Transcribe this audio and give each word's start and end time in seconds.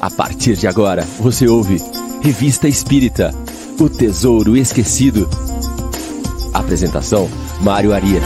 A 0.00 0.10
partir 0.10 0.56
de 0.56 0.66
agora, 0.66 1.02
você 1.02 1.46
ouve 1.46 1.76
Revista 2.22 2.66
Espírita 2.66 3.32
O 3.78 3.86
Tesouro 3.86 4.56
Esquecido. 4.56 5.28
Apresentação: 6.54 7.28
Mário 7.62 7.92
Arias. 7.92 8.24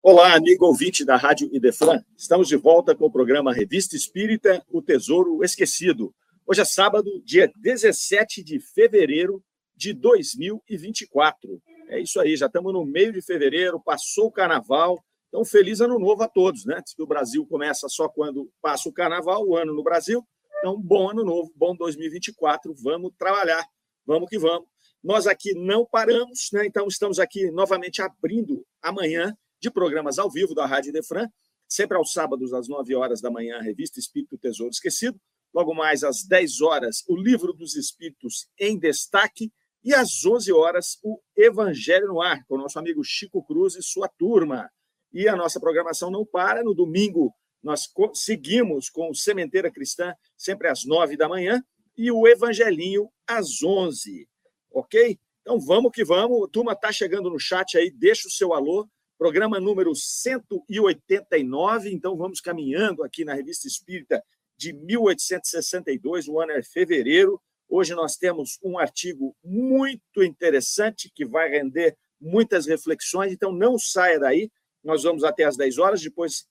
Olá, 0.00 0.34
amigo 0.36 0.66
ouvinte 0.66 1.04
da 1.04 1.16
Rádio 1.16 1.50
Idefran. 1.52 2.00
Estamos 2.16 2.46
de 2.46 2.54
volta 2.54 2.94
com 2.94 3.06
o 3.06 3.10
programa 3.10 3.52
Revista 3.52 3.96
Espírita 3.96 4.64
O 4.70 4.80
Tesouro 4.80 5.42
Esquecido. 5.42 6.14
Hoje 6.46 6.60
é 6.60 6.64
sábado, 6.64 7.10
dia 7.24 7.50
17 7.60 8.44
de 8.44 8.60
fevereiro 8.60 9.42
de 9.76 9.92
2024. 9.94 11.60
É 11.88 12.00
isso 12.00 12.20
aí, 12.20 12.36
já 12.36 12.46
estamos 12.46 12.72
no 12.72 12.84
meio 12.84 13.12
de 13.12 13.20
fevereiro, 13.20 13.82
passou 13.84 14.26
o 14.26 14.32
carnaval. 14.32 15.02
Então, 15.28 15.44
feliz 15.44 15.80
ano 15.80 15.98
novo 15.98 16.22
a 16.22 16.28
todos, 16.28 16.64
né? 16.64 16.80
Diz 16.82 16.94
que 16.94 17.02
o 17.02 17.06
Brasil 17.06 17.46
começa 17.46 17.88
só 17.88 18.08
quando 18.08 18.50
passa 18.62 18.88
o 18.88 18.92
carnaval, 18.92 19.46
o 19.46 19.56
ano 19.56 19.74
no 19.74 19.82
Brasil. 19.82 20.26
Então, 20.58 20.80
bom 20.80 21.10
ano 21.10 21.22
novo, 21.22 21.52
bom 21.54 21.76
2024. 21.76 22.74
Vamos 22.82 23.12
trabalhar, 23.18 23.64
vamos 24.06 24.28
que 24.28 24.38
vamos. 24.38 24.66
Nós 25.04 25.26
aqui 25.26 25.54
não 25.54 25.84
paramos, 25.84 26.48
né? 26.52 26.66
Então, 26.66 26.88
estamos 26.88 27.18
aqui 27.18 27.50
novamente 27.50 28.02
abrindo 28.02 28.66
amanhã 28.82 29.36
de 29.60 29.70
programas 29.70 30.18
ao 30.18 30.30
vivo 30.30 30.54
da 30.54 30.66
Rádio 30.66 30.92
Defran, 30.92 31.28
sempre 31.68 31.96
aos 31.96 32.12
sábados, 32.12 32.52
às 32.54 32.66
9 32.66 32.94
horas 32.94 33.20
da 33.20 33.30
manhã, 33.30 33.58
a 33.58 33.62
revista 33.62 34.00
Espírito 34.00 34.38
Tesouro 34.38 34.70
Esquecido. 34.70 35.20
Logo 35.54 35.74
mais 35.74 36.02
às 36.04 36.24
10 36.24 36.60
horas, 36.62 37.04
o 37.08 37.16
Livro 37.16 37.52
dos 37.52 37.76
Espíritos 37.76 38.48
em 38.58 38.78
Destaque. 38.78 39.52
E 39.84 39.94
às 39.94 40.24
11 40.24 40.52
horas, 40.52 40.98
o 41.02 41.20
Evangelho 41.36 42.08
no 42.08 42.20
Ar, 42.20 42.44
com 42.46 42.56
o 42.56 42.58
nosso 42.58 42.78
amigo 42.78 43.02
Chico 43.04 43.44
Cruz 43.44 43.76
e 43.76 43.82
sua 43.82 44.08
turma. 44.08 44.68
E 45.12 45.28
a 45.28 45.36
nossa 45.36 45.60
programação 45.60 46.10
não 46.10 46.24
para. 46.24 46.62
No 46.62 46.74
domingo, 46.74 47.32
nós 47.62 47.88
seguimos 48.14 48.88
com 48.90 49.10
o 49.10 49.14
Sementeira 49.14 49.70
Cristã, 49.70 50.14
sempre 50.36 50.68
às 50.68 50.84
9 50.84 51.16
da 51.16 51.28
manhã, 51.28 51.62
e 51.96 52.10
o 52.12 52.26
Evangelinho 52.26 53.08
às 53.26 53.62
11. 53.62 54.28
Ok? 54.70 55.18
Então 55.42 55.58
vamos 55.58 55.90
que 55.92 56.04
vamos. 56.04 56.44
A 56.44 56.48
turma 56.50 56.72
está 56.72 56.92
chegando 56.92 57.30
no 57.30 57.38
chat 57.38 57.76
aí, 57.78 57.90
deixa 57.90 58.28
o 58.28 58.30
seu 58.30 58.52
alô. 58.52 58.88
Programa 59.16 59.58
número 59.58 59.94
189. 59.94 61.90
Então 61.92 62.16
vamos 62.16 62.40
caminhando 62.40 63.02
aqui 63.02 63.24
na 63.24 63.34
Revista 63.34 63.66
Espírita 63.66 64.22
de 64.58 64.72
1862, 64.72 66.26
o 66.26 66.40
ano 66.40 66.52
é 66.52 66.62
fevereiro. 66.62 67.40
Hoje 67.68 67.94
nós 67.94 68.16
temos 68.16 68.58
um 68.62 68.76
artigo 68.76 69.36
muito 69.44 70.22
interessante 70.22 71.10
que 71.14 71.24
vai 71.24 71.48
render 71.48 71.96
muitas 72.20 72.66
reflexões, 72.66 73.32
então 73.32 73.52
não 73.52 73.78
saia 73.78 74.18
daí. 74.18 74.50
Nós 74.88 75.02
vamos 75.02 75.22
até 75.22 75.44
às 75.44 75.54
10 75.54 75.76
horas, 75.76 76.00
depois 76.00 76.46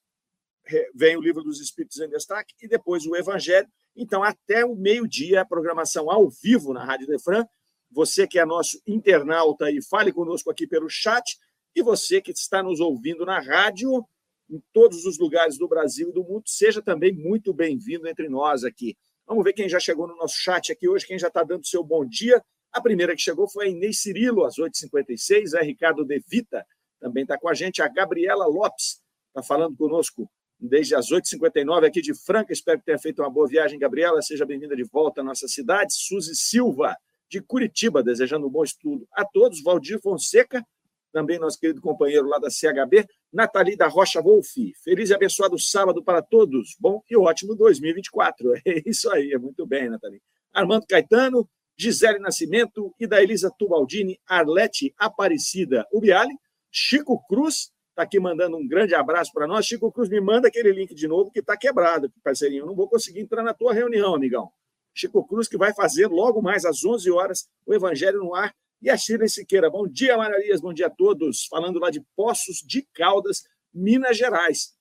vem 0.94 1.18
o 1.18 1.22
livro 1.22 1.42
dos 1.42 1.60
Espíritos 1.60 2.00
em 2.00 2.08
Destaque 2.08 2.54
e 2.62 2.68
depois 2.68 3.04
o 3.08 3.16
Evangelho. 3.16 3.68
Então, 3.96 4.22
até 4.22 4.64
o 4.64 4.76
meio-dia, 4.76 5.42
a 5.42 5.46
programação 5.46 6.12
ao 6.12 6.30
vivo 6.30 6.72
na 6.72 6.86
Rádio 6.86 7.08
Defran. 7.08 7.48
Você 7.90 8.28
que 8.28 8.38
é 8.38 8.46
nosso 8.46 8.80
internauta 8.86 9.72
e 9.72 9.82
fale 9.82 10.14
conosco 10.14 10.52
aqui 10.52 10.68
pelo 10.68 10.88
chat, 10.88 11.36
e 11.76 11.82
você 11.82 12.22
que 12.22 12.30
está 12.30 12.62
nos 12.62 12.80
ouvindo 12.80 13.26
na 13.26 13.40
rádio, 13.40 14.06
em 14.48 14.62
todos 14.72 15.04
os 15.06 15.18
lugares 15.18 15.58
do 15.58 15.68
Brasil 15.68 16.10
e 16.10 16.14
do 16.14 16.24
mundo, 16.24 16.44
seja 16.46 16.80
também 16.80 17.12
muito 17.12 17.52
bem-vindo 17.52 18.08
entre 18.08 18.30
nós 18.30 18.64
aqui. 18.64 18.96
Vamos 19.26 19.44
ver 19.44 19.54
quem 19.54 19.68
já 19.68 19.80
chegou 19.80 20.08
no 20.08 20.16
nosso 20.16 20.36
chat 20.38 20.72
aqui 20.72 20.88
hoje, 20.88 21.08
quem 21.08 21.18
já 21.18 21.28
está 21.28 21.44
dando 21.44 21.66
seu 21.66 21.84
bom 21.84 22.06
dia. 22.06 22.40
A 22.72 22.80
primeira 22.80 23.16
que 23.16 23.22
chegou 23.22 23.50
foi 23.50 23.66
a 23.66 23.70
Inês 23.70 24.00
Cirilo, 24.00 24.46
às 24.46 24.58
8h56. 24.58 25.60
É 25.60 25.64
Ricardo 25.64 26.06
De 26.06 26.24
Vita, 26.28 26.64
também 27.00 27.24
está 27.24 27.38
com 27.38 27.50
a 27.50 27.54
gente. 27.54 27.82
A 27.82 27.88
Gabriela 27.88 28.46
Lopes 28.46 29.02
está 29.30 29.44
falando 29.44 29.76
conosco 29.76 30.30
desde 30.60 30.96
as 30.96 31.08
8h59 31.12 31.86
aqui 31.86 32.02
de 32.02 32.14
Franca. 32.14 32.52
Espero 32.52 32.80
que 32.80 32.86
tenha 32.86 32.98
feito 32.98 33.22
uma 33.22 33.30
boa 33.30 33.48
viagem, 33.48 33.80
Gabriela. 33.80 34.22
Seja 34.22 34.46
bem-vinda 34.46 34.76
de 34.76 34.84
volta 34.84 35.22
à 35.22 35.24
nossa 35.24 35.48
cidade. 35.48 35.94
Suzy 35.94 36.36
Silva, 36.36 36.96
de 37.30 37.42
Curitiba, 37.42 38.02
desejando 38.02 38.48
um 38.48 38.50
bom 38.50 38.64
estudo 38.64 39.08
a 39.12 39.24
todos. 39.26 39.62
Valdir 39.62 40.02
Fonseca, 40.02 40.66
também 41.12 41.40
nosso 41.40 41.60
querido 41.60 41.82
companheiro 41.82 42.28
lá 42.28 42.40
da 42.40 42.50
CHB. 42.50 43.06
Nathalie 43.32 43.76
da 43.76 43.88
Rocha 43.88 44.22
Wolff, 44.22 44.74
feliz 44.84 45.10
e 45.10 45.14
abençoado 45.14 45.60
sábado 45.60 46.04
para 46.04 46.22
todos. 46.22 46.76
Bom 46.80 47.02
e 47.10 47.18
ótimo 47.18 47.56
2024. 47.56 48.54
É 48.66 48.82
isso 48.86 49.10
aí, 49.12 49.32
é 49.32 49.38
muito 49.38 49.66
bem, 49.66 49.90
Nathalie. 49.90 50.22
Armando 50.54 50.86
Caetano, 50.88 51.48
Gisele 51.78 52.20
Nascimento 52.20 52.94
e 53.00 53.06
da 53.06 53.22
Elisa 53.22 53.52
Tubaldini, 53.58 54.20
Arlete 54.26 54.94
Aparecida 54.98 55.86
Ubiali, 55.94 56.34
Chico 56.80 57.26
Cruz, 57.28 57.72
está 57.90 58.04
aqui 58.04 58.20
mandando 58.20 58.56
um 58.56 58.68
grande 58.68 58.94
abraço 58.94 59.32
para 59.34 59.48
nós. 59.48 59.66
Chico 59.66 59.92
Cruz, 59.92 60.08
me 60.10 60.22
manda 60.22 60.48
aquele 60.48 60.72
link 60.72 60.94
de 60.94 61.08
novo 61.08 61.32
que 61.32 61.40
está 61.40 61.58
quebrado, 61.58 62.14
parceirinho. 62.24 62.62
Eu 62.62 62.66
não 62.68 62.76
vou 62.76 62.88
conseguir 62.88 63.20
entrar 63.20 63.42
na 63.42 63.52
tua 63.52 63.74
reunião, 63.74 64.14
amigão. 64.14 64.52
Chico 64.94 65.28
Cruz, 65.28 65.48
que 65.48 65.58
vai 65.58 65.74
fazer 65.74 66.06
logo 66.06 66.40
mais 66.40 66.66
às 66.66 66.86
11 66.86 67.10
horas 67.10 67.50
o 67.66 67.74
Evangelho 67.74 68.20
no 68.20 68.36
Ar 68.36 68.54
e 68.80 68.92
a 68.92 68.96
Shirley 68.96 69.28
Siqueira. 69.28 69.72
Bom 69.72 69.88
dia, 69.88 70.16
Mararias, 70.18 70.62
bom 70.62 70.72
dia 70.72 70.86
a 70.86 70.92
todos. 70.92 71.48
Falando 71.48 71.80
lá 71.80 71.90
de 71.90 72.00
Poços 72.16 72.58
de 72.58 72.84
Caldas, 72.94 73.42
Minas 73.74 74.16
Gerais. 74.16 74.76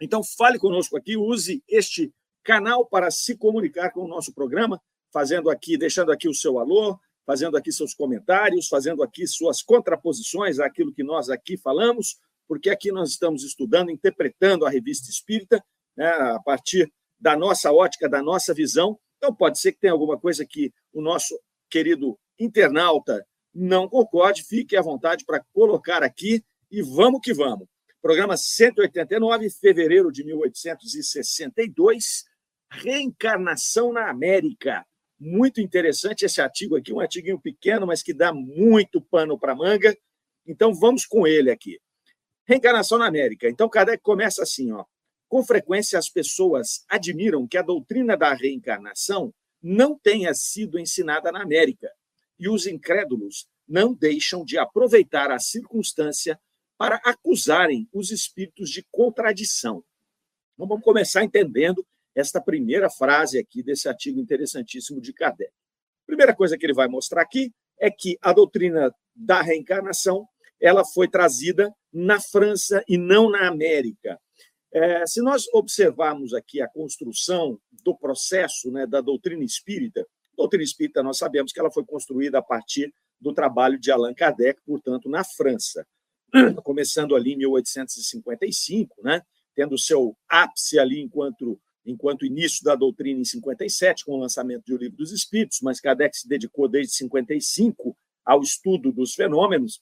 Então, 0.00 0.24
fale 0.24 0.58
conosco 0.58 0.96
aqui, 0.96 1.16
use 1.16 1.62
este 1.68 2.12
canal 2.42 2.84
para 2.84 3.12
se 3.12 3.36
comunicar 3.36 3.92
com 3.92 4.00
o 4.00 4.08
nosso 4.08 4.34
programa, 4.34 4.82
fazendo 5.12 5.50
aqui, 5.50 5.78
deixando 5.78 6.10
aqui 6.10 6.28
o 6.28 6.34
seu 6.34 6.58
alô, 6.58 6.98
fazendo 7.28 7.58
aqui 7.58 7.70
seus 7.70 7.92
comentários, 7.92 8.68
fazendo 8.68 9.02
aqui 9.02 9.26
suas 9.26 9.60
contraposições 9.60 10.58
àquilo 10.58 10.94
que 10.94 11.04
nós 11.04 11.28
aqui 11.28 11.58
falamos, 11.58 12.16
porque 12.48 12.70
aqui 12.70 12.90
nós 12.90 13.10
estamos 13.10 13.44
estudando, 13.44 13.90
interpretando 13.90 14.64
a 14.64 14.70
revista 14.70 15.10
espírita, 15.10 15.62
né, 15.94 16.08
a 16.08 16.40
partir 16.40 16.90
da 17.20 17.36
nossa 17.36 17.70
ótica, 17.70 18.08
da 18.08 18.22
nossa 18.22 18.54
visão. 18.54 18.98
Então, 19.18 19.34
pode 19.34 19.60
ser 19.60 19.72
que 19.72 19.80
tenha 19.80 19.92
alguma 19.92 20.18
coisa 20.18 20.46
que 20.46 20.72
o 20.90 21.02
nosso 21.02 21.38
querido 21.68 22.18
internauta 22.40 23.22
não 23.54 23.86
concorde, 23.86 24.42
fique 24.42 24.74
à 24.74 24.80
vontade 24.80 25.26
para 25.26 25.44
colocar 25.52 26.02
aqui 26.02 26.42
e 26.70 26.80
vamos 26.80 27.20
que 27.22 27.34
vamos. 27.34 27.68
Programa 28.00 28.38
189, 28.38 29.50
fevereiro 29.50 30.10
de 30.10 30.24
1862, 30.24 32.24
Reencarnação 32.70 33.92
na 33.92 34.08
América. 34.08 34.86
Muito 35.18 35.60
interessante 35.60 36.24
esse 36.24 36.40
artigo 36.40 36.76
aqui, 36.76 36.92
um 36.92 37.00
artiguinho 37.00 37.40
pequeno, 37.40 37.86
mas 37.86 38.02
que 38.02 38.14
dá 38.14 38.32
muito 38.32 39.00
pano 39.00 39.38
para 39.38 39.54
manga. 39.54 39.96
Então 40.46 40.72
vamos 40.72 41.04
com 41.04 41.26
ele 41.26 41.50
aqui. 41.50 41.80
Reencarnação 42.46 42.98
na 42.98 43.06
América. 43.06 43.48
Então 43.48 43.68
Kardec 43.68 44.02
começa 44.02 44.42
assim, 44.42 44.72
ó. 44.72 44.84
Com 45.28 45.44
frequência 45.44 45.98
as 45.98 46.08
pessoas 46.08 46.84
admiram 46.88 47.46
que 47.46 47.58
a 47.58 47.62
doutrina 47.62 48.16
da 48.16 48.32
reencarnação 48.32 49.34
não 49.62 49.98
tenha 49.98 50.32
sido 50.32 50.78
ensinada 50.78 51.30
na 51.30 51.42
América 51.42 51.90
e 52.38 52.48
os 52.48 52.66
incrédulos 52.66 53.46
não 53.66 53.92
deixam 53.92 54.44
de 54.44 54.56
aproveitar 54.56 55.30
a 55.30 55.38
circunstância 55.38 56.40
para 56.78 56.96
acusarem 57.04 57.88
os 57.92 58.10
espíritos 58.10 58.70
de 58.70 58.86
contradição. 58.90 59.84
Então, 60.54 60.66
vamos 60.66 60.84
começar 60.84 61.24
entendendo 61.24 61.84
esta 62.18 62.40
primeira 62.40 62.90
frase 62.90 63.38
aqui 63.38 63.62
desse 63.62 63.88
artigo 63.88 64.18
interessantíssimo 64.18 65.00
de 65.00 65.12
Kardec. 65.12 65.50
A 65.50 66.06
primeira 66.06 66.34
coisa 66.34 66.58
que 66.58 66.66
ele 66.66 66.74
vai 66.74 66.88
mostrar 66.88 67.22
aqui 67.22 67.52
é 67.78 67.90
que 67.90 68.18
a 68.20 68.32
doutrina 68.32 68.92
da 69.14 69.40
reencarnação 69.40 70.26
ela 70.60 70.84
foi 70.84 71.06
trazida 71.06 71.72
na 71.92 72.20
França 72.20 72.82
e 72.88 72.98
não 72.98 73.30
na 73.30 73.46
América. 73.46 74.20
É, 74.72 75.06
se 75.06 75.22
nós 75.22 75.46
observarmos 75.52 76.34
aqui 76.34 76.60
a 76.60 76.68
construção 76.68 77.58
do 77.84 77.96
processo 77.96 78.70
né, 78.72 78.84
da 78.84 79.00
doutrina 79.00 79.44
espírita, 79.44 80.04
doutrina 80.36 80.64
espírita, 80.64 81.02
nós 81.02 81.18
sabemos 81.18 81.52
que 81.52 81.60
ela 81.60 81.70
foi 81.70 81.84
construída 81.84 82.38
a 82.38 82.42
partir 82.42 82.92
do 83.20 83.32
trabalho 83.32 83.78
de 83.78 83.92
Allan 83.92 84.12
Kardec, 84.12 84.60
portanto, 84.66 85.08
na 85.08 85.22
França, 85.22 85.86
começando 86.64 87.14
ali 87.14 87.34
em 87.34 87.38
1855, 87.38 89.02
né, 89.04 89.22
tendo 89.54 89.78
seu 89.78 90.16
ápice 90.28 90.78
ali 90.78 91.00
enquanto 91.00 91.60
enquanto 91.90 92.26
início 92.26 92.62
da 92.64 92.74
doutrina 92.74 93.20
em 93.20 93.24
57, 93.24 94.04
com 94.04 94.12
o 94.12 94.20
lançamento 94.20 94.64
do 94.66 94.76
Livro 94.76 94.96
dos 94.96 95.12
Espíritos, 95.12 95.60
mas 95.62 95.80
Kardec 95.80 96.16
se 96.16 96.28
dedicou 96.28 96.68
desde 96.68 96.94
55 96.94 97.96
ao 98.24 98.42
estudo 98.42 98.92
dos 98.92 99.14
fenômenos, 99.14 99.80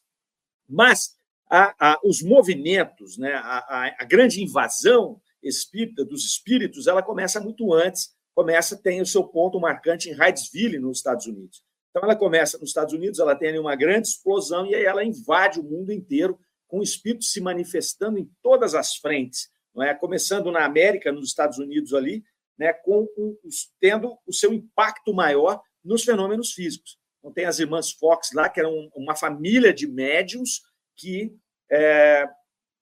mas 0.68 1.16
a, 1.50 1.92
a, 1.92 2.00
os 2.04 2.22
movimentos, 2.22 3.18
né, 3.18 3.34
a, 3.34 3.94
a, 3.98 4.04
grande 4.04 4.42
invasão 4.42 5.20
espírita 5.42 6.04
dos 6.04 6.24
espíritos, 6.24 6.86
ela 6.86 7.02
começa 7.02 7.40
muito 7.40 7.72
antes, 7.72 8.14
começa, 8.34 8.76
tem 8.76 9.00
o 9.00 9.06
seu 9.06 9.24
ponto 9.24 9.60
marcante 9.60 10.08
em 10.08 10.12
Hydesville, 10.12 10.78
nos 10.78 10.98
Estados 10.98 11.26
Unidos. 11.26 11.62
Então, 11.90 12.02
ela 12.04 12.16
começa 12.16 12.58
nos 12.58 12.70
Estados 12.70 12.92
Unidos, 12.92 13.18
ela 13.18 13.34
tem 13.34 13.58
uma 13.58 13.74
grande 13.74 14.08
explosão 14.08 14.66
e 14.66 14.74
aí 14.74 14.84
ela 14.84 15.04
invade 15.04 15.58
o 15.60 15.64
mundo 15.64 15.92
inteiro, 15.92 16.38
com 16.68 16.80
o 16.80 16.82
espírito 16.82 17.24
se 17.24 17.40
manifestando 17.40 18.18
em 18.18 18.28
todas 18.42 18.74
as 18.74 18.96
frentes, 18.96 19.48
não 19.76 19.84
é? 19.84 19.94
começando 19.94 20.50
na 20.50 20.64
América, 20.64 21.12
nos 21.12 21.28
Estados 21.28 21.58
Unidos 21.58 21.92
ali, 21.92 22.24
né, 22.58 22.72
com 22.72 23.06
um, 23.18 23.36
tendo 23.78 24.16
o 24.26 24.32
seu 24.32 24.52
impacto 24.52 25.12
maior 25.12 25.60
nos 25.84 26.02
fenômenos 26.02 26.52
físicos. 26.52 26.98
Então, 27.18 27.30
tem 27.30 27.44
as 27.44 27.58
irmãs 27.58 27.92
Fox 27.92 28.30
lá, 28.32 28.48
que 28.48 28.58
eram 28.58 28.90
uma 28.94 29.14
família 29.14 29.74
de 29.74 29.86
médiums 29.86 30.62
que 30.96 31.36
é, 31.70 32.26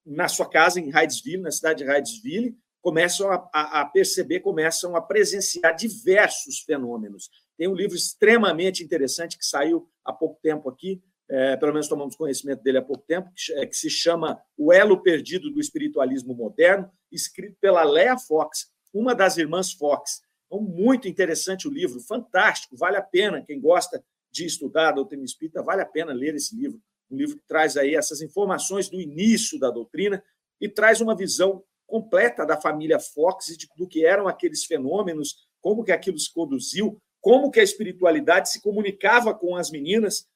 na 0.05 0.27
sua 0.27 0.49
casa 0.49 0.79
em 0.79 0.89
Hydesville, 0.89 1.41
na 1.41 1.51
cidade 1.51 1.83
de 1.83 1.91
Hydesville, 1.91 2.55
começam 2.81 3.31
a, 3.31 3.81
a, 3.81 3.85
perceber, 3.85 4.41
começam 4.41 4.95
a 4.95 5.01
presenciar 5.01 5.75
diversos 5.75 6.59
fenômenos. 6.59 7.29
Tem 7.57 7.67
um 7.67 7.73
livro 7.73 7.95
extremamente 7.95 8.83
interessante 8.83 9.37
que 9.37 9.45
saiu 9.45 9.89
há 10.05 10.13
pouco 10.13 10.39
tempo 10.41 10.69
aqui, 10.69 11.01
é, 11.29 11.57
pelo 11.57 11.73
menos 11.73 11.87
tomamos 11.87 12.15
conhecimento 12.15 12.61
dele 12.61 12.77
há 12.77 12.81
pouco 12.81 13.03
tempo, 13.07 13.31
que, 13.35 13.53
é, 13.53 13.65
que 13.65 13.75
se 13.75 13.89
chama 13.89 14.41
O 14.57 14.71
Elo 14.71 15.01
Perdido 15.01 15.49
do 15.49 15.59
Espiritualismo 15.59 16.33
Moderno, 16.33 16.89
escrito 17.11 17.57
pela 17.59 17.83
Lea 17.83 18.17
Fox, 18.17 18.71
uma 18.93 19.15
das 19.15 19.37
irmãs 19.37 19.71
Fox. 19.71 20.21
Então, 20.45 20.61
muito 20.61 21.07
interessante 21.07 21.67
o 21.67 21.71
livro, 21.71 21.99
fantástico, 21.99 22.77
vale 22.77 22.97
a 22.97 23.01
pena. 23.01 23.43
Quem 23.43 23.59
gosta 23.59 24.03
de 24.31 24.45
estudar 24.45 24.89
a 24.89 24.91
doutrina 24.93 25.23
espírita, 25.23 25.63
vale 25.63 25.81
a 25.81 25.85
pena 25.85 26.13
ler 26.13 26.35
esse 26.35 26.55
livro. 26.55 26.79
Um 27.09 27.17
livro 27.17 27.37
que 27.37 27.47
traz 27.47 27.77
aí 27.77 27.95
essas 27.95 28.21
informações 28.21 28.89
do 28.89 28.99
início 28.99 29.59
da 29.59 29.71
doutrina 29.71 30.23
e 30.59 30.69
traz 30.69 31.01
uma 31.01 31.15
visão 31.15 31.63
completa 31.87 32.45
da 32.45 32.59
família 32.59 32.99
Fox 32.99 33.49
e 33.49 33.57
de, 33.57 33.67
do 33.77 33.87
que 33.87 34.05
eram 34.05 34.27
aqueles 34.27 34.65
fenômenos, 34.65 35.47
como 35.61 35.83
que 35.83 35.91
aquilo 35.91 36.17
se 36.17 36.31
conduziu, 36.31 37.01
como 37.21 37.49
que 37.49 37.59
a 37.59 37.63
espiritualidade 37.63 38.51
se 38.51 38.61
comunicava 38.61 39.33
com 39.33 39.55
as 39.55 39.71
meninas, 39.71 40.27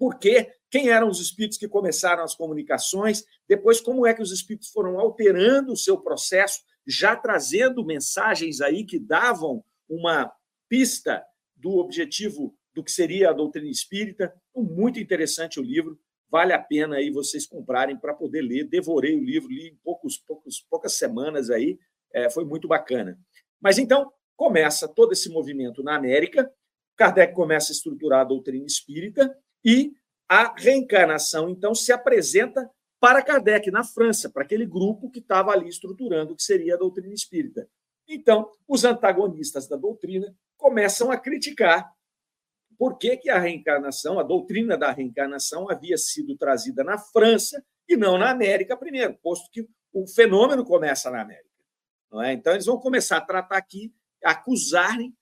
porque 0.00 0.50
quem 0.70 0.88
eram 0.88 1.10
os 1.10 1.20
espíritos 1.20 1.58
que 1.58 1.68
começaram 1.68 2.24
as 2.24 2.34
comunicações, 2.34 3.22
depois 3.46 3.82
como 3.82 4.06
é 4.06 4.14
que 4.14 4.22
os 4.22 4.32
espíritos 4.32 4.70
foram 4.70 4.98
alterando 4.98 5.74
o 5.74 5.76
seu 5.76 6.00
processo, 6.00 6.62
já 6.86 7.14
trazendo 7.14 7.84
mensagens 7.84 8.62
aí 8.62 8.86
que 8.86 8.98
davam 8.98 9.62
uma 9.86 10.32
pista 10.70 11.22
do 11.54 11.76
objetivo 11.76 12.56
do 12.72 12.82
que 12.82 12.90
seria 12.90 13.28
a 13.28 13.34
doutrina 13.34 13.68
espírita. 13.68 14.34
Muito 14.56 14.98
interessante 14.98 15.60
o 15.60 15.62
livro, 15.62 16.00
vale 16.30 16.54
a 16.54 16.58
pena 16.58 16.96
aí 16.96 17.10
vocês 17.10 17.46
comprarem 17.46 17.98
para 17.98 18.14
poder 18.14 18.40
ler. 18.40 18.64
Devorei 18.64 19.14
o 19.14 19.22
livro, 19.22 19.50
li 19.50 19.68
em 19.68 19.76
poucos, 19.84 20.16
poucos, 20.16 20.64
poucas 20.70 20.94
semanas 20.94 21.50
aí, 21.50 21.78
é, 22.10 22.30
foi 22.30 22.46
muito 22.46 22.66
bacana. 22.66 23.18
Mas 23.60 23.76
então 23.76 24.10
começa 24.34 24.88
todo 24.88 25.12
esse 25.12 25.28
movimento 25.28 25.82
na 25.82 25.94
América, 25.94 26.50
Kardec 26.96 27.34
começa 27.34 27.70
a 27.70 27.74
estruturar 27.74 28.20
a 28.20 28.24
doutrina 28.24 28.64
espírita 28.64 29.36
e 29.64 29.92
a 30.28 30.54
reencarnação 30.56 31.48
então 31.50 31.74
se 31.74 31.92
apresenta 31.92 32.70
para 33.00 33.22
Kardec 33.22 33.70
na 33.70 33.82
França, 33.82 34.28
para 34.28 34.42
aquele 34.42 34.66
grupo 34.66 35.10
que 35.10 35.18
estava 35.18 35.50
ali 35.52 35.68
estruturando 35.68 36.32
o 36.32 36.36
que 36.36 36.42
seria 36.42 36.74
a 36.74 36.78
doutrina 36.78 37.14
espírita. 37.14 37.68
Então, 38.06 38.50
os 38.68 38.84
antagonistas 38.84 39.66
da 39.66 39.76
doutrina 39.76 40.34
começam 40.56 41.10
a 41.10 41.16
criticar 41.16 41.90
por 42.76 42.98
que, 42.98 43.16
que 43.16 43.30
a 43.30 43.38
reencarnação, 43.38 44.18
a 44.18 44.22
doutrina 44.22 44.76
da 44.76 44.90
reencarnação, 44.90 45.70
havia 45.70 45.96
sido 45.96 46.36
trazida 46.36 46.84
na 46.84 46.98
França 46.98 47.64
e 47.88 47.96
não 47.96 48.18
na 48.18 48.30
América 48.30 48.76
primeiro, 48.76 49.14
posto 49.22 49.50
que 49.50 49.66
o 49.92 50.06
fenômeno 50.06 50.64
começa 50.64 51.10
na 51.10 51.22
América. 51.22 51.48
É? 52.24 52.32
Então, 52.32 52.52
eles 52.52 52.66
vão 52.66 52.78
começar 52.78 53.18
a 53.18 53.20
tratar 53.20 53.56
aqui, 53.56 53.92
acusarem 54.22 55.14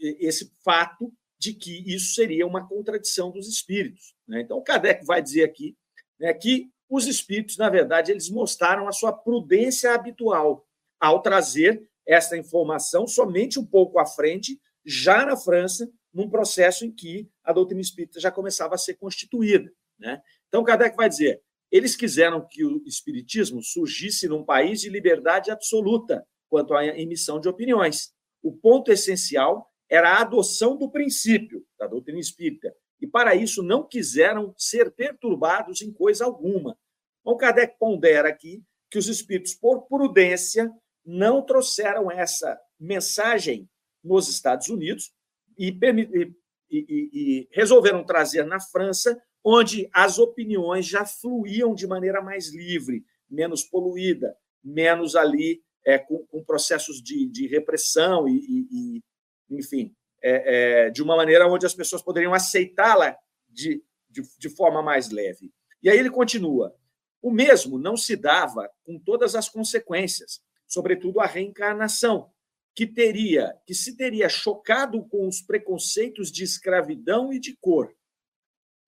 esse 0.00 0.52
fato 0.64 1.12
de 1.38 1.52
que 1.52 1.82
isso 1.92 2.14
seria 2.14 2.46
uma 2.46 2.66
contradição 2.66 3.30
dos 3.30 3.48
espíritos. 3.48 4.14
Né? 4.26 4.40
Então, 4.40 4.62
Kardec 4.62 5.04
vai 5.04 5.22
dizer 5.22 5.44
aqui 5.44 5.76
né, 6.18 6.32
que 6.32 6.70
os 6.88 7.06
espíritos, 7.06 7.56
na 7.56 7.68
verdade, 7.68 8.12
eles 8.12 8.30
mostraram 8.30 8.88
a 8.88 8.92
sua 8.92 9.12
prudência 9.12 9.92
habitual 9.92 10.66
ao 11.00 11.20
trazer 11.20 11.88
essa 12.06 12.36
informação 12.36 13.06
somente 13.06 13.58
um 13.58 13.66
pouco 13.66 13.98
à 13.98 14.06
frente, 14.06 14.60
já 14.84 15.26
na 15.26 15.36
França, 15.36 15.90
num 16.12 16.30
processo 16.30 16.84
em 16.84 16.92
que 16.92 17.28
a 17.44 17.52
doutrina 17.52 17.80
espírita 17.80 18.20
já 18.20 18.30
começava 18.30 18.74
a 18.74 18.78
ser 18.78 18.94
constituída. 18.94 19.70
Né? 19.98 20.22
Então, 20.48 20.64
Kardec 20.64 20.96
vai 20.96 21.08
dizer: 21.08 21.42
eles 21.70 21.96
quiseram 21.96 22.46
que 22.46 22.64
o 22.64 22.82
espiritismo 22.86 23.62
surgisse 23.62 24.28
num 24.28 24.44
país 24.44 24.80
de 24.80 24.88
liberdade 24.88 25.50
absoluta 25.50 26.26
quanto 26.48 26.74
à 26.74 26.86
emissão 26.86 27.40
de 27.40 27.48
opiniões. 27.48 28.14
O 28.42 28.52
ponto 28.52 28.92
essencial 28.92 29.68
era 29.88 30.14
a 30.14 30.22
adoção 30.22 30.76
do 30.76 30.90
princípio 30.90 31.64
da 31.78 31.86
doutrina 31.86 32.18
espírita, 32.18 32.74
e 33.00 33.06
para 33.06 33.34
isso 33.34 33.62
não 33.62 33.86
quiseram 33.86 34.54
ser 34.56 34.90
perturbados 34.92 35.82
em 35.82 35.92
coisa 35.92 36.24
alguma. 36.24 36.76
Então, 37.20 37.36
Kardec 37.36 37.76
pondera 37.78 38.28
aqui 38.28 38.62
que 38.90 38.98
os 38.98 39.08
espíritos, 39.08 39.54
por 39.54 39.86
prudência, 39.86 40.70
não 41.04 41.42
trouxeram 41.42 42.10
essa 42.10 42.58
mensagem 42.78 43.68
nos 44.02 44.28
Estados 44.28 44.68
Unidos, 44.68 45.12
e, 45.58 45.68
e, 45.68 46.32
e, 46.70 47.10
e 47.12 47.48
resolveram 47.52 48.04
trazer 48.04 48.44
na 48.44 48.60
França, 48.60 49.20
onde 49.42 49.88
as 49.92 50.18
opiniões 50.18 50.86
já 50.86 51.04
fluíam 51.04 51.74
de 51.74 51.86
maneira 51.86 52.20
mais 52.20 52.52
livre, 52.52 53.04
menos 53.28 53.62
poluída, 53.62 54.36
menos 54.62 55.14
ali 55.16 55.62
é, 55.84 55.98
com, 55.98 56.26
com, 56.26 56.44
processos 56.44 57.00
de, 57.00 57.26
de 57.26 57.46
repressão 57.46 58.28
e, 58.28 58.66
e 58.70 59.02
enfim, 59.50 59.94
é, 60.22 60.86
é, 60.86 60.90
de 60.90 61.02
uma 61.02 61.16
maneira 61.16 61.46
onde 61.46 61.66
as 61.66 61.74
pessoas 61.74 62.02
poderiam 62.02 62.34
aceitá-la 62.34 63.16
de, 63.48 63.82
de, 64.08 64.22
de 64.38 64.48
forma 64.48 64.82
mais 64.82 65.10
leve. 65.10 65.52
E 65.82 65.88
aí 65.88 65.98
ele 65.98 66.10
continua: 66.10 66.74
o 67.22 67.30
mesmo 67.30 67.78
não 67.78 67.96
se 67.96 68.16
dava 68.16 68.70
com 68.84 68.98
todas 68.98 69.34
as 69.34 69.48
consequências, 69.48 70.40
sobretudo 70.66 71.20
a 71.20 71.26
reencarnação, 71.26 72.30
que 72.74 72.86
teria, 72.86 73.56
que 73.66 73.74
se 73.74 73.96
teria 73.96 74.28
chocado 74.28 75.04
com 75.08 75.26
os 75.26 75.40
preconceitos 75.40 76.30
de 76.30 76.44
escravidão 76.44 77.32
e 77.32 77.38
de 77.38 77.56
cor. 77.56 77.94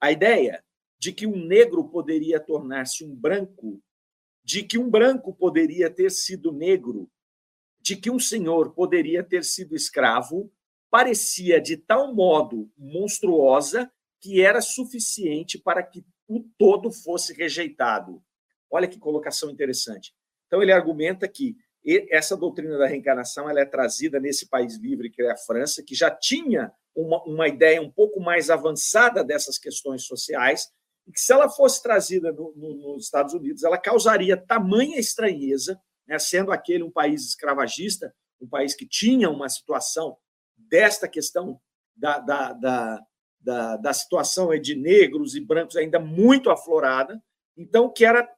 A 0.00 0.12
ideia 0.12 0.62
de 0.98 1.12
que 1.12 1.26
um 1.26 1.36
negro 1.46 1.88
poderia 1.88 2.40
tornar-se 2.40 3.04
um 3.04 3.14
branco, 3.14 3.82
de 4.44 4.62
que 4.62 4.76
um 4.76 4.90
branco 4.90 5.34
poderia 5.34 5.88
ter 5.88 6.10
sido 6.10 6.52
negro, 6.52 7.10
de 7.88 7.96
que 7.96 8.10
um 8.10 8.18
senhor 8.18 8.74
poderia 8.74 9.24
ter 9.24 9.42
sido 9.42 9.74
escravo, 9.74 10.52
parecia 10.90 11.58
de 11.58 11.74
tal 11.74 12.14
modo 12.14 12.70
monstruosa 12.76 13.90
que 14.20 14.42
era 14.42 14.60
suficiente 14.60 15.58
para 15.58 15.82
que 15.82 16.04
o 16.28 16.44
todo 16.58 16.92
fosse 16.92 17.32
rejeitado. 17.32 18.22
Olha 18.70 18.86
que 18.86 18.98
colocação 18.98 19.48
interessante. 19.48 20.12
Então 20.46 20.62
ele 20.62 20.70
argumenta 20.70 21.26
que 21.26 21.56
essa 22.10 22.36
doutrina 22.36 22.76
da 22.76 22.86
reencarnação 22.86 23.48
ela 23.48 23.60
é 23.60 23.64
trazida 23.64 24.20
nesse 24.20 24.50
país 24.50 24.76
livre 24.76 25.08
que 25.08 25.22
é 25.22 25.30
a 25.30 25.36
França, 25.38 25.82
que 25.82 25.94
já 25.94 26.10
tinha 26.10 26.70
uma, 26.94 27.24
uma 27.24 27.48
ideia 27.48 27.80
um 27.80 27.90
pouco 27.90 28.20
mais 28.20 28.50
avançada 28.50 29.24
dessas 29.24 29.56
questões 29.56 30.04
sociais, 30.04 30.68
e 31.06 31.12
que 31.12 31.20
se 31.20 31.32
ela 31.32 31.48
fosse 31.48 31.82
trazida 31.82 32.32
no, 32.32 32.52
no, 32.54 32.74
nos 32.92 33.04
Estados 33.04 33.32
Unidos, 33.32 33.64
ela 33.64 33.78
causaria 33.78 34.36
tamanha 34.36 34.98
estranheza, 34.98 35.80
né, 36.08 36.18
sendo 36.18 36.50
aquele 36.50 36.82
um 36.82 36.90
país 36.90 37.26
escravagista, 37.26 38.14
um 38.40 38.48
país 38.48 38.74
que 38.74 38.86
tinha 38.86 39.28
uma 39.28 39.48
situação 39.48 40.16
desta 40.56 41.06
questão 41.06 41.60
da, 41.94 42.18
da, 42.18 42.52
da, 42.52 43.00
da, 43.40 43.76
da 43.76 43.92
situação 43.92 44.56
de 44.58 44.74
negros 44.74 45.34
e 45.34 45.40
brancos 45.40 45.76
ainda 45.76 45.98
muito 45.98 46.50
aflorada, 46.50 47.22
então 47.56 47.92
que 47.92 48.04
era, 48.04 48.28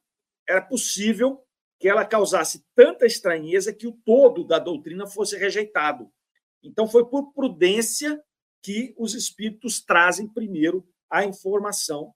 era 0.48 0.60
possível 0.60 1.42
que 1.80 1.88
ela 1.88 2.04
causasse 2.04 2.62
tanta 2.74 3.06
estranheza 3.06 3.72
que 3.72 3.86
o 3.86 3.92
todo 4.04 4.44
da 4.44 4.58
doutrina 4.58 5.06
fosse 5.06 5.36
rejeitado. 5.38 6.12
Então, 6.62 6.86
foi 6.86 7.08
por 7.08 7.32
prudência 7.32 8.22
que 8.62 8.94
os 8.98 9.14
espíritos 9.14 9.82
trazem 9.82 10.28
primeiro 10.28 10.86
a 11.08 11.24
informação 11.24 12.14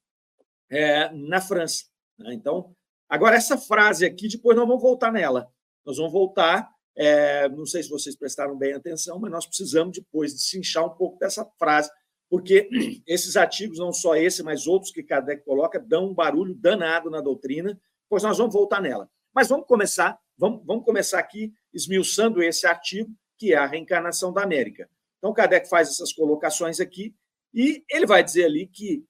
é, 0.68 1.10
na 1.14 1.40
França. 1.40 1.86
Né? 2.18 2.34
Então, 2.34 2.76
agora, 3.08 3.36
essa 3.36 3.56
frase 3.58 4.04
aqui, 4.04 4.28
depois 4.28 4.56
nós 4.56 4.66
vamos 4.66 4.82
voltar 4.82 5.12
nela. 5.12 5.48
Nós 5.84 5.96
vamos 5.96 6.12
voltar. 6.12 6.68
É, 6.96 7.48
não 7.48 7.66
sei 7.66 7.82
se 7.82 7.88
vocês 7.88 8.16
prestaram 8.16 8.56
bem 8.56 8.72
atenção, 8.72 9.18
mas 9.18 9.30
nós 9.30 9.46
precisamos 9.46 9.98
depois 9.98 10.32
de 10.32 10.40
se 10.40 10.58
inchar 10.58 10.84
um 10.84 10.90
pouco 10.90 11.18
dessa 11.18 11.44
frase, 11.58 11.90
porque 12.30 12.68
esses 13.06 13.36
artigos, 13.36 13.78
não 13.78 13.92
só 13.92 14.14
esse, 14.14 14.42
mas 14.42 14.66
outros 14.66 14.92
que 14.92 15.02
Kardec 15.02 15.44
coloca, 15.44 15.80
dão 15.80 16.10
um 16.10 16.14
barulho 16.14 16.54
danado 16.54 17.10
na 17.10 17.20
doutrina, 17.20 17.78
pois 18.08 18.22
nós 18.22 18.38
vamos 18.38 18.54
voltar 18.54 18.80
nela. 18.80 19.10
Mas 19.34 19.48
vamos 19.48 19.66
começar, 19.66 20.16
vamos, 20.38 20.64
vamos 20.64 20.84
começar 20.84 21.18
aqui 21.18 21.52
esmiuçando 21.72 22.42
esse 22.42 22.66
artigo, 22.66 23.10
que 23.36 23.52
é 23.52 23.56
a 23.56 23.66
reencarnação 23.66 24.32
da 24.32 24.42
América. 24.42 24.88
Então, 25.18 25.32
Kardec 25.32 25.68
faz 25.68 25.88
essas 25.88 26.12
colocações 26.12 26.78
aqui 26.80 27.14
e 27.52 27.84
ele 27.90 28.06
vai 28.06 28.22
dizer 28.22 28.44
ali 28.44 28.66
que, 28.66 29.04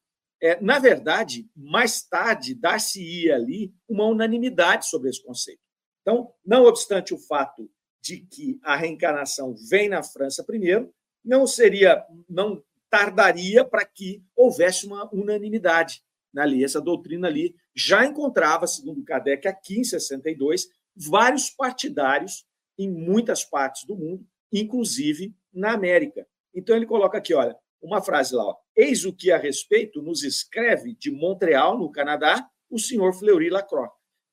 é, 0.44 0.60
na 0.60 0.78
verdade, 0.78 1.48
mais 1.56 2.02
tarde 2.02 2.54
dar-se-ia 2.54 3.34
ali 3.34 3.72
uma 3.88 4.04
unanimidade 4.04 4.86
sobre 4.86 5.08
esse 5.08 5.24
conceito. 5.24 5.62
Então, 6.02 6.30
não 6.44 6.64
obstante 6.64 7.14
o 7.14 7.18
fato 7.18 7.70
de 8.02 8.18
que 8.20 8.60
a 8.62 8.76
reencarnação 8.76 9.54
vem 9.70 9.88
na 9.88 10.02
França 10.02 10.44
primeiro, 10.44 10.92
não 11.24 11.46
seria, 11.46 12.04
não 12.28 12.62
tardaria 12.90 13.64
para 13.64 13.86
que 13.86 14.22
houvesse 14.36 14.86
uma 14.86 15.08
unanimidade 15.14 16.02
ali. 16.36 16.62
Essa 16.62 16.78
doutrina 16.78 17.26
ali 17.26 17.56
já 17.74 18.04
encontrava, 18.04 18.66
segundo 18.66 19.02
Kardec, 19.02 19.48
aqui 19.48 19.78
em 19.80 19.84
62, 19.84 20.68
vários 20.94 21.48
partidários 21.48 22.44
em 22.76 22.90
muitas 22.90 23.44
partes 23.44 23.86
do 23.86 23.96
mundo, 23.96 24.26
inclusive 24.52 25.34
na 25.50 25.72
América. 25.72 26.26
Então 26.54 26.76
ele 26.76 26.84
coloca 26.84 27.16
aqui, 27.16 27.32
olha, 27.32 27.56
uma 27.84 28.02
frase 28.02 28.34
lá, 28.34 28.44
ó, 28.44 28.56
eis 28.74 29.04
o 29.04 29.12
que 29.12 29.30
a 29.30 29.36
respeito 29.36 30.00
nos 30.02 30.22
escreve 30.24 30.94
de 30.94 31.10
Montreal, 31.10 31.78
no 31.78 31.92
Canadá, 31.92 32.48
o 32.70 32.78
senhor 32.78 33.12
Fleury 33.12 33.50
Lacroix, 33.50 33.90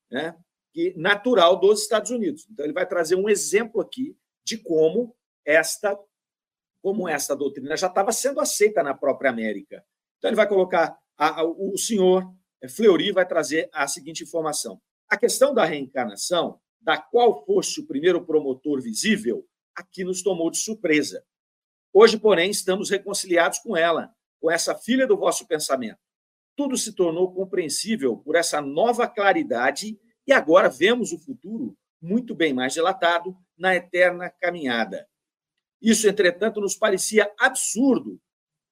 né? 0.09 0.35
que 0.73 0.93
natural 0.97 1.59
dos 1.59 1.81
Estados 1.81 2.11
Unidos. 2.11 2.47
Então 2.49 2.65
ele 2.65 2.73
vai 2.73 2.87
trazer 2.87 3.15
um 3.15 3.27
exemplo 3.27 3.81
aqui 3.81 4.17
de 4.43 4.57
como 4.57 5.15
esta 5.45 5.97
como 6.81 7.07
esta 7.07 7.35
doutrina 7.35 7.77
já 7.77 7.85
estava 7.85 8.11
sendo 8.11 8.39
aceita 8.39 8.81
na 8.81 8.95
própria 8.95 9.29
América. 9.29 9.85
Então 10.17 10.29
ele 10.29 10.35
vai 10.35 10.47
colocar 10.47 10.97
a, 11.15 11.41
a, 11.41 11.43
o 11.43 11.77
senhor 11.77 12.25
Fleury 12.69 13.11
vai 13.11 13.27
trazer 13.27 13.69
a 13.73 13.87
seguinte 13.87 14.23
informação: 14.23 14.81
a 15.09 15.17
questão 15.17 15.53
da 15.53 15.65
reencarnação, 15.65 16.59
da 16.79 16.97
qual 16.97 17.45
fosse 17.45 17.79
o 17.81 17.87
primeiro 17.87 18.25
promotor 18.25 18.81
visível, 18.81 19.45
aqui 19.75 20.03
nos 20.03 20.23
tomou 20.23 20.49
de 20.49 20.57
surpresa. 20.57 21.23
Hoje, 21.93 22.17
porém, 22.17 22.49
estamos 22.49 22.89
reconciliados 22.89 23.59
com 23.59 23.75
ela, 23.75 24.13
com 24.39 24.49
essa 24.49 24.73
filha 24.75 25.05
do 25.05 25.17
vosso 25.17 25.45
pensamento. 25.45 25.99
Tudo 26.55 26.77
se 26.77 26.93
tornou 26.93 27.33
compreensível 27.33 28.17
por 28.17 28.35
essa 28.35 28.61
nova 28.61 29.07
claridade 29.07 29.99
e 30.25 30.31
agora 30.31 30.69
vemos 30.69 31.11
o 31.11 31.19
futuro 31.19 31.77
muito 32.01 32.33
bem 32.33 32.53
mais 32.53 32.73
dilatado 32.73 33.35
na 33.57 33.75
eterna 33.75 34.29
caminhada. 34.29 35.07
Isso, 35.81 36.07
entretanto, 36.07 36.61
nos 36.61 36.75
parecia 36.75 37.31
absurdo. 37.37 38.19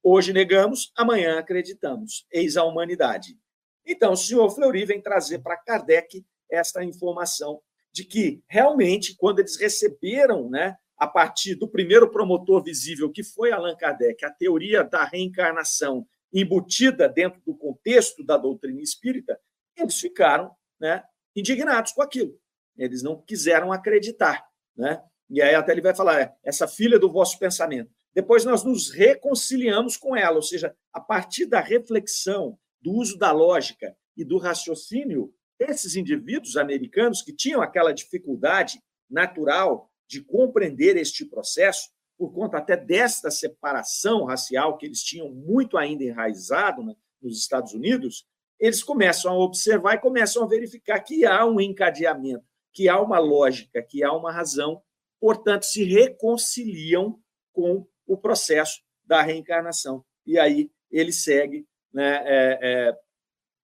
Hoje 0.02 0.32
negamos, 0.32 0.92
amanhã 0.96 1.40
acreditamos. 1.40 2.26
Eis 2.32 2.56
a 2.56 2.64
humanidade. 2.64 3.38
Então, 3.86 4.14
o 4.14 4.18
senhor 4.18 4.50
Fleury 4.50 4.86
vem 4.86 5.02
trazer 5.02 5.40
para 5.40 5.58
Kardec 5.58 6.26
esta 6.50 6.84
informação 6.84 7.62
de 7.92 8.06
que, 8.06 8.42
realmente, 8.48 9.16
quando 9.18 9.40
eles 9.40 9.58
receberam 9.58 10.50
né, 10.50 10.78
a 11.00 11.08
partir 11.08 11.56
do 11.56 11.68
primeiro 11.68 12.12
promotor 12.12 12.62
visível, 12.62 13.10
que 13.10 13.24
foi 13.24 13.54
Allan 13.54 13.76
Kardec, 13.76 14.26
a 14.26 14.30
teoria 14.30 14.84
da 14.84 15.06
reencarnação 15.06 16.06
embutida 16.34 17.08
dentro 17.08 17.42
do 17.46 17.56
contexto 17.56 18.24
da 18.24 18.36
doutrina 18.36 18.82
espírita, 18.82 19.40
eles 19.78 19.98
ficaram 19.98 20.52
né, 20.80 21.02
indignados 21.34 21.94
com 21.94 22.02
aquilo. 22.02 22.38
Eles 22.78 23.02
não 23.02 23.22
quiseram 23.22 23.72
acreditar. 23.72 24.46
Né? 24.76 25.02
E 25.30 25.42
aí 25.42 25.56
até 25.56 25.72
ele 25.72 25.82
vai 25.82 25.96
falar, 25.96 26.20
é, 26.20 26.36
essa 26.44 26.68
filha 26.68 27.00
do 27.00 27.12
vosso 27.12 27.40
pensamento. 27.40 27.90
Depois 28.14 28.44
nós 28.44 28.64
nos 28.64 28.92
reconciliamos 28.92 29.96
com 29.96 30.16
ela, 30.16 30.36
ou 30.36 30.42
seja, 30.42 30.76
a 30.92 31.00
partir 31.00 31.46
da 31.46 31.62
reflexão, 31.62 32.60
do 32.82 32.92
uso 32.92 33.18
da 33.18 33.32
lógica 33.32 33.96
e 34.16 34.26
do 34.26 34.38
raciocínio, 34.38 35.34
esses 35.60 35.96
indivíduos 35.96 36.58
americanos 36.58 37.22
que 37.22 37.34
tinham 37.34 37.62
aquela 37.62 37.94
dificuldade 37.94 38.82
natural 39.10 39.89
de 40.10 40.22
compreender 40.22 40.98
este 40.98 41.24
processo, 41.24 41.92
por 42.18 42.34
conta 42.34 42.58
até 42.58 42.76
desta 42.76 43.30
separação 43.30 44.26
racial 44.26 44.76
que 44.76 44.88
eles 44.88 45.04
tinham 45.04 45.30
muito 45.30 45.78
ainda 45.78 46.04
enraizado 46.04 46.84
né, 46.84 46.96
nos 47.22 47.38
Estados 47.38 47.74
Unidos, 47.74 48.28
eles 48.60 48.84
começam 48.84 49.32
a 49.32 49.38
observar 49.38 49.94
e 49.94 50.00
começam 50.00 50.44
a 50.44 50.48
verificar 50.48 51.00
que 51.00 51.26
há 51.26 51.46
um 51.46 51.62
encadeamento, 51.62 52.44
que 52.74 52.90
há 52.90 53.00
uma 53.00 53.20
lógica, 53.20 53.84
que 53.84 54.04
há 54.04 54.12
uma 54.12 54.32
razão, 54.32 54.82
portanto, 55.20 55.64
se 55.64 55.84
reconciliam 55.84 57.22
com 57.54 57.88
o 58.06 58.18
processo 58.18 58.82
da 59.06 59.22
reencarnação. 59.22 60.04
E 60.26 60.40
aí 60.40 60.72
eles 60.92 61.24
seguem, 61.24 61.66
né, 61.94 62.24
é, 62.26 62.60
é, 62.62 63.00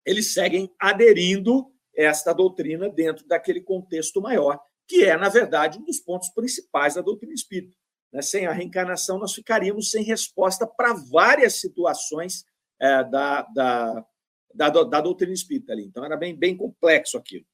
eles 0.05 0.31
seguem 0.31 0.71
aderindo 0.79 1.73
esta 1.93 2.31
doutrina 2.33 2.87
dentro 2.87 3.27
daquele 3.27 3.61
contexto 3.61 4.21
maior 4.21 4.61
que 4.87 5.03
é, 5.03 5.17
na 5.17 5.29
verdade, 5.29 5.79
um 5.79 5.83
dos 5.83 5.99
pontos 5.99 6.29
principais 6.29 6.95
da 6.95 7.01
doutrina 7.01 7.33
espírita. 7.33 7.75
Né? 8.11 8.21
Sem 8.21 8.45
a 8.45 8.51
reencarnação, 8.51 9.17
nós 9.17 9.33
ficaríamos 9.33 9.91
sem 9.91 10.03
resposta 10.03 10.65
para 10.67 10.93
várias 10.93 11.59
situações 11.59 12.45
é, 12.79 13.03
da, 13.03 13.41
da, 13.53 14.05
da, 14.53 14.69
da, 14.69 15.01
doutrina 15.01 15.33
espírita 15.33 15.73
ali. 15.73 15.85
Então, 15.85 16.05
era 16.05 16.15
bem, 16.15 16.35
bem 16.35 16.55
complexo 16.55 17.17
aquilo. 17.17 17.45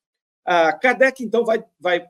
A 0.45 0.73
Kardec, 0.73 1.23
então, 1.23 1.45
vai, 1.45 1.63
vai 1.79 2.07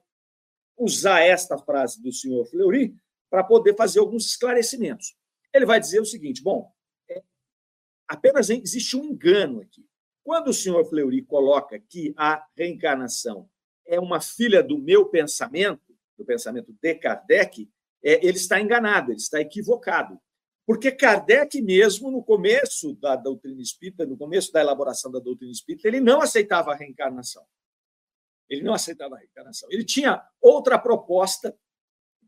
usar 0.78 1.22
esta 1.22 1.58
frase 1.58 2.02
do 2.02 2.12
senhor 2.12 2.46
Fleury 2.46 2.96
para 3.30 3.44
poder 3.44 3.76
fazer 3.76 4.00
alguns 4.00 4.26
esclarecimentos. 4.26 5.16
Ele 5.54 5.66
vai 5.66 5.80
dizer 5.80 6.00
o 6.00 6.06
seguinte: 6.06 6.42
bom, 6.42 6.72
é, 7.10 7.22
apenas 8.08 8.50
existe 8.50 8.96
um 8.98 9.06
engano 9.06 9.62
aqui. 9.62 9.86
Quando 10.24 10.50
o 10.50 10.54
senhor 10.54 10.84
Fleury 10.86 11.24
coloca 11.24 11.80
que 11.80 12.14
a 12.18 12.46
reencarnação 12.56 13.50
é 13.92 14.00
uma 14.00 14.22
filha 14.22 14.64
do 14.64 14.78
meu 14.78 15.06
pensamento, 15.06 15.94
do 16.18 16.24
pensamento 16.24 16.74
de 16.82 16.96
Kardec, 16.96 17.70
é, 18.02 18.26
ele 18.26 18.38
está 18.38 18.60
enganado, 18.60 19.12
ele 19.12 19.20
está 19.20 19.42
equivocado. 19.42 20.18
Porque 20.66 20.92
Kardec 20.92 21.62
mesmo, 21.62 22.10
no 22.10 22.24
começo 22.24 22.96
da 22.96 23.18
doutrina 23.18 23.62
espírita, 23.62 24.06
no 24.06 24.18
começo 24.18 24.50
da 24.54 24.62
elaboração 24.62 25.12
da 25.12 25.20
doutrina 25.20 25.52
espírita, 25.52 25.90
ele 25.90 26.00
não 26.00 26.22
aceitava 26.22 26.72
a 26.72 26.76
reencarnação. 26.76 27.46
Ele 28.50 28.64
não 28.64 28.74
aceitava 28.74 29.16
a 29.16 29.20
reencarnação. 29.20 29.70
Ele 29.70 29.84
tinha 29.84 30.24
outra 30.40 30.80
proposta 30.80 31.54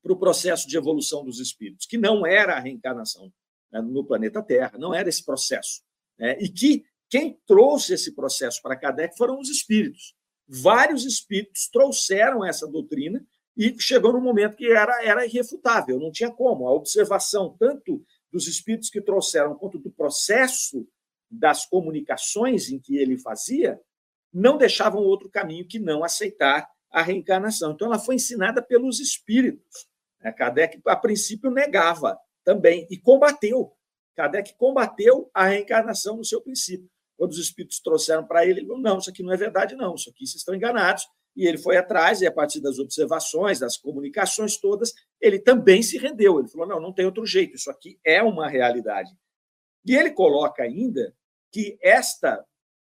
para 0.01 0.11
o 0.11 0.19
processo 0.19 0.67
de 0.67 0.75
evolução 0.75 1.23
dos 1.23 1.39
espíritos, 1.39 1.85
que 1.85 1.97
não 1.97 2.25
era 2.25 2.57
a 2.57 2.59
reencarnação 2.59 3.31
né, 3.71 3.81
no 3.81 4.05
planeta 4.05 4.43
Terra, 4.43 4.77
não 4.77 4.93
era 4.93 5.07
esse 5.07 5.23
processo. 5.23 5.81
Né, 6.19 6.37
e 6.41 6.49
que 6.49 6.83
quem 7.09 7.39
trouxe 7.45 7.93
esse 7.93 8.13
processo 8.13 8.61
para 8.61 8.75
Kardec 8.75 9.15
foram 9.15 9.39
os 9.39 9.49
espíritos 9.49 10.13
vários 10.47 11.05
espíritos 11.05 11.67
trouxeram 11.71 12.45
essa 12.45 12.67
doutrina 12.67 13.25
e 13.55 13.75
chegou 13.79 14.13
num 14.13 14.21
momento 14.21 14.57
que 14.57 14.71
era, 14.71 15.03
era 15.03 15.25
irrefutável, 15.25 15.99
não 15.99 16.11
tinha 16.11 16.31
como. 16.31 16.67
A 16.67 16.73
observação 16.73 17.55
tanto 17.57 18.03
dos 18.31 18.47
espíritos 18.47 18.89
que 18.89 19.01
trouxeram 19.01 19.55
quanto 19.55 19.77
do 19.77 19.91
processo 19.91 20.87
das 21.29 21.65
comunicações 21.65 22.69
em 22.69 22.79
que 22.79 22.97
ele 22.97 23.17
fazia 23.17 23.79
não 24.31 24.57
deixavam 24.57 25.03
outro 25.03 25.29
caminho 25.29 25.67
que 25.67 25.77
não 25.77 26.03
aceitar 26.03 26.67
a 26.91 27.01
reencarnação. 27.01 27.71
Então, 27.71 27.87
ela 27.87 27.99
foi 27.99 28.15
ensinada 28.15 28.61
pelos 28.61 28.99
espíritos. 28.99 29.87
Né? 30.19 30.31
Kardec, 30.31 30.81
a 30.85 30.95
princípio, 30.95 31.51
negava 31.51 32.17
também 32.43 32.87
e 32.89 32.97
combateu. 32.97 33.75
Kardec 34.15 34.55
combateu 34.57 35.29
a 35.33 35.47
reencarnação 35.47 36.17
no 36.17 36.25
seu 36.25 36.41
princípio. 36.41 36.89
Quando 37.17 37.31
os 37.31 37.37
espíritos 37.37 37.79
trouxeram 37.79 38.25
para 38.25 38.45
ele, 38.45 38.59
ele 38.59 38.67
falou: 38.67 38.81
não, 38.81 38.97
isso 38.97 39.09
aqui 39.09 39.23
não 39.23 39.33
é 39.33 39.37
verdade, 39.37 39.75
não, 39.75 39.95
isso 39.95 40.09
aqui 40.09 40.25
vocês 40.25 40.41
estão 40.41 40.55
enganados. 40.55 41.07
E 41.35 41.47
ele 41.47 41.57
foi 41.57 41.77
atrás, 41.77 42.21
e 42.21 42.27
a 42.27 42.31
partir 42.31 42.61
das 42.61 42.77
observações, 42.77 43.59
das 43.59 43.75
comunicações 43.75 44.57
todas, 44.57 44.93
ele 45.19 45.39
também 45.39 45.81
se 45.81 45.97
rendeu. 45.97 46.39
Ele 46.39 46.47
falou: 46.47 46.67
não, 46.67 46.79
não 46.79 46.93
tem 46.93 47.05
outro 47.05 47.25
jeito, 47.25 47.55
isso 47.55 47.71
aqui 47.71 47.99
é 48.05 48.21
uma 48.21 48.47
realidade. 48.47 49.11
E 49.85 49.95
ele 49.95 50.11
coloca 50.11 50.63
ainda 50.63 51.15
que 51.51 51.77
esta 51.81 52.43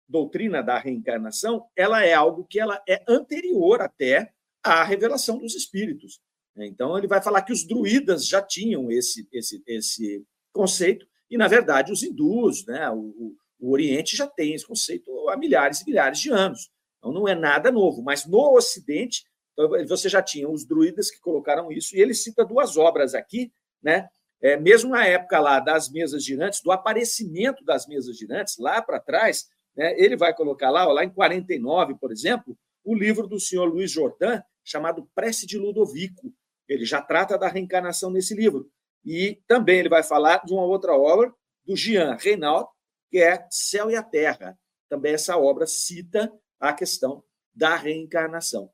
doutrina 0.09 0.63
da 0.63 0.79
reencarnação 0.79 1.67
ela 1.77 2.05
é 2.05 2.13
algo 2.13 2.45
que 2.45 2.59
ela 2.59 2.83
é 2.89 3.03
anterior 3.09 3.81
até 3.81 4.33
à 4.63 4.83
revelação 4.83 5.39
dos 5.39 5.55
espíritos. 5.55 6.21
Então, 6.57 6.99
ele 6.99 7.07
vai 7.07 7.23
falar 7.23 7.43
que 7.43 7.53
os 7.53 7.65
druidas 7.65 8.27
já 8.27 8.43
tinham 8.43 8.91
esse, 8.91 9.27
esse, 9.33 9.63
esse 9.67 10.25
conceito, 10.53 11.07
e, 11.31 11.39
na 11.39 11.47
verdade, 11.47 11.93
os 11.93 12.03
hindus, 12.03 12.67
né, 12.67 12.91
o, 12.91 13.37
o 13.61 13.73
Oriente 13.73 14.17
já 14.17 14.27
tem 14.27 14.55
esse 14.55 14.67
conceito 14.67 15.29
há 15.29 15.37
milhares 15.37 15.81
e 15.81 15.87
milhares 15.87 16.19
de 16.19 16.31
anos. 16.31 16.71
Então, 16.99 17.13
não 17.13 17.29
é 17.29 17.35
nada 17.35 17.71
novo. 17.71 18.03
Mas 18.03 18.27
no 18.27 18.57
Ocidente, 18.57 19.25
então, 19.53 19.69
você 19.87 20.09
já 20.09 20.23
tinha 20.23 20.49
os 20.49 20.65
druidas 20.65 21.11
que 21.11 21.21
colocaram 21.21 21.71
isso, 21.71 21.97
e 21.97 22.01
ele 22.01 22.15
cita 22.15 22.45
duas 22.45 22.77
obras 22.77 23.15
aqui, 23.15 23.53
né? 23.83 24.09
É, 24.43 24.57
mesmo 24.57 24.91
na 24.91 25.07
época 25.07 25.39
lá 25.39 25.61
das 25.61 25.91
mesas 25.91 26.25
girantes, 26.25 26.63
do 26.63 26.73
aparecimento 26.73 27.63
das 27.63 27.87
mesas 27.87 28.17
girantes, 28.17 28.57
lá 28.59 28.81
para 28.81 28.99
trás, 28.99 29.47
né, 29.77 29.95
ele 29.99 30.17
vai 30.17 30.35
colocar 30.35 30.71
lá, 30.71 30.85
lá 30.87 31.05
em 31.05 31.11
49, 31.11 31.97
por 32.01 32.11
exemplo, 32.11 32.57
o 32.83 32.95
livro 32.95 33.27
do 33.27 33.39
senhor 33.39 33.67
Luiz 33.67 33.91
Jordan, 33.91 34.41
chamado 34.65 35.07
Prece 35.15 35.47
de 35.47 35.59
Ludovico. 35.59 36.33
Ele 36.67 36.87
já 36.87 37.03
trata 37.03 37.37
da 37.37 37.49
reencarnação 37.49 38.11
nesse 38.11 38.35
livro. 38.35 38.71
E 39.05 39.43
também 39.47 39.79
ele 39.79 39.89
vai 39.91 40.03
falar 40.03 40.43
de 40.45 40.55
uma 40.55 40.65
outra 40.65 40.95
obra 40.95 41.33
do 41.67 41.77
Jean 41.77 42.17
Reynaud, 42.19 42.67
que 43.11 43.19
é 43.19 43.47
Céu 43.51 43.91
e 43.91 43.97
a 43.97 44.03
Terra. 44.03 44.59
Também 44.89 45.15
essa 45.15 45.37
obra 45.37 45.67
cita 45.67 46.33
a 46.59 46.73
questão 46.73 47.25
da 47.55 47.75
reencarnação. 47.77 48.71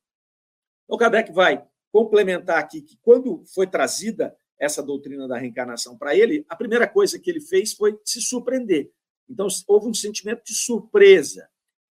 O 0.87 0.97
Kardec 0.97 1.33
vai 1.33 1.67
complementar 1.91 2.59
aqui 2.59 2.83
que, 2.83 2.97
quando 2.99 3.45
foi 3.47 3.67
trazida 3.67 4.37
essa 4.59 4.83
doutrina 4.83 5.27
da 5.27 5.39
reencarnação 5.39 5.97
para 5.97 6.15
ele, 6.15 6.45
a 6.49 6.57
primeira 6.57 6.87
coisa 6.87 7.19
que 7.19 7.31
ele 7.31 7.41
fez 7.41 7.73
foi 7.73 7.99
se 8.05 8.21
surpreender. 8.21 8.91
Então, 9.29 9.49
houve 9.67 9.89
um 9.89 9.95
sentimento 9.95 10.45
de 10.45 10.55
surpresa, 10.55 11.49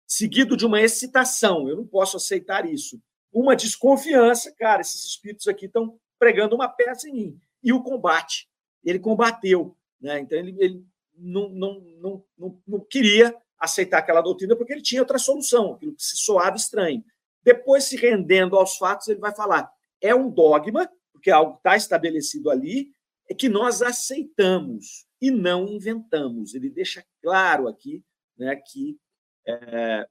seguido 0.06 0.56
de 0.56 0.64
uma 0.64 0.80
excitação. 0.80 1.68
Eu 1.68 1.76
não 1.76 1.86
posso 1.86 2.16
aceitar 2.16 2.66
isso. 2.66 3.00
Uma 3.32 3.56
desconfiança, 3.56 4.52
cara, 4.52 4.80
esses 4.80 5.04
espíritos 5.04 5.48
aqui 5.48 5.66
estão 5.66 5.98
pregando 6.18 6.54
uma 6.54 6.68
peça 6.68 7.08
em 7.08 7.12
mim. 7.12 7.40
E 7.62 7.72
o 7.72 7.82
combate. 7.82 8.48
Ele 8.84 8.98
combateu. 8.98 9.76
Né? 10.00 10.20
Então, 10.20 10.38
ele, 10.38 10.54
ele 10.58 10.86
não, 11.16 11.48
não, 11.50 11.80
não, 12.00 12.24
não, 12.36 12.62
não 12.66 12.80
queria 12.80 13.34
aceitar 13.58 13.98
aquela 13.98 14.20
doutrina 14.20 14.56
porque 14.56 14.72
ele 14.72 14.82
tinha 14.82 15.02
outra 15.02 15.18
solução, 15.18 15.74
aquilo 15.74 15.94
que 15.94 16.02
se 16.02 16.16
soava 16.16 16.56
estranho. 16.56 17.04
Depois, 17.42 17.84
se 17.84 17.96
rendendo 17.96 18.56
aos 18.56 18.76
fatos, 18.76 19.08
ele 19.08 19.20
vai 19.20 19.34
falar: 19.34 19.70
é 20.00 20.14
um 20.14 20.30
dogma, 20.30 20.90
porque 21.12 21.30
algo 21.30 21.56
está 21.56 21.76
estabelecido 21.76 22.50
ali, 22.50 22.90
é 23.28 23.34
que 23.34 23.48
nós 23.48 23.82
aceitamos 23.82 25.06
e 25.20 25.30
não 25.30 25.66
inventamos. 25.66 26.54
Ele 26.54 26.70
deixa 26.70 27.04
claro 27.22 27.68
aqui 27.68 28.02
né, 28.36 28.56
que 28.56 28.98
é, 29.46 30.06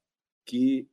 que 0.45 0.87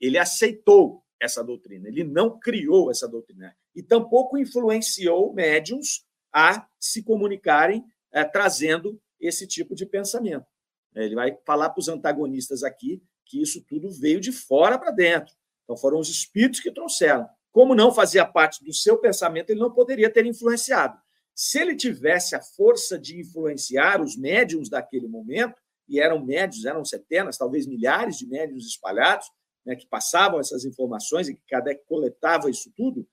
ele 0.00 0.18
aceitou 0.18 1.04
essa 1.20 1.44
doutrina, 1.44 1.88
ele 1.88 2.02
não 2.02 2.38
criou 2.38 2.90
essa 2.90 3.06
doutrina 3.06 3.54
e 3.74 3.82
tampouco 3.82 4.38
influenciou 4.38 5.34
médiums 5.34 6.04
a 6.32 6.66
se 6.78 7.02
comunicarem 7.02 7.84
é, 8.12 8.24
trazendo 8.24 9.00
esse 9.20 9.46
tipo 9.46 9.74
de 9.74 9.86
pensamento. 9.86 10.46
Ele 10.94 11.14
vai 11.14 11.36
falar 11.46 11.70
para 11.70 11.80
os 11.80 11.88
antagonistas 11.88 12.62
aqui 12.62 13.02
que 13.24 13.40
isso 13.40 13.64
tudo 13.68 13.90
veio 13.90 14.20
de 14.20 14.32
fora 14.32 14.78
para 14.78 14.90
dentro. 14.90 15.32
Então 15.64 15.76
foram 15.76 15.98
os 15.98 16.08
espíritos 16.08 16.60
que 16.60 16.72
trouxeram. 16.72 17.28
Como 17.52 17.74
não 17.74 17.92
fazia 17.92 18.24
parte 18.24 18.64
do 18.64 18.72
seu 18.72 18.98
pensamento, 18.98 19.50
ele 19.50 19.60
não 19.60 19.72
poderia 19.72 20.10
ter 20.10 20.26
influenciado. 20.26 20.98
Se 21.34 21.60
ele 21.60 21.76
tivesse 21.76 22.34
a 22.34 22.42
força 22.42 22.98
de 22.98 23.20
influenciar 23.20 24.00
os 24.00 24.16
médiums 24.16 24.68
daquele 24.68 25.06
momento, 25.06 25.54
e 25.88 25.98
eram 25.98 26.24
médios, 26.24 26.64
eram 26.64 26.84
centenas, 26.84 27.36
talvez 27.36 27.66
milhares 27.66 28.16
de 28.16 28.26
médios 28.26 28.66
espalhados, 28.66 29.26
né, 29.64 29.74
que 29.74 29.86
passavam 29.86 30.38
essas 30.38 30.64
informações 30.64 31.28
e 31.28 31.34
que 31.34 31.42
Kardec 31.48 31.84
coletava 31.86 32.48
isso 32.48 32.72
tudo, 32.76 33.06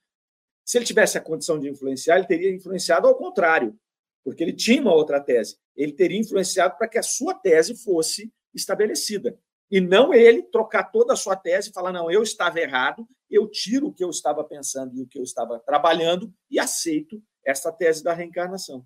se 0.64 0.78
ele 0.78 0.86
tivesse 0.86 1.18
a 1.18 1.22
condição 1.22 1.58
de 1.58 1.70
influenciar, 1.70 2.18
ele 2.18 2.28
teria 2.28 2.54
influenciado 2.54 3.08
ao 3.08 3.16
contrário, 3.16 3.80
porque 4.28 4.44
ele 4.44 4.52
tinha 4.52 4.82
uma 4.82 4.94
outra 4.94 5.22
tese. 5.22 5.58
Ele 5.74 5.94
teria 5.94 6.20
influenciado 6.20 6.78
para 6.78 6.90
que 6.90 6.98
a 6.98 7.02
sua 7.02 7.34
tese 7.34 7.74
fosse 7.82 8.30
estabelecida. 8.54 9.40
E 9.72 9.80
não 9.80 10.14
ele 10.14 10.44
trocar 10.44 10.92
toda 10.92 11.14
a 11.14 11.16
sua 11.16 11.38
tese 11.38 11.70
e 11.70 11.74
falar: 11.74 11.94
não, 11.94 12.12
eu 12.12 12.22
estava 12.22 12.60
errado, 12.60 13.08
eu 13.30 13.50
tiro 13.50 13.88
o 13.88 13.94
que 13.94 14.04
eu 14.04 14.10
estava 14.10 14.44
pensando 14.44 14.94
e 14.98 15.02
o 15.02 15.08
que 15.08 15.18
eu 15.18 15.24
estava 15.24 15.58
trabalhando 15.62 16.30
e 16.52 16.60
aceito 16.60 17.24
essa 17.42 17.72
tese 17.72 18.04
da 18.04 18.12
reencarnação. 18.12 18.86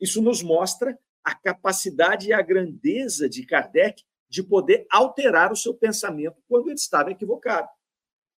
Isso 0.00 0.20
nos 0.20 0.42
mostra 0.42 0.98
a 1.22 1.36
capacidade 1.36 2.26
e 2.26 2.32
a 2.32 2.42
grandeza 2.42 3.28
de 3.28 3.46
Kardec 3.46 4.02
de 4.28 4.42
poder 4.42 4.88
alterar 4.90 5.52
o 5.52 5.56
seu 5.56 5.72
pensamento 5.72 6.42
quando 6.48 6.66
ele 6.66 6.74
estava 6.74 7.12
equivocado. 7.12 7.68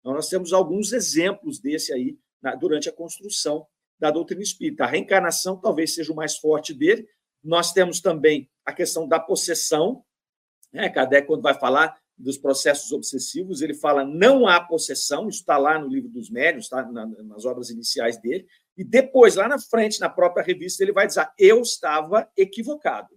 Então, 0.01 0.15
nós 0.15 0.29
temos 0.29 0.53
alguns 0.53 0.93
exemplos 0.93 1.61
desse 1.61 1.93
aí 1.93 2.19
na, 2.43 2.57
durante 2.57 2.89
a 2.89 2.93
construção 2.93 3.69
da 4.01 4.11
doutrina 4.11 4.43
espírita. 4.43 4.85
A 4.85 4.87
reencarnação 4.87 5.57
talvez 5.61 5.95
seja 5.95 6.13
o 6.13 6.17
mais 6.17 6.37
forte 6.39 6.73
dele. 6.73 7.07
Nós 7.45 7.73
temos 7.73 8.01
também 8.01 8.51
a 8.65 8.73
questão 8.73 9.07
da 9.07 9.21
possessão. 9.21 10.03
Né? 10.73 10.89
Kardec, 10.89 11.27
quando 11.27 11.43
vai 11.43 11.55
falar 11.55 12.01
dos 12.17 12.37
processos 12.37 12.93
obsessivos, 12.93 13.63
ele 13.63 13.75
fala 13.75 14.05
não 14.05 14.47
há 14.47 14.61
possessão, 14.61 15.29
isso 15.29 15.41
está 15.41 15.57
lá 15.57 15.79
no 15.79 15.89
livro 15.89 16.09
dos 16.09 16.31
médios, 16.31 16.65
está 16.65 16.83
nas 16.91 17.45
obras 17.45 17.71
iniciais 17.71 18.21
dele. 18.21 18.47
E 18.77 18.85
depois, 18.85 19.37
lá 19.37 19.49
na 19.49 19.59
frente, 19.59 20.01
na 20.01 20.09
própria 20.09 20.45
revista, 20.45 20.83
ele 20.83 20.93
vai 20.93 21.07
dizer: 21.07 21.29
eu 21.39 21.61
estava 21.61 22.31
equivocado. 22.37 23.09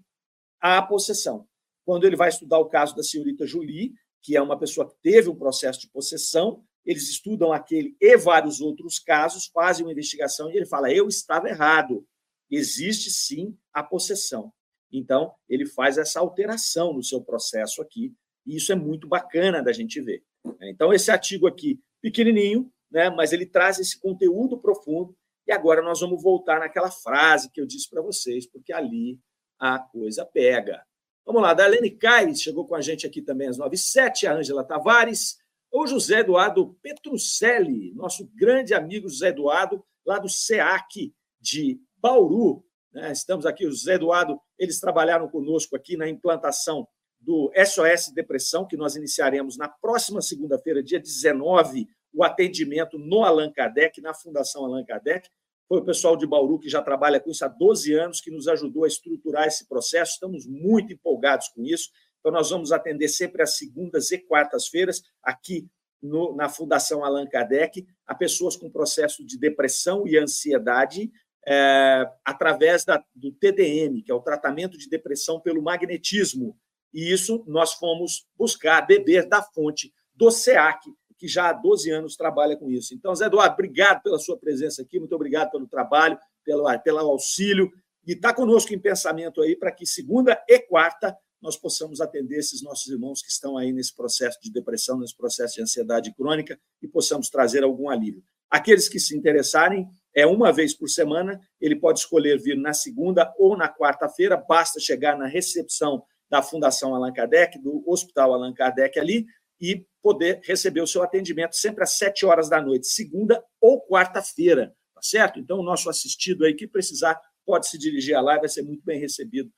Há 0.60 0.82
possessão. 0.82 1.48
Quando 1.86 2.06
ele 2.06 2.16
vai 2.16 2.30
estudar 2.30 2.60
o 2.60 2.70
caso 2.70 2.96
da 2.96 3.04
senhorita 3.04 3.46
Julie, 3.46 3.94
que 4.22 4.38
é 4.38 4.42
uma 4.42 4.58
pessoa 4.58 4.88
que 4.88 4.96
teve 5.02 5.30
um 5.30 5.36
processo 5.36 5.82
de 5.82 5.90
possessão, 5.90 6.63
eles 6.86 7.10
estudam 7.10 7.54
aquele 7.54 7.96
e 8.00 8.18
vários 8.18 8.62
outros 8.62 9.00
casos, 9.00 9.48
fazem 9.48 9.86
uma 9.86 9.92
investigação 9.92 10.52
e 10.52 10.58
ele 10.58 10.66
fala: 10.66 10.92
eu 10.92 11.08
estava 11.08 11.50
errado. 11.50 12.06
Existe 12.50 13.10
sim 13.10 13.58
a 13.74 13.82
possessão. 13.82 14.54
Então, 14.92 15.34
ele 15.50 15.66
faz 15.66 15.98
essa 15.98 16.20
alteração 16.20 16.94
no 16.94 17.02
seu 17.02 17.20
processo 17.20 17.82
aqui, 17.82 18.13
e 18.46 18.58
isso 18.58 18.72
é 18.72 18.75
muito 18.75 19.08
bacana 19.08 19.63
da 19.63 19.72
gente 19.72 20.00
ver. 20.00 20.24
Então, 20.62 20.94
esse 20.94 21.10
artigo 21.10 21.48
aqui, 21.48 21.80
pequenininho, 22.00 22.72
né, 22.92 23.10
mas 23.10 23.34
ele 23.34 23.46
traz 23.46 23.80
esse 23.80 24.00
conteúdo 24.00 24.60
profundo 24.60 25.18
e 25.48 25.52
agora 25.52 25.82
nós 25.82 26.00
vamos 26.00 26.22
voltar 26.22 26.60
naquela 26.60 26.92
frase 26.92 27.50
que 27.52 27.60
eu 27.60 27.66
disse 27.66 27.90
para 27.90 28.02
vocês, 28.02 28.46
porque 28.46 28.72
ali 28.72 29.20
a 29.60 29.80
coisa 29.80 30.25
pega. 30.25 30.86
Vamos 31.25 31.42
lá, 31.42 31.54
Darlene 31.54 31.90
Caires 31.90 32.42
chegou 32.42 32.68
com 32.68 32.75
a 32.75 32.82
gente 32.82 33.08
aqui 33.08 33.22
também 33.22 33.48
às 33.48 33.58
9 33.58 33.75
h 33.75 34.30
a 34.30 34.34
Ângela 34.34 34.63
Tavares, 34.63 35.38
o 35.74 35.88
José 35.88 36.20
Eduardo 36.20 36.77
Petrucelli, 36.84 37.92
nosso 37.96 38.30
grande 38.36 38.75
amigo 38.75 39.09
José 39.09 39.29
Eduardo, 39.29 39.83
lá 40.05 40.20
do 40.20 40.29
SEAC 40.29 41.12
de 41.42 41.81
Bauru. 41.98 42.64
Né? 42.94 43.12
Estamos 43.12 43.44
aqui, 43.44 43.66
o 43.66 43.72
José 43.72 43.96
Eduardo, 43.96 44.40
eles 44.59 44.79
trabalharam 44.79 45.27
conosco 45.27 45.75
aqui 45.75 45.98
na 45.98 46.07
implantação 46.07 46.88
do 47.20 47.51
SOS 47.55 48.14
Depressão, 48.14 48.68
que 48.68 48.77
nós 48.77 48.96
iniciaremos 48.96 49.57
na 49.57 49.68
próxima 49.68 50.22
segunda-feira, 50.22 50.83
dia 50.83 51.00
19, 51.00 51.88
o 52.14 52.24
atendimento 52.24 53.00
no 53.00 53.24
Allan 53.24 53.51
Kardec, 53.51 54.00
na 54.00 54.14
Fundação 54.14 54.66
Allan 54.66 54.86
Kardec. 54.86 55.27
Foi 55.68 55.79
o 55.79 55.86
pessoal 55.86 56.16
de 56.16 56.27
Bauru 56.27 56.59
que 56.59 56.70
já 56.70 56.83
trabalha 56.83 57.20
com 57.20 57.31
isso 57.31 57.44
há 57.44 57.48
12 57.48 57.94
anos, 57.96 58.22
que 58.22 58.29
nos 58.29 58.48
ajudou 58.48 58.83
a 58.83 58.88
estruturar 58.88 59.48
esse 59.48 59.68
processo. 59.68 60.14
Estamos 60.14 60.46
muito 60.46 60.94
empolgados 60.94 61.48
com 61.48 61.64
isso. 61.64 61.90
Então, 62.24 62.31
nós 62.31 62.50
vamos 62.50 62.72
atender 62.72 63.09
sempre 63.09 63.44
às 63.44 63.57
segundas 63.57 64.09
e 64.12 64.18
quartas-feiras, 64.18 65.03
aqui 65.22 65.68
no, 66.01 66.33
na 66.33 66.48
Fundação 66.48 67.03
Allan 67.03 67.27
Kardec, 67.27 67.86
a 68.07 68.16
pessoas 68.16 68.55
com 68.55 68.72
processo 68.72 69.25
de 69.25 69.38
depressão 69.38 70.07
e 70.07 70.18
ansiedade, 70.18 71.12
é, 71.46 72.09
através 72.24 72.86
da, 72.86 73.03
do 73.14 73.33
TDM, 73.33 74.01
que 74.01 74.09
é 74.09 74.16
o 74.16 74.22
tratamento 74.22 74.77
de 74.77 74.88
depressão 74.88 75.42
pelo 75.42 75.62
magnetismo. 75.62 76.57
E 76.94 77.12
isso 77.12 77.44
nós 77.46 77.74
fomos 77.74 78.25
buscar, 78.38 78.88
beber 78.88 79.27
da 79.27 79.42
fonte 79.44 79.94
do 80.16 80.31
SEAC, 80.31 80.79
que 81.18 81.27
já 81.27 81.50
há 81.50 81.53
12 81.53 81.92
anos 81.92 82.16
trabalha 82.16 82.55
com 82.55 82.72
isso. 82.72 82.94
Então, 82.94 83.14
Zé 83.14 83.25
Eduardo, 83.25 83.55
obrigado 83.55 84.01
pela 84.01 84.18
sua 84.18 84.38
presença 84.38 84.81
aqui, 84.81 84.98
muito 84.98 85.14
obrigado 85.14 85.51
pelo 85.51 85.68
trabalho, 85.68 86.18
pelo, 86.46 86.79
pelo 86.79 87.00
auxílio, 87.00 87.70
e 88.07 88.14
está 88.14 88.33
conosco 88.33 88.74
em 88.74 88.79
pensamento 88.79 89.42
aí 89.42 89.57
para 89.57 89.74
que 89.74 89.86
segunda 89.86 90.42
e 90.48 90.59
quarta 90.59 91.18
nós 91.44 91.58
possamos 91.58 92.00
atender 92.00 92.38
esses 92.38 92.64
nossos 92.64 92.88
irmãos 92.88 93.22
que 93.22 93.29
estão 93.29 93.58
aí 93.58 93.74
nesse 93.74 93.94
processo 93.94 94.40
de 94.42 94.50
depressão, 94.50 94.98
nesse 94.98 95.16
processo 95.16 95.56
de 95.56 95.62
ansiedade 95.62 96.14
crônica 96.16 96.58
e 96.82 96.88
possamos 96.88 97.29
trazer 97.29 97.64
algum 97.64 97.90
alívio. 97.90 98.24
Aqueles 98.50 98.88
que 98.88 98.98
se 98.98 99.16
interessarem, 99.18 99.86
é 100.16 100.25
uma 100.25 100.53
vez 100.53 100.74
por 100.74 100.88
semana, 100.88 101.42
ele 101.60 101.75
pode 101.75 102.00
escolher 102.00 102.40
vir 102.40 102.56
na 102.56 102.74
segunda 102.74 103.34
ou 103.38 103.58
na 103.58 103.68
quarta-feira, 103.68 104.38
basta 104.38 104.79
chegar 104.79 105.18
na 105.18 105.27
recepção 105.27 106.03
da 106.29 106.42
Fundação 106.42 106.96
Allan 106.96 107.12
Kardec, 107.12 107.60
do 107.60 107.84
Hospital 107.86 108.34
Allan 108.34 108.53
Kardec 108.53 108.98
ali, 108.98 109.25
e 109.60 109.86
poder 110.01 110.40
receber 110.44 110.82
o 110.82 110.88
seu 110.88 111.03
atendimento 111.03 111.56
sempre 111.56 111.84
às 111.84 111.98
sete 111.98 112.25
horas 112.25 112.48
da 112.48 112.62
noite, 112.62 112.88
segunda 112.88 113.44
ou 113.60 113.86
quarta-feira, 113.86 114.74
tá 114.94 115.01
certo? 115.01 115.40
Então, 115.40 115.60
o 115.60 115.64
nosso 115.64 115.90
assistido 115.90 116.46
aí 116.46 116.53
que 116.53 116.68
precisar 116.68 117.20
pode 117.46 117.68
se 117.68 117.77
dirigir 117.77 118.20
lá 118.22 118.36
e 118.36 118.40
vai 118.40 118.50
ser 118.50 118.62
muito 118.62 118.84
bem 118.86 119.00
recebido 119.00 119.51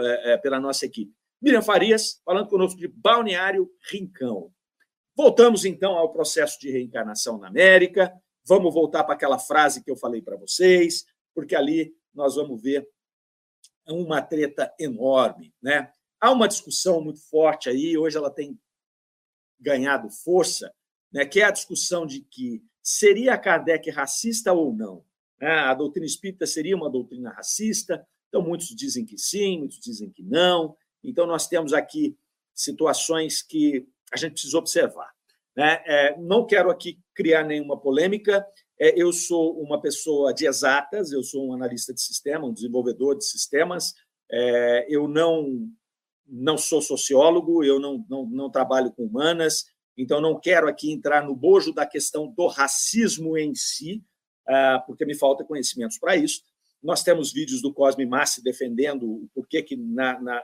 é, 0.00 0.32
é, 0.32 0.36
pela 0.38 0.60
nossa 0.60 0.86
equipe. 0.86 1.12
Miriam 1.44 1.60
Farias, 1.60 2.22
falando 2.24 2.48
conosco 2.48 2.80
de 2.80 2.88
Balneário 2.88 3.70
Rincão. 3.90 4.50
Voltamos 5.14 5.66
então 5.66 5.92
ao 5.92 6.10
processo 6.10 6.58
de 6.58 6.70
reencarnação 6.70 7.36
na 7.36 7.48
América. 7.48 8.10
Vamos 8.46 8.72
voltar 8.72 9.04
para 9.04 9.12
aquela 9.12 9.38
frase 9.38 9.84
que 9.84 9.90
eu 9.90 9.96
falei 9.96 10.22
para 10.22 10.38
vocês, 10.38 11.04
porque 11.34 11.54
ali 11.54 11.94
nós 12.14 12.36
vamos 12.36 12.62
ver 12.62 12.88
uma 13.86 14.22
treta 14.22 14.74
enorme, 14.80 15.52
né? 15.62 15.92
Há 16.18 16.32
uma 16.32 16.48
discussão 16.48 17.02
muito 17.02 17.20
forte 17.28 17.68
aí, 17.68 17.98
hoje 17.98 18.16
ela 18.16 18.30
tem 18.30 18.58
ganhado 19.60 20.08
força, 20.08 20.74
né, 21.12 21.26
que 21.26 21.42
é 21.42 21.44
a 21.44 21.50
discussão 21.50 22.06
de 22.06 22.22
que 22.22 22.64
seria 22.82 23.36
Kardec 23.36 23.90
racista 23.90 24.50
ou 24.54 24.72
não. 24.72 25.04
Né? 25.38 25.50
A 25.50 25.74
doutrina 25.74 26.06
espírita 26.06 26.46
seria 26.46 26.74
uma 26.74 26.88
doutrina 26.88 27.30
racista? 27.30 28.06
Então, 28.28 28.40
muitos 28.40 28.68
dizem 28.68 29.04
que 29.04 29.18
sim, 29.18 29.58
muitos 29.58 29.78
dizem 29.78 30.10
que 30.10 30.22
não. 30.22 30.74
Então, 31.04 31.26
nós 31.26 31.46
temos 31.46 31.72
aqui 31.72 32.16
situações 32.54 33.42
que 33.42 33.86
a 34.12 34.16
gente 34.16 34.32
precisa 34.32 34.58
observar. 34.58 35.10
Né? 35.56 35.82
É, 35.86 36.18
não 36.18 36.46
quero 36.46 36.70
aqui 36.70 36.98
criar 37.14 37.44
nenhuma 37.44 37.78
polêmica. 37.78 38.44
É, 38.80 39.00
eu 39.00 39.12
sou 39.12 39.60
uma 39.60 39.80
pessoa 39.80 40.32
de 40.32 40.46
exatas, 40.46 41.12
eu 41.12 41.22
sou 41.22 41.48
um 41.48 41.52
analista 41.52 41.92
de 41.92 42.00
sistema, 42.00 42.46
um 42.46 42.52
desenvolvedor 42.52 43.16
de 43.16 43.24
sistemas. 43.24 43.94
É, 44.30 44.86
eu 44.88 45.06
não 45.06 45.68
não 46.26 46.56
sou 46.56 46.80
sociólogo, 46.80 47.62
eu 47.62 47.78
não, 47.78 48.04
não, 48.08 48.26
não 48.26 48.50
trabalho 48.50 48.90
com 48.90 49.04
humanas, 49.04 49.66
então 49.96 50.20
não 50.20 50.40
quero 50.40 50.68
aqui 50.68 50.90
entrar 50.90 51.22
no 51.22 51.34
bojo 51.34 51.72
da 51.72 51.86
questão 51.86 52.26
do 52.26 52.46
racismo 52.46 53.36
em 53.36 53.54
si, 53.54 54.02
ah, 54.48 54.82
porque 54.86 55.04
me 55.04 55.14
falta 55.14 55.44
conhecimentos 55.44 55.98
para 55.98 56.16
isso. 56.16 56.42
Nós 56.82 57.02
temos 57.02 57.32
vídeos 57.32 57.62
do 57.62 57.72
Cosme 57.72 58.04
Massi 58.04 58.42
defendendo 58.42 59.06
o 59.06 59.28
porquê 59.34 59.62
que, 59.62 59.76
na, 59.76 60.20
na, 60.20 60.42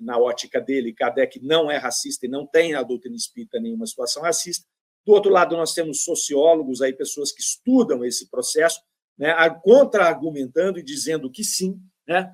na 0.00 0.18
ótica 0.18 0.60
dele, 0.60 0.92
Kardec 0.92 1.40
não 1.42 1.70
é 1.70 1.78
racista 1.78 2.26
e 2.26 2.28
não 2.28 2.46
tem 2.46 2.74
a 2.74 2.82
doutrina 2.82 3.16
espírita 3.16 3.58
nenhuma 3.58 3.86
situação 3.86 4.22
racista. 4.22 4.66
Do 5.04 5.12
outro 5.12 5.30
lado, 5.30 5.56
nós 5.56 5.72
temos 5.72 6.04
sociólogos, 6.04 6.82
aí, 6.82 6.92
pessoas 6.92 7.32
que 7.32 7.40
estudam 7.40 8.04
esse 8.04 8.28
processo, 8.28 8.80
né, 9.18 9.34
contra-argumentando 9.62 10.78
e 10.78 10.82
dizendo 10.82 11.30
que 11.30 11.42
sim. 11.42 11.80
Né? 12.06 12.30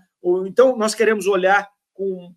Então, 0.46 0.77
nós 0.77 0.94
queremos 0.94 1.27
olhar 1.27 1.68
com 1.94 2.35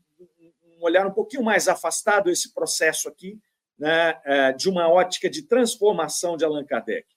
um 0.81 0.85
olhar 0.85 1.05
um 1.05 1.13
pouquinho 1.13 1.43
mais 1.43 1.67
afastado 1.67 2.29
esse 2.29 2.53
processo 2.53 3.07
aqui, 3.07 3.39
né, 3.77 4.19
é, 4.25 4.53
de 4.53 4.69
uma 4.69 4.87
ótica 4.87 5.29
de 5.29 5.43
transformação 5.43 6.37
de 6.37 6.45
Allan 6.45 6.65
Kardec. 6.65 7.07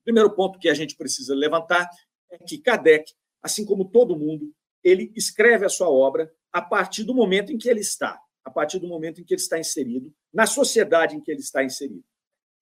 O 0.00 0.04
primeiro 0.04 0.34
ponto 0.34 0.58
que 0.58 0.68
a 0.68 0.74
gente 0.74 0.96
precisa 0.96 1.34
levantar 1.34 1.88
é 2.30 2.38
que 2.38 2.58
Kardec, 2.58 3.12
assim 3.42 3.64
como 3.64 3.84
todo 3.84 4.18
mundo, 4.18 4.52
ele 4.82 5.12
escreve 5.16 5.64
a 5.64 5.68
sua 5.68 5.88
obra 5.88 6.30
a 6.54 6.62
partir 6.62 7.02
do 7.02 7.12
momento 7.12 7.52
em 7.52 7.58
que 7.58 7.68
ele 7.68 7.80
está. 7.80 8.18
a 8.44 8.50
partir 8.50 8.78
do 8.78 8.86
momento 8.86 9.22
em 9.22 9.24
que 9.24 9.32
ele 9.32 9.40
está 9.40 9.58
inserido, 9.58 10.14
na 10.30 10.44
sociedade 10.44 11.16
em 11.16 11.20
que 11.20 11.30
ele 11.30 11.40
está 11.40 11.64
inserido. 11.64 12.04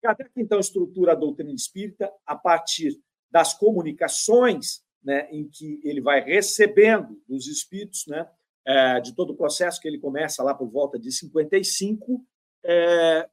Kardec, 0.01 0.31
então, 0.37 0.61
estrutura 0.61 1.11
a 1.11 1.17
doutrina 1.17 1.53
espírita 1.53 2.09
a 2.25 2.37
partir 2.37 3.03
das 3.29 3.53
comunicações 3.53 4.85
né, 5.03 5.29
em 5.33 5.49
que 5.49 5.81
ele 5.83 6.01
vai 6.01 6.23
recebendo 6.23 7.21
dos 7.29 7.49
espíritos, 7.49 8.07
né, 8.07 8.31
é, 8.65 9.01
de 9.01 9.13
todo 9.13 9.33
o 9.33 9.37
processo 9.37 9.81
que 9.81 9.89
ele 9.89 9.99
começa 9.99 10.41
lá 10.45 10.55
por 10.55 10.71
volta 10.71 11.01
de 11.01 11.11
55, 11.11 12.25
é, 12.65 13.29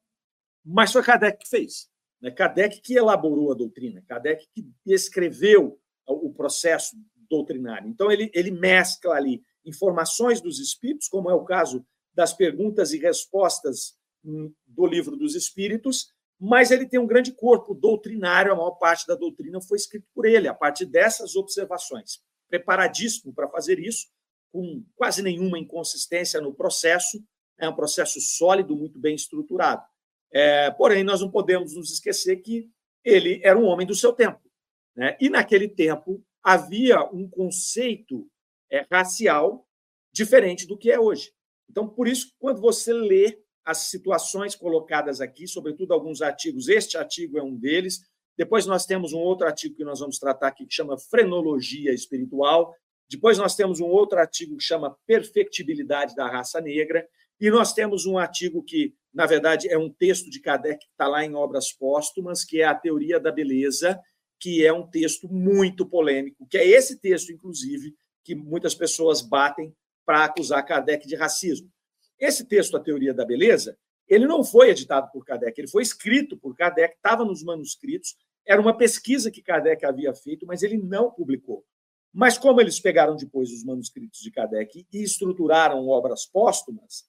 mas 0.65 0.91
foi 0.91 1.04
Kardec 1.04 1.43
que 1.43 1.50
fez. 1.50 1.88
Né? 2.19 2.32
Kardec 2.32 2.82
que 2.82 2.95
elaborou 2.95 3.52
a 3.52 3.56
doutrina, 3.56 4.04
Kardec 4.08 4.48
que 4.52 4.65
escreveu 4.88 5.80
o 6.08 6.34
processo 6.34 6.98
doutrinário. 7.30 7.88
Então, 7.88 8.12
ele, 8.12 8.32
ele 8.34 8.50
mescla 8.50 9.13
ali 9.13 9.43
informações 9.65 10.41
dos 10.41 10.60
espíritos, 10.60 11.08
como 11.08 11.30
é 11.30 11.34
o 11.34 11.43
caso 11.43 11.86
das 12.13 12.34
perguntas 12.34 12.93
e 12.93 12.98
respostas 12.98 13.95
hum, 14.24 14.54
do 14.65 14.86
livro 14.86 15.15
dos 15.15 15.36
espíritos, 15.36 16.12
mas 16.39 16.72
ele 16.72 16.88
tem 16.88 17.00
um 17.00 17.08
grande 17.08 17.34
corpo 17.34 17.74
doutrinário, 17.74 18.52
a 18.52 18.56
maior 18.56 18.72
parte 18.72 19.06
da 19.06 19.15
doutrina 19.15 19.60
foi 19.62 19.78
escrita 19.78 20.08
por 20.15 20.26
ele, 20.26 20.48
a 20.48 20.54
partir 20.54 20.86
dessas 20.86 21.36
observações. 21.36 22.22
Preparadíssimo 22.48 23.34
para 23.34 23.50
fazer 23.50 23.78
isso, 23.78 24.08
com 24.52 24.84
quase 24.95 25.22
nenhuma 25.22 25.60
inconsistência 25.60 26.39
no 26.39 26.54
processo, 26.54 27.22
é 27.58 27.67
um 27.67 27.76
processo 27.76 28.22
sólido, 28.22 28.76
muito 28.76 28.98
bem 28.98 29.15
estruturado. 29.15 29.84
É, 30.32 30.72
porém, 30.72 31.04
nós 31.04 31.19
não 31.19 31.30
podemos 31.30 31.76
nos 31.76 31.91
esquecer 31.91 32.38
que 32.38 32.69
ele 33.04 33.41
era 33.43 33.60
um 33.60 33.65
homem 33.65 33.86
do 33.86 33.95
seu 33.95 34.13
tempo. 34.13 34.39
Né? 34.95 35.17
E 35.19 35.30
naquele 35.30 35.67
tempo 35.67 36.24
havia 36.41 37.04
um 37.04 37.30
conceito 37.30 38.30
é, 38.71 38.86
racial 38.91 39.65
diferente 40.12 40.67
do 40.67 40.77
que 40.77 40.91
é 40.91 40.99
hoje. 40.99 41.32
Então, 41.69 41.88
por 41.88 42.08
isso, 42.08 42.34
quando 42.39 42.60
você 42.60 42.91
lê 42.91 43.39
as 43.63 43.89
situações 43.89 44.55
colocadas 44.55 45.21
aqui, 45.21 45.47
sobretudo 45.47 45.93
alguns 45.93 46.21
artigos, 46.21 46.67
este 46.67 46.97
artigo 46.97 47.38
é 47.38 47.43
um 47.43 47.55
deles. 47.55 47.99
Depois 48.36 48.65
nós 48.65 48.86
temos 48.86 49.13
um 49.13 49.19
outro 49.19 49.45
artigo 49.45 49.75
que 49.75 49.84
nós 49.84 49.99
vamos 49.99 50.17
tratar 50.17 50.47
aqui 50.47 50.65
que 50.65 50.73
chama 50.73 50.97
Frenologia 50.97 51.93
Espiritual. 51.93 52.73
Depois 53.08 53.38
nós 53.38 53.55
temos 53.55 53.79
um 53.79 53.86
outro 53.86 54.17
artigo 54.17 54.58
que 54.58 54.63
chama 54.63 54.97
Perfectibilidade 55.05 56.15
da 56.15 56.27
Raça 56.27 56.60
Negra. 56.60 57.08
E 57.39 57.49
nós 57.49 57.73
temos 57.73 58.05
um 58.05 58.17
artigo 58.17 58.63
que, 58.63 58.93
na 59.13 59.25
verdade, 59.25 59.69
é 59.69 59.77
um 59.77 59.89
texto 59.89 60.29
de 60.29 60.39
Kardec 60.39 60.79
que 60.79 60.91
está 60.91 61.08
lá 61.08 61.23
em 61.23 61.36
Obras 61.36 61.71
Póstumas, 61.71 62.43
que 62.43 62.62
é 62.62 62.65
a 62.65 62.75
Teoria 62.75 63.19
da 63.19 63.32
Beleza, 63.32 63.99
que 64.39 64.65
é 64.65 64.73
um 64.73 64.88
texto 64.88 65.27
muito 65.27 65.86
polêmico, 65.86 66.47
que 66.47 66.58
é 66.58 66.65
esse 66.65 66.99
texto, 66.99 67.32
inclusive, 67.32 67.93
que 68.30 68.36
muitas 68.36 68.76
pessoas 68.76 69.24
batem 69.24 69.76
para 70.06 70.26
acusar 70.26 70.63
Kardec 70.63 71.08
de 71.08 71.15
racismo. 71.15 71.68
Esse 72.20 72.46
texto, 72.46 72.78
A 72.78 72.80
Teoria 72.80 73.12
da 73.12 73.26
Beleza, 73.26 73.76
ele 74.08 74.28
não 74.28 74.44
foi 74.44 74.70
editado 74.70 75.12
por 75.12 75.26
Kardec, 75.26 75.60
ele 75.60 75.68
foi 75.68 75.82
escrito 75.82 76.38
por 76.38 76.56
Kardec, 76.56 76.94
estava 76.94 77.26
nos 77.26 77.44
manuscritos, 77.44 78.15
era 78.46 78.62
uma 78.62 78.78
pesquisa 78.78 79.32
que 79.32 79.42
Kardec 79.42 79.84
havia 79.84 80.13
feito, 80.13 80.46
mas 80.46 80.62
ele 80.62 80.78
não 80.78 81.10
publicou. 81.10 81.65
Mas 82.13 82.38
como 82.38 82.62
eles 82.62 82.80
pegaram 82.80 83.15
depois 83.15 83.52
os 83.52 83.63
manuscritos 83.63 84.20
de 84.20 84.30
Kardec 84.30 84.86
e 84.94 85.04
estruturaram 85.04 85.88
obras 85.88 86.28
póstumas, 86.28 87.06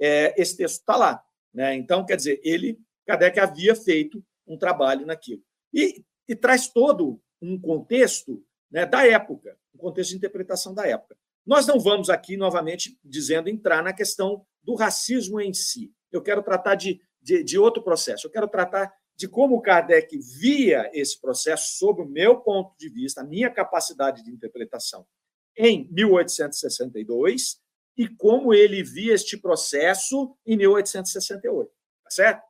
é, 0.00 0.34
esse 0.36 0.56
texto 0.56 0.80
está 0.80 0.96
lá. 0.96 1.22
Né? 1.52 1.76
Então, 1.76 2.04
quer 2.04 2.16
dizer, 2.16 2.40
ele, 2.42 2.80
Kardec 3.06 3.38
havia 3.38 3.76
feito 3.76 4.24
um 4.44 4.58
trabalho 4.58 5.06
naquilo. 5.06 5.42
E, 5.72 6.04
e 6.28 6.34
traz 6.34 6.66
todo 6.66 7.20
um 7.40 7.60
contexto 7.60 8.44
né, 8.74 8.84
da 8.84 9.06
época, 9.06 9.56
um 9.72 9.78
contexto 9.78 10.10
de 10.10 10.16
interpretação 10.16 10.74
da 10.74 10.84
época. 10.84 11.16
Nós 11.46 11.64
não 11.64 11.78
vamos 11.78 12.10
aqui, 12.10 12.36
novamente, 12.36 12.98
dizendo, 13.04 13.48
entrar 13.48 13.84
na 13.84 13.92
questão 13.92 14.44
do 14.64 14.74
racismo 14.74 15.40
em 15.40 15.54
si. 15.54 15.94
Eu 16.10 16.20
quero 16.20 16.42
tratar 16.42 16.74
de, 16.74 17.00
de, 17.22 17.44
de 17.44 17.56
outro 17.56 17.84
processo. 17.84 18.26
Eu 18.26 18.32
quero 18.32 18.48
tratar 18.48 18.92
de 19.16 19.28
como 19.28 19.62
Kardec 19.62 20.18
via 20.40 20.90
esse 20.92 21.20
processo 21.20 21.78
sob 21.78 22.02
o 22.02 22.04
meu 22.04 22.40
ponto 22.40 22.76
de 22.76 22.88
vista, 22.88 23.20
a 23.20 23.24
minha 23.24 23.48
capacidade 23.48 24.24
de 24.24 24.32
interpretação 24.32 25.06
em 25.56 25.88
1862 25.92 27.60
e 27.96 28.08
como 28.08 28.52
ele 28.52 28.82
via 28.82 29.14
este 29.14 29.36
processo 29.36 30.36
em 30.44 30.56
1868, 30.56 31.70
tá 32.02 32.10
certo? 32.10 32.42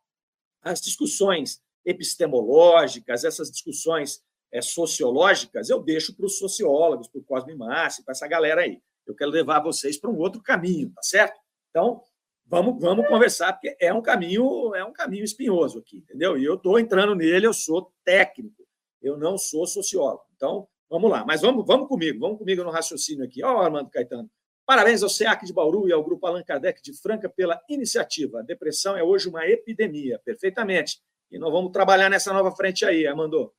As 0.63 0.81
discussões 0.81 1.61
epistemológicas, 1.85 3.25
essas 3.25 3.51
discussões 3.51 4.23
é, 4.55 4.63
sociológicas, 4.63 5.69
eu 5.69 5.83
deixo 5.83 6.15
para 6.15 6.27
os 6.27 6.39
sociólogos, 6.39 7.09
para 7.09 7.21
o 7.21 7.25
Cosme 7.25 7.57
Massi, 7.57 8.05
para 8.05 8.13
essa 8.13 8.29
galera 8.29 8.61
aí. 8.61 8.81
Eu 9.05 9.13
quero 9.13 9.33
levar 9.33 9.59
vocês 9.59 9.99
para 9.99 10.09
um 10.09 10.17
outro 10.17 10.41
caminho, 10.41 10.93
tá 10.95 11.03
certo? 11.03 11.37
Então, 11.71 12.01
vamos, 12.47 12.81
vamos 12.81 13.09
conversar, 13.09 13.53
porque 13.53 13.77
é 13.81 13.93
um 13.93 14.01
caminho, 14.01 14.73
é 14.77 14.85
um 14.85 14.93
caminho 14.93 15.25
espinhoso 15.25 15.81
aqui, 15.81 15.97
entendeu? 15.97 16.39
E 16.39 16.45
eu 16.45 16.55
estou 16.55 16.79
entrando 16.79 17.17
nele, 17.17 17.49
eu 17.49 17.53
sou 17.53 17.93
técnico, 18.05 18.65
eu 19.03 19.19
não 19.19 19.37
sou 19.37 19.67
sociólogo. 19.67 20.23
Então, 20.37 20.69
vamos 20.89 21.11
lá. 21.11 21.25
Mas 21.27 21.43
vamos, 21.43 21.67
vamos 21.67 21.89
comigo, 21.89 22.21
vamos 22.21 22.39
comigo 22.39 22.63
no 22.63 22.71
raciocínio 22.71 23.25
aqui. 23.25 23.43
Ó, 23.43 23.57
oh, 23.57 23.61
Armando 23.61 23.91
Caetano. 23.91 24.31
Parabéns 24.65 25.03
ao 25.03 25.09
SEAC 25.09 25.45
de 25.45 25.53
Bauru 25.53 25.89
e 25.89 25.93
ao 25.93 26.03
Grupo 26.03 26.27
Allan 26.29 26.45
Kardec 26.45 26.81
de 26.81 26.97
Franca 26.97 27.29
pela 27.29 27.61
iniciativa. 27.69 28.39
A 28.39 28.43
depressão 28.43 28.97
é 28.97 29.03
hoje 29.03 29.29
uma 29.29 29.45
epidemia, 29.47 30.21
perfeitamente. 30.25 31.01
E 31.31 31.39
nós 31.41 31.53
vamos 31.53 31.73
trabalhar 31.73 32.09
nessa 32.09 32.33
nova 32.33 32.53
frente 32.53 32.85
aí, 32.85 33.05
Armando. 33.05 33.53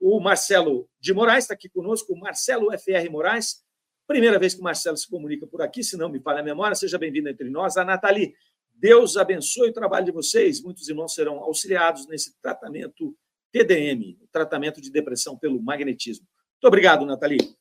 O 0.00 0.18
Marcelo 0.18 0.88
de 0.98 1.12
Moraes 1.12 1.44
está 1.44 1.54
aqui 1.54 1.68
conosco, 1.68 2.12
o 2.12 2.18
Marcelo 2.18 2.70
FR 2.72 3.10
Moraes, 3.10 3.62
Primeira 4.10 4.40
vez 4.40 4.54
que 4.54 4.60
o 4.60 4.64
Marcelo 4.64 4.96
se 4.96 5.08
comunica 5.08 5.46
por 5.46 5.62
aqui, 5.62 5.84
se 5.84 5.96
não 5.96 6.08
me 6.08 6.18
falha 6.18 6.40
a 6.40 6.42
memória, 6.42 6.74
seja 6.74 6.98
bem-vindo 6.98 7.28
entre 7.28 7.48
nós. 7.48 7.76
A 7.76 7.84
Nathalie, 7.84 8.34
Deus 8.74 9.16
abençoe 9.16 9.70
o 9.70 9.72
trabalho 9.72 10.04
de 10.04 10.10
vocês. 10.10 10.60
Muitos 10.60 10.88
irmãos 10.88 11.14
serão 11.14 11.38
auxiliados 11.38 12.08
nesse 12.08 12.36
tratamento 12.42 13.16
TDM, 13.52 14.18
tratamento 14.32 14.80
de 14.80 14.90
depressão 14.90 15.38
pelo 15.38 15.62
magnetismo. 15.62 16.26
Muito 16.54 16.66
obrigado, 16.66 17.06
Nathalie. 17.06 17.54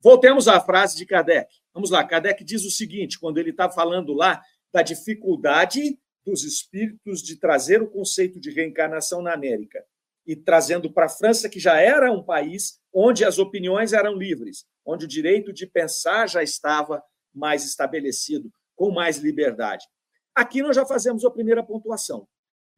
Voltemos 0.00 0.48
à 0.48 0.58
frase 0.62 0.96
de 0.96 1.04
Kardec. 1.04 1.52
Vamos 1.74 1.90
lá, 1.90 2.02
Kardec 2.02 2.42
diz 2.42 2.64
o 2.64 2.70
seguinte, 2.70 3.18
quando 3.18 3.36
ele 3.36 3.50
está 3.50 3.68
falando 3.68 4.14
lá 4.14 4.40
da 4.72 4.80
dificuldade 4.80 5.98
dos 6.24 6.42
espíritos 6.42 7.22
de 7.22 7.36
trazer 7.36 7.82
o 7.82 7.90
conceito 7.90 8.40
de 8.40 8.50
reencarnação 8.50 9.20
na 9.20 9.34
América 9.34 9.84
e 10.26 10.36
trazendo 10.36 10.92
para 10.92 11.06
a 11.06 11.08
França, 11.08 11.48
que 11.48 11.58
já 11.58 11.80
era 11.80 12.12
um 12.12 12.22
país 12.22 12.80
onde 12.92 13.24
as 13.24 13.38
opiniões 13.38 13.92
eram 13.92 14.14
livres, 14.14 14.64
onde 14.84 15.04
o 15.04 15.08
direito 15.08 15.52
de 15.52 15.66
pensar 15.66 16.28
já 16.28 16.42
estava 16.42 17.02
mais 17.34 17.64
estabelecido, 17.64 18.50
com 18.76 18.90
mais 18.90 19.18
liberdade. 19.18 19.86
Aqui 20.34 20.62
nós 20.62 20.76
já 20.76 20.86
fazemos 20.86 21.24
a 21.24 21.30
primeira 21.30 21.62
pontuação. 21.62 22.26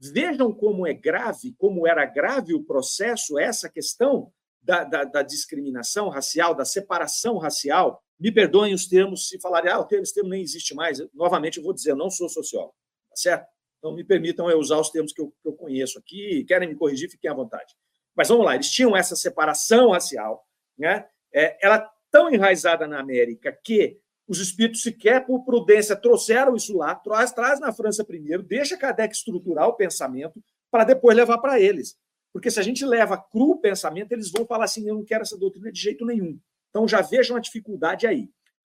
Vejam 0.00 0.52
como 0.52 0.86
é 0.86 0.92
grave, 0.92 1.54
como 1.56 1.86
era 1.86 2.04
grave 2.04 2.54
o 2.54 2.64
processo, 2.64 3.38
essa 3.38 3.68
questão 3.68 4.32
da, 4.60 4.82
da, 4.82 5.04
da 5.04 5.22
discriminação 5.22 6.08
racial, 6.08 6.54
da 6.54 6.64
separação 6.64 7.38
racial. 7.38 8.02
Me 8.18 8.32
perdoem 8.32 8.74
os 8.74 8.86
termos, 8.86 9.28
se 9.28 9.40
falarem, 9.40 9.70
ah, 9.70 9.86
esse 9.92 10.14
termo 10.14 10.30
nem 10.30 10.42
existe 10.42 10.74
mais. 10.74 10.98
Novamente, 11.12 11.58
eu 11.58 11.64
vou 11.64 11.72
dizer, 11.72 11.92
eu 11.92 11.96
não 11.96 12.10
sou 12.10 12.28
sociólogo, 12.28 12.74
tá 13.08 13.16
certo? 13.16 13.53
Então, 13.84 13.94
me 13.94 14.02
permitam 14.02 14.48
eu 14.48 14.58
usar 14.58 14.78
os 14.78 14.88
termos 14.88 15.12
que 15.12 15.20
eu, 15.20 15.30
que 15.42 15.46
eu 15.46 15.52
conheço 15.52 15.98
aqui, 15.98 16.42
querem 16.48 16.66
me 16.66 16.74
corrigir, 16.74 17.10
fiquem 17.10 17.30
à 17.30 17.34
vontade. 17.34 17.74
Mas 18.16 18.28
vamos 18.28 18.46
lá, 18.46 18.54
eles 18.54 18.70
tinham 18.70 18.96
essa 18.96 19.14
separação 19.14 19.90
racial, 19.90 20.42
né? 20.78 21.06
É, 21.30 21.58
ela 21.60 21.86
tão 22.10 22.32
enraizada 22.32 22.86
na 22.86 22.98
América 22.98 23.52
que 23.62 23.98
os 24.26 24.40
espíritos, 24.40 24.82
sequer 24.82 25.26
por 25.26 25.44
prudência, 25.44 25.94
trouxeram 25.94 26.56
isso 26.56 26.74
lá, 26.74 26.94
traz, 26.94 27.30
traz 27.32 27.60
na 27.60 27.74
França 27.74 28.02
primeiro, 28.02 28.42
deixa 28.42 28.74
Kardec 28.74 29.14
estruturar 29.14 29.68
o 29.68 29.74
pensamento 29.74 30.42
para 30.70 30.84
depois 30.84 31.14
levar 31.14 31.36
para 31.36 31.60
eles. 31.60 31.94
Porque 32.32 32.50
se 32.50 32.58
a 32.58 32.62
gente 32.62 32.86
leva 32.86 33.18
cru 33.18 33.50
o 33.50 33.60
pensamento, 33.60 34.12
eles 34.12 34.30
vão 34.30 34.46
falar 34.46 34.64
assim: 34.64 34.88
eu 34.88 34.94
não 34.94 35.04
quero 35.04 35.20
essa 35.20 35.36
doutrina 35.36 35.70
de 35.70 35.78
jeito 35.78 36.06
nenhum. 36.06 36.40
Então 36.70 36.88
já 36.88 37.02
vejam 37.02 37.36
a 37.36 37.40
dificuldade 37.40 38.06
aí. 38.06 38.30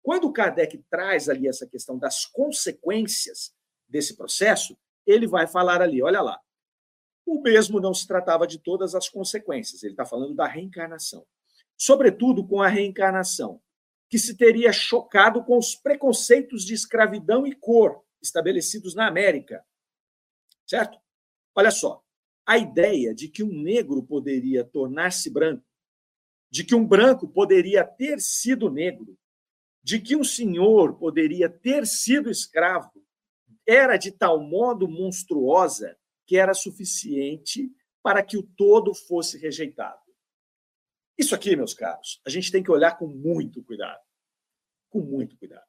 Quando 0.03 0.33
Kardec 0.33 0.83
traz 0.89 1.29
ali 1.29 1.47
essa 1.47 1.65
questão 1.65 1.97
das 1.97 2.25
consequências 2.25 3.53
desse 3.87 4.17
processo, 4.17 4.77
ele 5.07 5.25
vai 5.25 5.47
falar 5.47 5.81
ali: 5.81 6.03
olha 6.03 6.21
lá, 6.21 6.39
o 7.25 7.41
mesmo 7.41 7.79
não 7.79 7.93
se 7.93 8.05
tratava 8.05 8.45
de 8.45 8.59
todas 8.59 8.93
as 8.93 9.09
consequências, 9.09 9.81
ele 9.81 9.93
está 9.93 10.05
falando 10.05 10.35
da 10.35 10.45
reencarnação 10.45 11.25
sobretudo 11.77 12.45
com 12.45 12.61
a 12.61 12.67
reencarnação, 12.67 13.61
que 14.09 14.17
se 14.17 14.35
teria 14.35 14.73
chocado 14.73 15.43
com 15.43 15.57
os 15.57 15.75
preconceitos 15.75 16.65
de 16.65 16.73
escravidão 16.73 17.45
e 17.45 17.53
cor 17.53 18.03
estabelecidos 18.21 18.95
na 18.95 19.07
América. 19.07 19.63
Certo? 20.65 20.97
Olha 21.53 21.71
só, 21.71 22.03
a 22.45 22.57
ideia 22.57 23.13
de 23.13 23.27
que 23.27 23.43
um 23.43 23.61
negro 23.61 24.01
poderia 24.01 24.63
tornar-se 24.63 25.29
branco, 25.29 25.63
de 26.49 26.63
que 26.63 26.73
um 26.73 26.85
branco 26.85 27.27
poderia 27.27 27.83
ter 27.83 28.19
sido 28.19 28.71
negro, 28.71 29.17
de 29.83 29.99
que 29.99 30.15
um 30.15 30.23
senhor 30.23 30.97
poderia 30.97 31.49
ter 31.49 31.85
sido 31.85 32.31
escravo, 32.31 32.91
era 33.67 33.97
de 33.97 34.11
tal 34.11 34.39
modo 34.39 34.87
monstruosa 34.87 35.97
que 36.25 36.37
era 36.37 36.53
suficiente 36.53 37.69
para 38.01 38.23
que 38.23 38.37
o 38.37 38.43
todo 38.43 38.93
fosse 38.93 39.37
rejeitado. 39.37 39.99
Isso 41.17 41.35
aqui, 41.35 41.55
meus 41.55 41.73
caros, 41.73 42.21
a 42.25 42.29
gente 42.29 42.51
tem 42.51 42.63
que 42.63 42.71
olhar 42.71 42.97
com 42.97 43.07
muito 43.07 43.63
cuidado. 43.63 43.99
Com 44.89 45.01
muito 45.01 45.37
cuidado. 45.37 45.65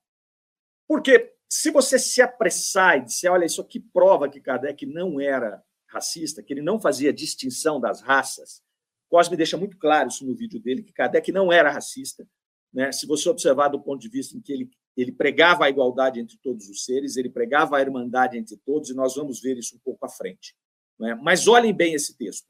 Porque 0.87 1.35
se 1.49 1.71
você 1.71 1.99
se 1.99 2.21
apressar 2.21 2.99
e 2.99 3.05
disser, 3.05 3.33
olha, 3.33 3.47
isso 3.47 3.61
aqui 3.61 3.81
prova 3.81 4.29
que 4.29 4.41
Kardec 4.41 4.85
não 4.87 5.21
era 5.21 5.63
racista, 5.87 6.43
que 6.43 6.53
ele 6.53 6.63
não 6.63 6.79
fazia 6.79 7.13
distinção 7.13 7.81
das 7.81 8.03
raças, 8.03 8.63
Cosme 9.09 9.37
deixa 9.37 9.57
muito 9.57 9.79
claro 9.79 10.09
isso 10.09 10.27
no 10.27 10.37
vídeo 10.37 10.61
dele, 10.61 10.83
que 10.83 10.93
Kardec 10.93 11.33
não 11.33 11.51
era 11.51 11.71
racista. 11.71 12.29
Né? 12.73 12.93
Se 12.93 13.07
você 13.07 13.29
observar 13.29 13.69
do 13.69 13.83
ponto 13.83 14.01
de 14.01 14.09
vista 14.09 14.37
em 14.37 14.41
que 14.41 14.53
ele, 14.53 14.71
ele 14.99 15.13
pregava 15.13 15.65
a 15.65 15.71
igualdade 15.71 16.19
entre 16.19 16.37
todos 16.39 16.69
os 16.69 16.85
seres, 16.85 17.17
ele 17.17 17.31
pregava 17.31 17.77
a 17.77 17.81
irmandade 17.81 18.37
entre 18.37 18.57
todos, 18.57 18.91
e 18.91 18.95
nós 18.95 19.15
vamos 19.15 19.41
ver 19.41 19.57
isso 19.57 19.77
um 19.77 19.79
pouco 19.79 20.05
à 20.05 20.09
frente. 20.09 20.57
Né? 20.99 21.15
Mas 21.23 21.47
olhem 21.47 21.73
bem 21.73 21.95
esse 21.95 22.17
texto. 22.17 22.49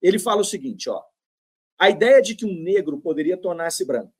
Ele 0.00 0.18
fala 0.18 0.40
o 0.40 0.44
seguinte: 0.44 0.88
ó, 0.88 1.02
a 1.78 1.90
ideia 1.90 2.22
de 2.22 2.34
que 2.34 2.46
um 2.46 2.62
negro 2.62 2.98
poderia 2.98 3.36
tornar-se 3.36 3.84
branco, 3.84 4.14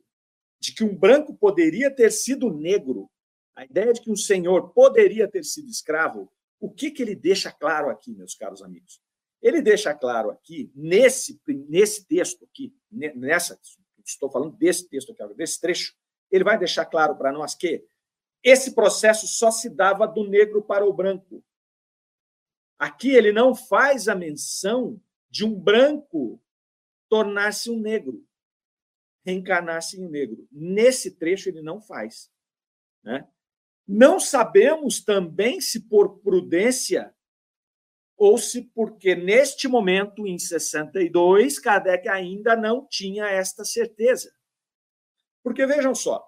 de 0.60 0.74
que 0.74 0.84
um 0.84 0.94
branco 0.94 1.34
poderia 1.34 1.90
ter 1.90 2.12
sido 2.12 2.52
negro, 2.52 3.10
a 3.56 3.64
ideia 3.64 3.94
de 3.94 4.02
que 4.02 4.10
um 4.10 4.16
senhor 4.16 4.74
poderia 4.74 5.26
ter 5.26 5.42
sido 5.42 5.70
escravo, 5.70 6.30
o 6.60 6.70
que, 6.70 6.90
que 6.90 7.00
ele 7.00 7.14
deixa 7.14 7.50
claro 7.50 7.88
aqui, 7.88 8.12
meus 8.12 8.34
caros 8.34 8.62
amigos? 8.62 9.00
Ele 9.40 9.62
deixa 9.62 9.94
claro 9.94 10.28
aqui, 10.28 10.70
nesse, 10.74 11.40
nesse 11.66 12.06
texto 12.06 12.44
aqui, 12.44 12.74
nessa, 12.90 13.58
estou 14.04 14.30
falando 14.30 14.54
desse 14.54 14.86
texto 14.86 15.12
aqui, 15.12 15.34
desse 15.34 15.58
trecho, 15.58 15.94
ele 16.30 16.44
vai 16.44 16.58
deixar 16.58 16.84
claro 16.86 17.16
para 17.16 17.32
nós 17.32 17.54
que 17.54 17.84
esse 18.42 18.74
processo 18.74 19.26
só 19.26 19.50
se 19.50 19.68
dava 19.68 20.06
do 20.06 20.28
negro 20.28 20.62
para 20.62 20.86
o 20.86 20.92
branco. 20.92 21.44
Aqui 22.78 23.10
ele 23.10 23.32
não 23.32 23.54
faz 23.54 24.08
a 24.08 24.14
menção 24.14 25.00
de 25.30 25.44
um 25.44 25.54
branco 25.54 26.42
tornar-se 27.08 27.70
um 27.70 27.78
negro, 27.78 28.24
reencarnar-se 29.24 30.00
em 30.00 30.06
um 30.06 30.08
negro. 30.08 30.48
Nesse 30.50 31.10
trecho 31.10 31.48
ele 31.48 31.60
não 31.60 31.80
faz. 31.80 32.30
Né? 33.02 33.28
Não 33.86 34.18
sabemos 34.18 35.04
também 35.04 35.60
se 35.60 35.80
por 35.80 36.20
prudência 36.20 37.14
ou 38.16 38.38
se 38.38 38.62
porque 38.62 39.14
neste 39.14 39.66
momento, 39.66 40.26
em 40.26 40.38
62, 40.38 41.58
Kardec 41.58 42.06
ainda 42.06 42.54
não 42.54 42.86
tinha 42.86 43.26
esta 43.26 43.64
certeza. 43.64 44.32
Porque 45.42 45.66
vejam 45.66 45.94
só, 45.94 46.24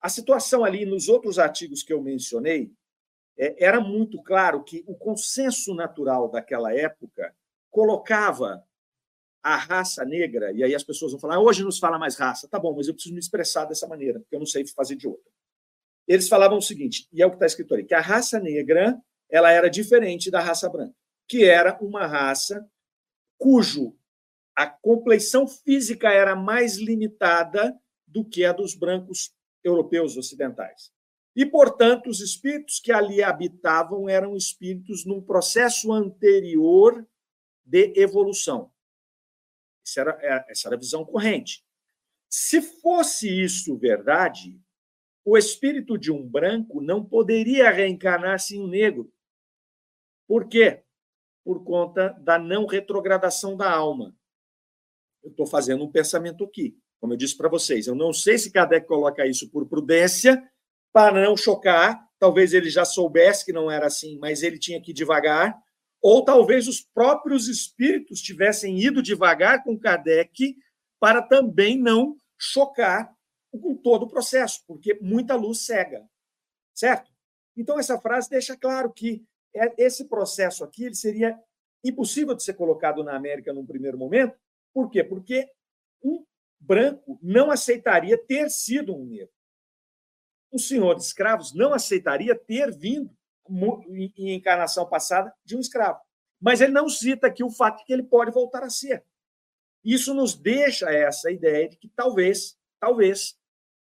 a 0.00 0.08
situação 0.08 0.64
ali 0.64 0.86
nos 0.86 1.08
outros 1.08 1.38
artigos 1.38 1.82
que 1.82 1.92
eu 1.92 2.02
mencionei 2.02 2.72
é, 3.38 3.64
era 3.64 3.80
muito 3.80 4.22
claro 4.22 4.62
que 4.64 4.82
o 4.86 4.94
consenso 4.94 5.74
natural 5.74 6.30
daquela 6.30 6.74
época 6.74 7.34
colocava 7.70 8.64
a 9.42 9.56
raça 9.56 10.04
negra, 10.04 10.52
e 10.52 10.62
aí 10.62 10.74
as 10.74 10.84
pessoas 10.84 11.12
vão 11.12 11.20
falar, 11.20 11.36
ah, 11.36 11.40
hoje 11.40 11.64
nos 11.64 11.78
fala 11.78 11.98
mais 11.98 12.16
raça. 12.16 12.46
Tá 12.48 12.58
bom, 12.58 12.74
mas 12.74 12.88
eu 12.88 12.94
preciso 12.94 13.14
me 13.14 13.20
expressar 13.20 13.64
dessa 13.64 13.86
maneira, 13.86 14.20
porque 14.20 14.34
eu 14.34 14.38
não 14.38 14.46
sei 14.46 14.66
fazer 14.66 14.96
de 14.96 15.08
outra. 15.08 15.30
Eles 16.06 16.28
falavam 16.28 16.58
o 16.58 16.62
seguinte, 16.62 17.08
e 17.12 17.22
é 17.22 17.26
o 17.26 17.30
que 17.30 17.36
está 17.36 17.46
escrito 17.46 17.72
ali, 17.72 17.84
que 17.84 17.94
a 17.94 18.00
raça 18.00 18.38
negra 18.38 19.00
ela 19.30 19.50
era 19.50 19.70
diferente 19.70 20.30
da 20.30 20.40
raça 20.40 20.68
branca, 20.68 20.94
que 21.26 21.44
era 21.44 21.78
uma 21.80 22.06
raça 22.06 22.68
cujo 23.38 23.96
a 24.54 24.66
compleição 24.66 25.46
física 25.46 26.10
era 26.10 26.36
mais 26.36 26.76
limitada 26.76 27.74
do 28.10 28.24
que 28.24 28.44
a 28.44 28.52
dos 28.52 28.74
brancos 28.74 29.32
europeus 29.62 30.16
ocidentais. 30.16 30.92
E, 31.34 31.46
portanto, 31.46 32.10
os 32.10 32.20
espíritos 32.20 32.80
que 32.80 32.90
ali 32.90 33.22
habitavam 33.22 34.08
eram 34.08 34.36
espíritos 34.36 35.04
num 35.06 35.22
processo 35.22 35.92
anterior 35.92 37.06
de 37.64 37.92
evolução. 37.96 38.72
Essa 39.86 40.00
era, 40.00 40.18
é, 40.20 40.46
essa 40.50 40.68
era 40.68 40.76
a 40.76 40.78
visão 40.78 41.04
corrente. 41.04 41.64
Se 42.28 42.60
fosse 42.60 43.28
isso 43.28 43.76
verdade, 43.76 44.60
o 45.24 45.36
espírito 45.36 45.96
de 45.96 46.10
um 46.10 46.26
branco 46.26 46.80
não 46.80 47.04
poderia 47.04 47.70
reencarnar-se 47.70 48.56
em 48.56 48.60
um 48.60 48.66
negro, 48.66 49.12
por 50.26 50.48
quê? 50.48 50.84
Por 51.44 51.64
conta 51.64 52.10
da 52.20 52.38
não 52.38 52.64
retrogradação 52.64 53.56
da 53.56 53.68
alma. 53.68 54.16
Eu 55.24 55.30
estou 55.30 55.44
fazendo 55.44 55.82
um 55.82 55.90
pensamento 55.90 56.44
aqui, 56.44 56.78
como 57.00 57.14
eu 57.14 57.16
disse 57.16 57.36
para 57.36 57.48
vocês. 57.48 57.86
Eu 57.86 57.94
não 57.94 58.12
sei 58.12 58.38
se 58.38 58.52
Kardec 58.52 58.86
coloca 58.86 59.26
isso 59.26 59.50
por 59.50 59.66
prudência, 59.66 60.42
para 60.92 61.20
não 61.20 61.36
chocar. 61.36 62.06
Talvez 62.18 62.52
ele 62.52 62.68
já 62.68 62.84
soubesse 62.84 63.44
que 63.44 63.52
não 63.52 63.70
era 63.70 63.86
assim, 63.86 64.18
mas 64.18 64.42
ele 64.42 64.58
tinha 64.58 64.80
que 64.80 64.90
ir 64.90 64.94
devagar. 64.94 65.58
Ou 66.02 66.24
talvez 66.24 66.68
os 66.68 66.80
próprios 66.80 67.48
espíritos 67.48 68.20
tivessem 68.20 68.78
ido 68.78 69.02
devagar 69.02 69.64
com 69.64 69.78
Kardec 69.78 70.56
para 70.98 71.22
também 71.22 71.78
não 71.78 72.16
chocar 72.38 73.12
com 73.50 73.74
todo 73.74 74.04
o 74.04 74.08
processo, 74.08 74.62
porque 74.66 74.98
muita 75.00 75.34
luz 75.34 75.64
cega. 75.64 76.06
Certo? 76.74 77.10
Então, 77.56 77.78
essa 77.78 77.98
frase 77.98 78.30
deixa 78.30 78.56
claro 78.56 78.92
que 78.92 79.24
é, 79.54 79.74
esse 79.82 80.04
processo 80.04 80.62
aqui 80.62 80.84
ele 80.84 80.94
seria 80.94 81.38
impossível 81.84 82.34
de 82.34 82.42
ser 82.42 82.54
colocado 82.54 83.02
na 83.02 83.16
América 83.16 83.52
num 83.52 83.66
primeiro 83.66 83.98
momento. 83.98 84.38
Por 84.72 84.90
quê? 84.90 85.02
Porque 85.02 85.48
um 86.02 86.24
branco 86.60 87.18
não 87.22 87.50
aceitaria 87.50 88.18
ter 88.18 88.50
sido 88.50 88.94
um 88.94 89.06
negro. 89.06 89.32
Um 90.52 90.58
senhor 90.58 90.94
de 90.94 91.02
escravos 91.02 91.54
não 91.54 91.72
aceitaria 91.72 92.34
ter 92.34 92.70
vindo 92.76 93.16
em 94.16 94.34
encarnação 94.34 94.88
passada 94.88 95.32
de 95.44 95.56
um 95.56 95.60
escravo. 95.60 96.00
Mas 96.40 96.60
ele 96.60 96.72
não 96.72 96.88
cita 96.88 97.26
aqui 97.26 97.42
o 97.42 97.50
fato 97.50 97.78
de 97.78 97.84
que 97.84 97.92
ele 97.92 98.02
pode 98.02 98.30
voltar 98.30 98.62
a 98.62 98.70
ser. 98.70 99.04
Isso 99.84 100.12
nos 100.14 100.34
deixa 100.34 100.90
essa 100.90 101.30
ideia 101.30 101.68
de 101.68 101.76
que 101.76 101.88
talvez, 101.88 102.56
talvez, 102.78 103.36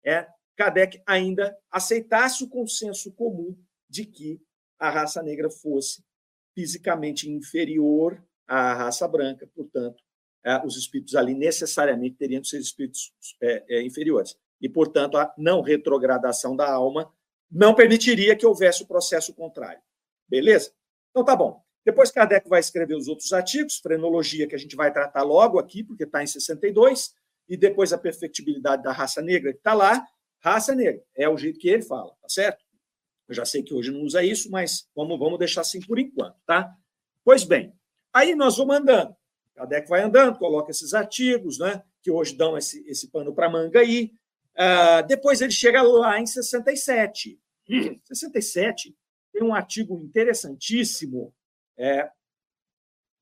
é, 0.05 0.27
Kardec 0.55 1.01
ainda 1.05 1.57
aceitasse 1.71 2.43
o 2.43 2.49
consenso 2.49 3.11
comum 3.13 3.57
de 3.89 4.05
que 4.05 4.41
a 4.77 4.89
raça 4.89 5.21
negra 5.23 5.49
fosse 5.49 6.03
fisicamente 6.53 7.29
inferior 7.29 8.23
à 8.47 8.73
raça 8.73 9.07
branca, 9.07 9.47
portanto, 9.47 10.03
os 10.65 10.77
espíritos 10.77 11.15
ali 11.15 11.33
necessariamente 11.33 12.15
teriam 12.15 12.41
que 12.41 12.47
ser 12.47 12.59
espíritos 12.59 13.13
é, 13.41 13.63
é, 13.69 13.81
inferiores. 13.83 14.37
E, 14.61 14.67
portanto, 14.67 15.17
a 15.17 15.33
não 15.37 15.61
retrogradação 15.61 16.55
da 16.55 16.69
alma 16.71 17.11
não 17.51 17.73
permitiria 17.73 18.35
que 18.35 18.45
houvesse 18.45 18.83
o 18.83 18.87
processo 18.87 19.33
contrário. 19.33 19.81
Beleza? 20.27 20.71
Então, 21.09 21.23
tá 21.23 21.35
bom. 21.35 21.61
Depois, 21.85 22.11
Kardec 22.11 22.47
vai 22.47 22.59
escrever 22.59 22.95
os 22.95 23.07
outros 23.07 23.33
artigos, 23.33 23.77
frenologia, 23.77 24.47
que 24.47 24.55
a 24.55 24.59
gente 24.59 24.75
vai 24.75 24.91
tratar 24.91 25.23
logo 25.23 25.57
aqui, 25.57 25.83
porque 25.83 26.03
está 26.03 26.21
em 26.21 26.27
62, 26.27 27.15
e 27.47 27.57
depois 27.57 27.91
a 27.91 27.97
perfectibilidade 27.97 28.83
da 28.83 28.91
raça 28.91 29.21
negra, 29.21 29.51
que 29.51 29.57
está 29.57 29.73
lá. 29.73 30.05
Raça 30.39 30.75
negra, 30.75 31.03
é 31.15 31.27
o 31.27 31.37
jeito 31.37 31.59
que 31.59 31.67
ele 31.67 31.81
fala, 31.81 32.13
tá 32.21 32.29
certo? 32.29 32.63
Eu 33.27 33.35
já 33.35 33.45
sei 33.45 33.61
que 33.61 33.73
hoje 33.73 33.91
não 33.91 34.01
usa 34.01 34.23
isso, 34.23 34.49
mas 34.49 34.87
vamos, 34.95 35.17
vamos 35.19 35.37
deixar 35.37 35.61
assim 35.61 35.79
por 35.81 35.99
enquanto, 35.99 36.35
tá? 36.45 36.73
Pois 37.23 37.43
bem, 37.43 37.73
aí 38.13 38.35
nós 38.35 38.57
vamos 38.57 38.75
andando. 38.75 39.15
Kardec 39.59 39.89
vai 39.89 40.01
andando, 40.01 40.39
coloca 40.39 40.71
esses 40.71 40.93
artigos, 40.93 41.59
né? 41.59 41.83
Que 42.01 42.09
hoje 42.09 42.33
dão 42.35 42.57
esse, 42.57 42.81
esse 42.87 43.09
pano 43.09 43.33
para 43.33 43.49
manga 43.49 43.79
aí. 43.79 44.13
Uh, 44.55 45.05
depois 45.05 45.41
ele 45.41 45.51
chega 45.51 45.81
lá 45.81 46.19
em 46.19 46.25
67. 46.25 47.37
67 48.05 48.95
tem 49.33 49.43
um 49.43 49.53
artigo 49.53 50.01
interessantíssimo 50.01 51.33
é, 51.77 52.09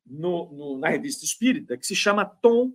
no, 0.05 0.51
no, 0.53 0.77
na 0.77 0.89
revista 0.89 1.25
Espírita 1.25 1.75
que 1.75 1.85
se 1.85 1.95
chama 1.95 2.23
Tom, 2.23 2.71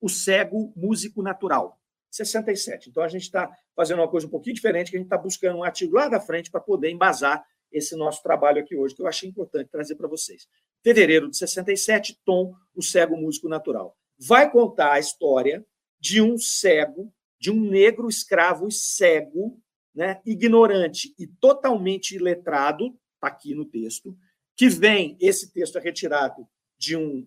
o 0.00 0.08
cego 0.08 0.72
músico 0.76 1.22
natural. 1.22 1.80
67. 2.10 2.90
Então, 2.90 3.02
a 3.02 3.08
gente 3.08 3.22
está 3.22 3.50
fazendo 3.74 4.00
uma 4.00 4.08
coisa 4.08 4.26
um 4.26 4.30
pouquinho 4.30 4.54
diferente, 4.54 4.90
que 4.90 4.96
a 4.96 5.00
gente 5.00 5.06
está 5.06 5.18
buscando 5.18 5.58
um 5.58 5.64
artigo 5.64 5.94
lá 5.94 6.08
da 6.08 6.20
frente 6.20 6.50
para 6.50 6.60
poder 6.60 6.90
embasar 6.90 7.46
esse 7.76 7.96
nosso 7.96 8.22
trabalho 8.22 8.60
aqui 8.60 8.76
hoje, 8.76 8.94
que 8.94 9.02
eu 9.02 9.06
achei 9.06 9.28
importante 9.28 9.70
trazer 9.70 9.94
para 9.96 10.08
vocês. 10.08 10.48
Fevereiro 10.82 11.30
de 11.30 11.36
67, 11.36 12.18
Tom, 12.24 12.54
o 12.74 12.82
cego 12.82 13.16
músico 13.16 13.48
natural. 13.48 13.96
Vai 14.18 14.50
contar 14.50 14.92
a 14.92 14.98
história 14.98 15.64
de 15.98 16.20
um 16.20 16.38
cego, 16.38 17.12
de 17.38 17.50
um 17.50 17.60
negro 17.60 18.08
escravo 18.08 18.70
cego, 18.70 19.60
né, 19.94 20.20
ignorante 20.24 21.14
e 21.18 21.26
totalmente 21.26 22.14
iletrado, 22.14 22.98
está 23.14 23.28
aqui 23.28 23.54
no 23.54 23.64
texto, 23.64 24.16
que 24.54 24.68
vem, 24.68 25.16
esse 25.20 25.52
texto 25.52 25.78
é 25.78 25.80
retirado 25.80 26.46
de 26.78 26.96
um, 26.96 27.26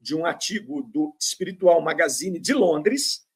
de 0.00 0.14
um 0.14 0.24
artigo 0.24 0.82
do 0.82 1.14
Espiritual 1.18 1.80
Magazine 1.80 2.38
de 2.38 2.52
Londres, 2.52 3.28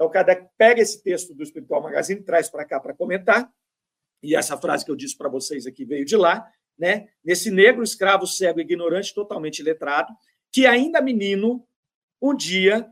então, 0.00 0.08
Kardec 0.08 0.48
pega 0.56 0.80
esse 0.80 1.02
texto 1.02 1.34
do 1.34 1.42
Espiritual 1.42 1.82
Magazine, 1.82 2.22
traz 2.22 2.48
para 2.48 2.64
cá 2.64 2.80
para 2.80 2.94
comentar, 2.94 3.52
e 4.22 4.34
essa 4.34 4.56
frase 4.56 4.84
que 4.84 4.90
eu 4.90 4.96
disse 4.96 5.16
para 5.16 5.28
vocês 5.28 5.66
aqui 5.66 5.84
veio 5.84 6.04
de 6.04 6.16
lá, 6.16 6.50
né? 6.78 7.08
Nesse 7.24 7.50
negro, 7.50 7.82
escravo, 7.82 8.26
cego, 8.26 8.60
ignorante, 8.60 9.14
totalmente 9.14 9.62
letrado, 9.62 10.12
que 10.52 10.66
ainda 10.66 11.00
menino, 11.00 11.66
um 12.20 12.34
dia, 12.34 12.88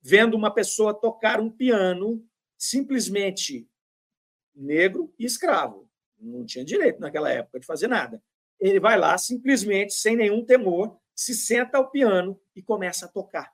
vendo 0.00 0.34
uma 0.34 0.52
pessoa 0.52 0.94
tocar 0.94 1.40
um 1.40 1.50
piano, 1.50 2.24
simplesmente 2.56 3.68
negro 4.54 5.12
e 5.18 5.24
escravo. 5.24 5.88
Não 6.18 6.44
tinha 6.44 6.64
direito 6.64 7.00
naquela 7.00 7.30
época 7.30 7.60
de 7.60 7.66
fazer 7.66 7.86
nada. 7.86 8.22
Ele 8.58 8.80
vai 8.80 8.98
lá, 8.98 9.16
simplesmente, 9.16 9.94
sem 9.94 10.16
nenhum 10.16 10.44
temor, 10.44 10.98
se 11.14 11.34
senta 11.34 11.78
ao 11.78 11.90
piano 11.90 12.40
e 12.56 12.62
começa 12.62 13.06
a 13.06 13.08
tocar 13.08 13.52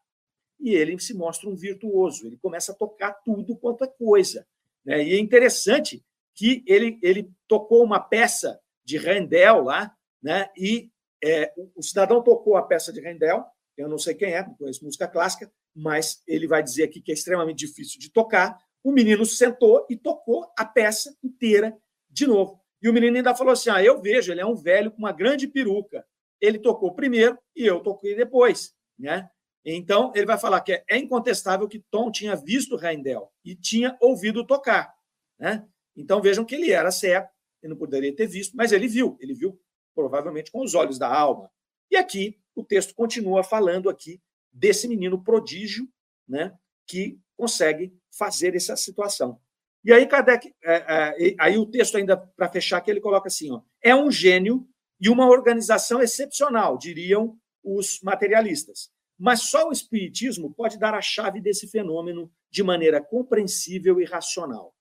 e 0.65 0.75
ele 0.75 0.99
se 0.99 1.15
mostra 1.15 1.49
um 1.49 1.55
virtuoso, 1.55 2.27
ele 2.27 2.39
começa 2.39 2.73
a 2.73 2.75
tocar 2.75 3.13
tudo 3.23 3.55
quanto 3.55 3.85
é 3.85 3.87
coisa. 3.87 4.47
Né? 4.85 5.05
E 5.05 5.15
é 5.15 5.19
interessante 5.19 6.03
que 6.35 6.65
ele, 6.67 6.99
ele 7.03 7.31
tocou 7.47 7.83
uma 7.83 8.01
peça 8.01 8.61
de 8.85 8.99
Rendel 8.99 9.63
lá, 9.63 9.95
né? 10.23 10.51
E 10.57 10.91
é, 11.23 11.53
o 11.75 11.83
cidadão 11.83 12.23
tocou 12.23 12.57
a 12.57 12.63
peça 12.63 12.93
de 12.93 13.01
Rendel, 13.01 13.45
eu 13.77 13.89
não 13.89 13.99
sei 13.99 14.15
quem 14.15 14.33
é, 14.33 14.47
não 14.47 14.55
conheço 14.55 14.85
música 14.85 15.09
clássica, 15.09 15.51
mas 15.75 16.23
ele 16.27 16.47
vai 16.47 16.63
dizer 16.63 16.85
aqui 16.85 17.01
que 17.01 17.11
é 17.11 17.15
extremamente 17.15 17.67
difícil 17.67 17.99
de 17.99 18.11
tocar. 18.11 18.59
O 18.83 18.93
menino 18.93 19.25
sentou 19.25 19.87
e 19.91 19.97
tocou 19.97 20.47
a 20.57 20.65
peça 20.65 21.17
inteira 21.23 21.77
de 22.09 22.27
novo. 22.27 22.61
E 22.81 22.89
o 22.89 22.93
menino 22.93 23.17
ainda 23.17 23.35
falou 23.35 23.53
assim: 23.53 23.71
Ah, 23.71 23.83
eu 23.83 24.01
vejo, 24.01 24.31
ele 24.31 24.41
é 24.41 24.47
um 24.47 24.55
velho 24.55 24.91
com 24.91 24.99
uma 24.99 25.13
grande 25.13 25.49
peruca. 25.49 26.07
Ele 26.41 26.59
tocou 26.59 26.95
primeiro 26.95 27.39
e 27.57 27.67
eu 27.67 27.81
toquei 27.81 28.15
depois. 28.15 28.75
Né? 28.99 29.29
Então, 29.65 30.13
ele 30.15 30.27
vai 30.27 30.39
falar 30.39 30.61
que 30.61 30.85
é, 30.89 30.97
incontestável 30.99 31.67
que 31.67 31.83
Tom 31.91 32.11
tinha 32.11 32.37
visto 32.37 32.77
Rendel 32.77 33.33
e 33.45 33.57
tinha 33.57 33.97
ouvido 34.01 34.47
tocar. 34.47 34.95
Né? 35.39 35.67
Então, 35.97 36.21
vejam 36.21 36.45
que 36.45 36.55
ele 36.55 36.71
era 36.71 36.91
cego, 36.91 37.29
ele 37.63 37.73
não 37.73 37.79
poderia 37.79 38.15
ter 38.15 38.27
visto, 38.27 38.57
mas 38.57 38.73
ele 38.73 38.87
viu, 38.87 39.17
ele 39.21 39.35
viu 39.35 39.59
provavelmente 39.95 40.51
com 40.51 40.63
os 40.63 40.75
olhos 40.75 40.99
da 40.99 41.09
alma. 41.09 41.51
E 41.91 41.97
aqui 41.97 42.39
o 42.55 42.65
texto 42.65 42.95
continua 42.95 43.43
falando 43.43 43.89
aqui 43.89 44.21
desse 44.53 44.87
menino 44.89 45.23
prodígio, 45.23 45.89
né, 46.29 46.57
que 46.87 47.19
consegue 47.37 47.97
fazer 48.11 48.55
essa 48.55 48.77
situação. 48.77 49.41
E 49.85 49.93
aí 49.93 50.07
Kardec, 50.07 50.55
é, 50.63 50.75
é, 50.75 51.37
aí 51.39 51.59
o 51.59 51.67
texto 51.67 51.97
ainda 51.97 52.17
para 52.17 52.49
fechar 52.49 52.81
que 52.81 52.91
ele 52.91 53.01
coloca 53.01 53.29
assim, 53.29 53.53
ó, 53.53 53.61
é 53.83 53.95
um 53.95 54.11
gênio 54.11 54.67
e 55.01 55.09
uma 55.09 55.29
organização 55.29 56.01
excepcional, 56.01 56.79
diriam 56.79 57.39
os 57.63 58.01
materialistas. 58.03 58.91
Mas 59.19 59.43
só 59.43 59.69
o 59.69 59.73
espiritismo 59.73 60.53
pode 60.53 60.79
dar 60.79 60.95
a 60.95 61.03
chave 61.03 61.41
desse 61.41 61.69
fenômeno 61.69 62.33
de 62.51 62.63
maneira 62.63 63.03
compreensível 63.03 64.01
e 64.01 64.05
racional. 64.05 64.74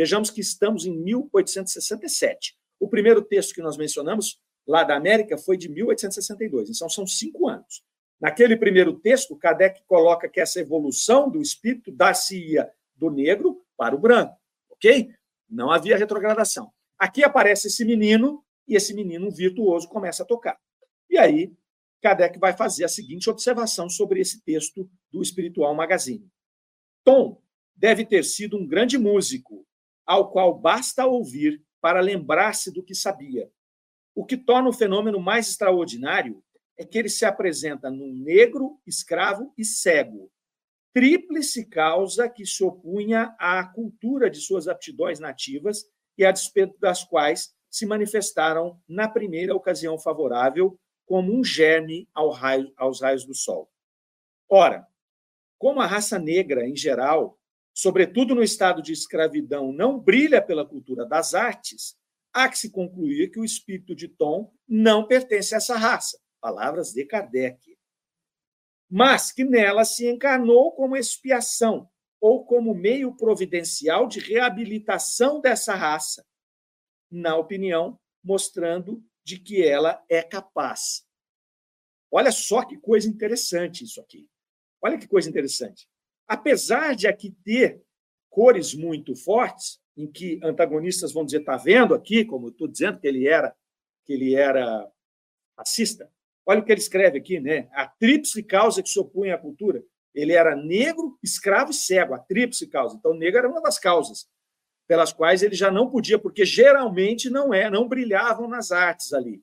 Vejamos 0.00 0.30
que 0.30 0.40
estamos 0.40 0.86
em 0.86 0.96
1867. 0.96 2.56
O 2.80 2.88
primeiro 2.88 3.20
texto 3.20 3.52
que 3.52 3.60
nós 3.60 3.76
mencionamos 3.76 4.40
lá 4.66 4.82
da 4.82 4.96
América 4.96 5.36
foi 5.36 5.58
de 5.58 5.68
1862, 5.68 6.70
então 6.70 6.88
são 6.88 7.06
cinco 7.06 7.46
anos. 7.46 7.84
Naquele 8.18 8.56
primeiro 8.56 8.98
texto, 8.98 9.36
Kardec 9.36 9.82
coloca 9.86 10.26
que 10.26 10.40
essa 10.40 10.58
evolução 10.58 11.28
do 11.28 11.42
espírito 11.42 11.92
dar-se-ia 11.92 12.72
do 12.96 13.10
negro 13.10 13.62
para 13.76 13.94
o 13.94 13.98
branco, 13.98 14.34
ok? 14.70 15.12
Não 15.46 15.70
havia 15.70 15.98
retrogradação. 15.98 16.72
Aqui 16.98 17.22
aparece 17.22 17.66
esse 17.66 17.84
menino 17.84 18.42
e 18.66 18.76
esse 18.76 18.94
menino 18.94 19.30
virtuoso 19.30 19.86
começa 19.86 20.22
a 20.22 20.26
tocar. 20.26 20.58
E 21.10 21.18
aí, 21.18 21.52
Kardec 22.00 22.38
vai 22.38 22.56
fazer 22.56 22.84
a 22.84 22.88
seguinte 22.88 23.28
observação 23.28 23.90
sobre 23.90 24.18
esse 24.18 24.42
texto 24.42 24.90
do 25.12 25.20
Espiritual 25.20 25.74
Magazine. 25.74 26.26
Tom 27.04 27.38
deve 27.76 28.06
ter 28.06 28.24
sido 28.24 28.56
um 28.56 28.66
grande 28.66 28.96
músico, 28.96 29.59
ao 30.10 30.28
qual 30.28 30.58
basta 30.58 31.06
ouvir 31.06 31.62
para 31.80 32.00
lembrar-se 32.00 32.72
do 32.72 32.82
que 32.82 32.96
sabia, 32.96 33.48
o 34.12 34.26
que 34.26 34.36
torna 34.36 34.68
o 34.68 34.72
fenômeno 34.72 35.20
mais 35.20 35.48
extraordinário 35.48 36.42
é 36.76 36.84
que 36.84 36.98
ele 36.98 37.08
se 37.08 37.24
apresenta 37.24 37.88
num 37.88 38.12
negro, 38.12 38.80
escravo 38.84 39.54
e 39.56 39.64
cego, 39.64 40.28
tríplice 40.92 41.64
causa 41.64 42.28
que 42.28 42.44
se 42.44 42.64
opunha 42.64 43.36
à 43.38 43.64
cultura 43.64 44.28
de 44.28 44.40
suas 44.40 44.66
aptidões 44.66 45.20
nativas 45.20 45.84
e 46.18 46.24
a 46.24 46.32
despeito 46.32 46.76
das 46.80 47.04
quais 47.04 47.54
se 47.70 47.86
manifestaram 47.86 48.82
na 48.88 49.08
primeira 49.08 49.54
ocasião 49.54 49.96
favorável 49.96 50.76
como 51.06 51.32
um 51.32 51.44
germe 51.44 52.08
ao 52.12 52.30
raio, 52.30 52.72
aos 52.76 53.00
raios 53.00 53.24
do 53.24 53.34
sol. 53.34 53.70
Ora, 54.48 54.84
como 55.56 55.80
a 55.80 55.86
raça 55.86 56.18
negra 56.18 56.68
em 56.68 56.74
geral, 56.74 57.39
sobretudo 57.80 58.34
no 58.34 58.42
estado 58.42 58.82
de 58.82 58.92
escravidão, 58.92 59.72
não 59.72 59.98
brilha 59.98 60.42
pela 60.42 60.66
cultura 60.66 61.06
das 61.06 61.32
artes, 61.32 61.96
há 62.30 62.46
que 62.46 62.58
se 62.58 62.70
concluir 62.70 63.30
que 63.30 63.40
o 63.40 63.44
espírito 63.44 63.94
de 63.94 64.06
Tom 64.06 64.52
não 64.68 65.06
pertence 65.06 65.54
a 65.54 65.56
essa 65.56 65.78
raça. 65.78 66.20
Palavras 66.42 66.92
de 66.92 67.06
Kardec. 67.06 67.78
Mas 68.86 69.32
que 69.32 69.44
nela 69.44 69.84
se 69.86 70.06
encarnou 70.06 70.72
como 70.72 70.94
expiação 70.94 71.88
ou 72.20 72.44
como 72.44 72.74
meio 72.74 73.16
providencial 73.16 74.06
de 74.06 74.20
reabilitação 74.20 75.40
dessa 75.40 75.74
raça, 75.74 76.26
na 77.10 77.34
opinião, 77.36 77.98
mostrando 78.22 79.02
de 79.24 79.38
que 79.38 79.64
ela 79.64 80.04
é 80.06 80.22
capaz. 80.22 81.02
Olha 82.10 82.30
só 82.30 82.62
que 82.62 82.76
coisa 82.76 83.08
interessante 83.08 83.84
isso 83.84 84.02
aqui. 84.02 84.28
Olha 84.82 84.98
que 84.98 85.08
coisa 85.08 85.30
interessante. 85.30 85.88
Apesar 86.30 86.94
de 86.94 87.08
aqui 87.08 87.34
ter 87.44 87.82
cores 88.28 88.72
muito 88.72 89.16
fortes, 89.16 89.80
em 89.96 90.06
que 90.06 90.38
antagonistas 90.44 91.12
vão 91.12 91.24
dizer, 91.24 91.40
está 91.40 91.56
vendo 91.56 91.92
aqui, 91.92 92.24
como 92.24 92.46
eu 92.46 92.50
estou 92.50 92.68
dizendo 92.68 93.00
que 93.00 93.08
ele 93.08 93.26
era, 93.26 93.52
que 94.04 94.12
ele 94.12 94.36
era 94.36 94.88
racista. 95.58 96.08
Olha 96.46 96.60
o 96.60 96.64
que 96.64 96.70
ele 96.70 96.80
escreve 96.80 97.18
aqui, 97.18 97.40
né? 97.40 97.68
A 97.72 97.84
tríplice 97.84 98.44
causa 98.44 98.80
que 98.80 98.88
se 98.88 99.00
opunha 99.00 99.34
à 99.34 99.38
cultura. 99.38 99.82
Ele 100.14 100.32
era 100.32 100.54
negro, 100.54 101.18
escravo 101.20 101.72
e 101.72 101.74
cego, 101.74 102.14
a 102.14 102.18
tríplice 102.20 102.68
causa. 102.68 102.94
Então, 102.96 103.12
negro 103.12 103.40
era 103.40 103.48
uma 103.48 103.60
das 103.60 103.80
causas 103.80 104.30
pelas 104.86 105.12
quais 105.12 105.42
ele 105.42 105.56
já 105.56 105.68
não 105.68 105.90
podia, 105.90 106.16
porque 106.16 106.44
geralmente 106.44 107.28
não 107.28 107.52
é, 107.52 107.68
não 107.68 107.88
brilhavam 107.88 108.46
nas 108.46 108.70
artes 108.70 109.12
ali. 109.12 109.42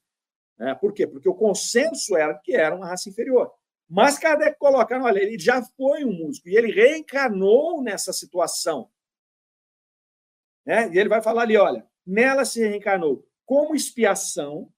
Né? 0.57 0.73
Por 0.75 0.93
quê? 0.93 1.05
Porque 1.05 1.27
o 1.27 1.35
consenso 1.35 2.15
era 2.15 2.33
que 2.33 2.55
era 2.55 2.73
uma 2.73 2.87
raça 2.87 3.09
inferior. 3.09 3.51
Mas 3.89 4.19
Kardec 4.19 4.57
coloca, 4.59 5.01
olha, 5.01 5.19
ele 5.19 5.39
já 5.39 5.63
foi 5.63 6.03
um 6.03 6.11
músico 6.11 6.49
e 6.49 6.57
ele 6.57 6.71
reencarnou 6.71 7.81
nessa 7.81 8.11
situação. 8.11 8.91
Né? 10.65 10.93
E 10.93 10.99
ele 10.99 11.07
vai 11.07 11.21
falar 11.21 11.43
ali: 11.43 11.55
olha, 11.55 11.89
nela 12.05 12.43
se 12.43 12.59
reencarnou 12.59 13.25
como 13.45 13.73
expiação, 13.73 14.71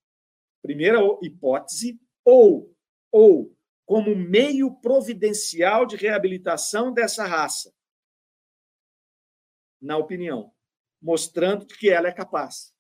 primeira 0.61 0.99
hipótese, 1.23 1.99
ou, 2.23 2.71
ou 3.11 3.57
como 3.83 4.15
meio 4.15 4.79
providencial 4.79 5.87
de 5.87 5.95
reabilitação 5.95 6.93
dessa 6.93 7.25
raça, 7.25 7.73
na 9.81 9.97
opinião, 9.97 10.53
mostrando 11.01 11.65
que 11.65 11.89
ela 11.89 12.07
é 12.07 12.11
capaz. 12.11 12.71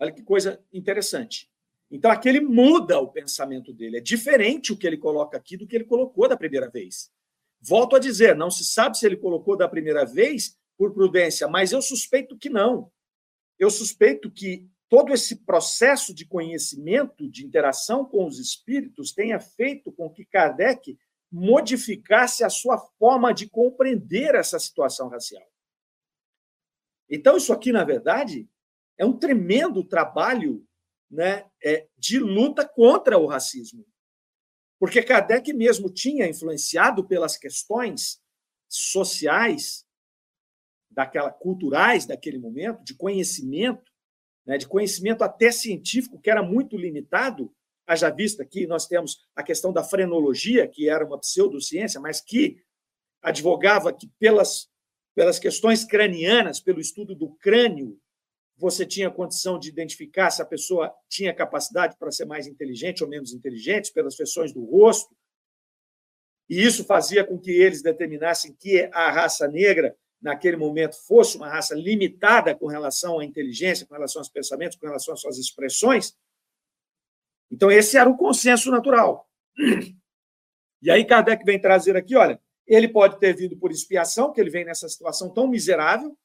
Olha 0.00 0.12
que 0.12 0.22
coisa 0.24 0.64
interessante. 0.72 1.48
Então, 1.90 2.10
aqui 2.10 2.28
ele 2.28 2.40
muda 2.40 2.98
o 2.98 3.10
pensamento 3.10 3.72
dele. 3.72 3.98
É 3.98 4.00
diferente 4.00 4.72
o 4.72 4.76
que 4.76 4.86
ele 4.86 4.98
coloca 4.98 5.36
aqui 5.36 5.56
do 5.56 5.66
que 5.66 5.74
ele 5.74 5.84
colocou 5.84 6.28
da 6.28 6.36
primeira 6.36 6.68
vez. 6.68 7.10
Volto 7.60 7.96
a 7.96 7.98
dizer, 7.98 8.36
não 8.36 8.50
se 8.50 8.64
sabe 8.64 8.98
se 8.98 9.06
ele 9.06 9.16
colocou 9.16 9.56
da 9.56 9.68
primeira 9.68 10.04
vez 10.04 10.56
por 10.76 10.92
prudência, 10.92 11.48
mas 11.48 11.72
eu 11.72 11.82
suspeito 11.82 12.36
que 12.36 12.48
não. 12.48 12.90
Eu 13.58 13.70
suspeito 13.70 14.30
que 14.30 14.68
todo 14.88 15.12
esse 15.12 15.44
processo 15.44 16.14
de 16.14 16.24
conhecimento, 16.24 17.28
de 17.28 17.44
interação 17.44 18.04
com 18.04 18.26
os 18.26 18.38
espíritos, 18.38 19.12
tenha 19.12 19.40
feito 19.40 19.90
com 19.90 20.08
que 20.08 20.24
Kardec 20.24 20.96
modificasse 21.30 22.44
a 22.44 22.48
sua 22.48 22.78
forma 22.98 23.32
de 23.32 23.48
compreender 23.48 24.34
essa 24.34 24.58
situação 24.58 25.08
racial. 25.08 25.46
Então, 27.08 27.36
isso 27.36 27.52
aqui, 27.52 27.72
na 27.72 27.84
verdade, 27.84 28.48
é 28.96 29.04
um 29.04 29.16
tremendo 29.16 29.82
trabalho 29.82 30.66
né, 31.10 31.46
é, 31.64 31.86
de 31.96 32.18
luta 32.18 32.66
contra 32.66 33.18
o 33.18 33.26
racismo. 33.26 33.86
Porque 34.78 35.02
Kardec 35.02 35.52
mesmo 35.52 35.90
tinha 35.90 36.28
influenciado 36.28 37.06
pelas 37.06 37.36
questões 37.36 38.20
sociais, 38.68 39.86
daquela 40.90 41.30
culturais 41.30 42.06
daquele 42.06 42.38
momento, 42.38 42.82
de 42.82 42.94
conhecimento, 42.94 43.90
né, 44.46 44.56
de 44.58 44.66
conhecimento 44.66 45.22
até 45.22 45.50
científico, 45.50 46.20
que 46.20 46.30
era 46.30 46.42
muito 46.42 46.76
limitado. 46.76 47.54
Haja 47.86 48.10
vista 48.10 48.44
que 48.44 48.66
nós 48.66 48.86
temos 48.86 49.26
a 49.34 49.42
questão 49.42 49.72
da 49.72 49.82
frenologia, 49.82 50.68
que 50.68 50.88
era 50.88 51.04
uma 51.04 51.18
pseudociência, 51.18 52.00
mas 52.00 52.20
que 52.20 52.62
advogava 53.22 53.92
que, 53.92 54.08
pelas, 54.18 54.68
pelas 55.14 55.38
questões 55.38 55.84
cranianas, 55.84 56.60
pelo 56.60 56.80
estudo 56.80 57.14
do 57.14 57.34
crânio, 57.36 57.98
você 58.58 58.84
tinha 58.84 59.08
condição 59.08 59.56
de 59.56 59.68
identificar 59.68 60.30
se 60.30 60.42
a 60.42 60.44
pessoa 60.44 60.92
tinha 61.08 61.32
capacidade 61.32 61.96
para 61.96 62.10
ser 62.10 62.24
mais 62.24 62.48
inteligente 62.48 63.04
ou 63.04 63.08
menos 63.08 63.32
inteligente, 63.32 63.92
pelas 63.92 64.16
feições 64.16 64.52
do 64.52 64.64
rosto. 64.64 65.16
E 66.50 66.60
isso 66.60 66.84
fazia 66.84 67.24
com 67.24 67.38
que 67.38 67.52
eles 67.52 67.82
determinassem 67.82 68.52
que 68.58 68.90
a 68.92 69.12
raça 69.12 69.46
negra, 69.46 69.96
naquele 70.20 70.56
momento, 70.56 70.96
fosse 71.06 71.36
uma 71.36 71.48
raça 71.48 71.74
limitada 71.74 72.52
com 72.52 72.66
relação 72.66 73.20
à 73.20 73.24
inteligência, 73.24 73.86
com 73.86 73.94
relação 73.94 74.20
aos 74.20 74.28
pensamentos, 74.28 74.76
com 74.76 74.86
relação 74.86 75.14
às 75.14 75.20
suas 75.20 75.38
expressões. 75.38 76.16
Então, 77.50 77.70
esse 77.70 77.96
era 77.96 78.10
o 78.10 78.16
consenso 78.16 78.72
natural. 78.72 79.30
E 80.82 80.90
aí, 80.90 81.04
Kardec 81.04 81.44
vem 81.44 81.60
trazer 81.60 81.96
aqui: 81.96 82.16
olha, 82.16 82.40
ele 82.66 82.88
pode 82.88 83.20
ter 83.20 83.34
vindo 83.34 83.56
por 83.56 83.70
expiação, 83.70 84.32
que 84.32 84.40
ele 84.40 84.50
vem 84.50 84.64
nessa 84.64 84.88
situação 84.88 85.32
tão 85.32 85.46
miserável, 85.46 86.16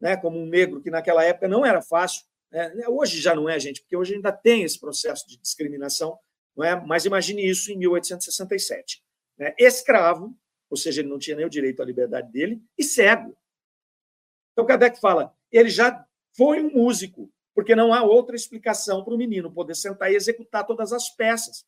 né, 0.00 0.16
como 0.16 0.38
um 0.38 0.46
negro 0.46 0.80
que 0.80 0.90
naquela 0.90 1.24
época 1.24 1.48
não 1.48 1.64
era 1.64 1.82
fácil. 1.82 2.24
Né? 2.50 2.88
Hoje 2.88 3.20
já 3.20 3.34
não 3.34 3.48
é, 3.48 3.58
gente, 3.58 3.80
porque 3.80 3.96
hoje 3.96 4.14
ainda 4.14 4.32
tem 4.32 4.62
esse 4.62 4.78
processo 4.78 5.26
de 5.26 5.38
discriminação, 5.38 6.18
não 6.56 6.64
é? 6.64 6.74
mas 6.84 7.04
imagine 7.04 7.48
isso 7.48 7.70
em 7.72 7.76
1867. 7.76 9.02
Né? 9.38 9.54
Escravo, 9.58 10.34
ou 10.70 10.76
seja, 10.76 11.00
ele 11.00 11.08
não 11.08 11.18
tinha 11.18 11.36
nem 11.36 11.46
o 11.46 11.50
direito 11.50 11.82
à 11.82 11.84
liberdade 11.84 12.30
dele, 12.30 12.62
e 12.76 12.82
cego. 12.82 13.36
Então, 14.52 14.66
Kardec 14.66 14.98
fala, 15.00 15.34
ele 15.52 15.68
já 15.68 16.04
foi 16.36 16.62
um 16.62 16.70
músico, 16.70 17.30
porque 17.54 17.74
não 17.74 17.92
há 17.92 18.02
outra 18.02 18.34
explicação 18.34 19.04
para 19.04 19.14
o 19.14 19.18
menino 19.18 19.52
poder 19.52 19.74
sentar 19.74 20.10
e 20.10 20.16
executar 20.16 20.66
todas 20.66 20.92
as 20.92 21.08
peças. 21.10 21.64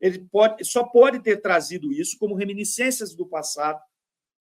Ele 0.00 0.18
pode, 0.18 0.64
só 0.64 0.84
pode 0.84 1.20
ter 1.20 1.40
trazido 1.40 1.92
isso 1.92 2.18
como 2.18 2.34
reminiscências 2.34 3.14
do 3.14 3.26
passado, 3.26 3.80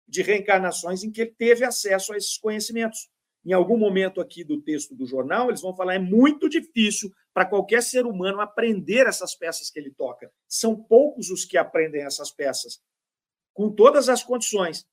de 0.07 0.21
reencarnações 0.21 1.03
em 1.03 1.11
que 1.11 1.21
ele 1.21 1.35
teve 1.37 1.65
acesso 1.65 2.13
a 2.13 2.17
esses 2.17 2.37
conhecimentos. 2.37 3.09
Em 3.47 3.53
algum 3.53 3.77
momento 3.77 4.19
aqui 4.19 4.43
do 4.43 4.61
texto 4.61 4.93
do 4.93 5.05
jornal, 5.05 5.47
eles 5.47 5.61
vão 5.61 5.73
falar 5.73 5.95
é 5.95 5.99
muito 5.99 6.49
difícil 6.49 7.09
para 7.33 7.45
qualquer 7.45 7.81
ser 7.81 8.05
humano 8.05 8.41
aprender 8.41 9.07
essas 9.07 9.33
peças 9.35 9.69
que 9.69 9.79
ele 9.79 9.89
toca. 9.89 10.29
São 10.49 10.75
poucos 10.75 11.29
os 11.29 11.45
que 11.45 11.57
aprendem 11.57 12.03
essas 12.03 12.29
peças, 12.29 12.81
com 13.53 13.71
todas 13.71 14.09
as 14.09 14.21
condições, 14.21 14.85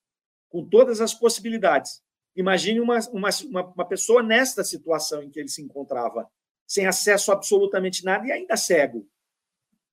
com 0.48 0.64
todas 0.64 1.00
as 1.00 1.12
possibilidades. 1.12 2.00
Imagine 2.36 2.78
uma, 2.78 3.00
uma, 3.10 3.30
uma 3.50 3.88
pessoa 3.88 4.22
nesta 4.22 4.62
situação 4.62 5.20
em 5.20 5.30
que 5.30 5.40
ele 5.40 5.48
se 5.48 5.60
encontrava, 5.60 6.30
sem 6.64 6.86
acesso 6.86 7.32
a 7.32 7.34
absolutamente 7.34 8.04
nada 8.04 8.24
e 8.24 8.30
ainda 8.30 8.56
cego. 8.56 9.04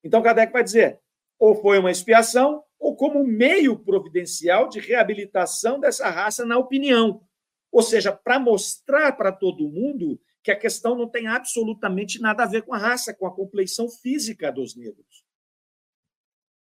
Então, 0.03 0.22
Kardec 0.22 0.53
vai 0.53 0.64
dizer: 0.64 1.01
ou 1.39 1.55
foi 1.55 1.80
uma 1.80 1.89
expiação, 1.89 2.64
ou 2.78 2.95
como 2.95 3.26
meio 3.26 3.80
providencial 3.80 4.70
de 4.70 4.80
reabilitação 4.80 5.80
dessa 5.80 6.07
raça 6.12 6.45
na 6.45 6.59
opinião. 6.59 7.24
Ou 7.72 7.82
seja, 7.82 8.11
para 8.11 8.39
mostrar 8.39 9.13
para 9.13 9.32
todo 9.32 9.69
mundo 9.69 10.19
que 10.43 10.51
a 10.51 10.59
questão 10.59 10.95
não 10.95 11.07
tem 11.07 11.28
absolutamente 11.28 12.19
nada 12.19 12.43
a 12.43 12.47
ver 12.47 12.63
com 12.63 12.74
a 12.74 12.78
raça, 12.78 13.13
com 13.13 13.26
a 13.26 13.34
compleição 13.34 13.89
física 13.89 14.51
dos 14.51 14.76
negros. 14.76 15.24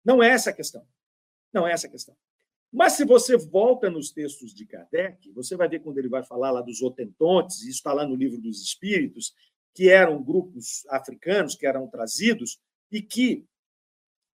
Não 0.03 0.23
é 0.23 0.29
essa 0.29 0.49
a 0.49 0.53
questão. 0.53 0.87
Não 1.53 1.67
é 1.67 1.73
essa 1.73 1.87
a 1.87 1.89
questão. 1.89 2.15
Mas 2.71 2.93
se 2.93 3.05
você 3.05 3.37
volta 3.37 3.89
nos 3.89 4.11
textos 4.11 4.53
de 4.53 4.65
Kardec, 4.65 5.31
você 5.31 5.55
vai 5.55 5.67
ver 5.69 5.79
quando 5.79 5.97
ele 5.97 6.09
vai 6.09 6.23
falar 6.23 6.51
lá 6.51 6.61
dos 6.61 6.81
otentontes, 6.81 7.61
isso 7.61 7.77
está 7.77 7.93
lá 7.93 8.05
no 8.05 8.15
livro 8.15 8.41
dos 8.41 8.61
Espíritos, 8.61 9.33
que 9.73 9.89
eram 9.89 10.23
grupos 10.23 10.85
africanos 10.89 11.55
que 11.55 11.65
eram 11.65 11.87
trazidos 11.87 12.59
e 12.91 13.01
que 13.01 13.45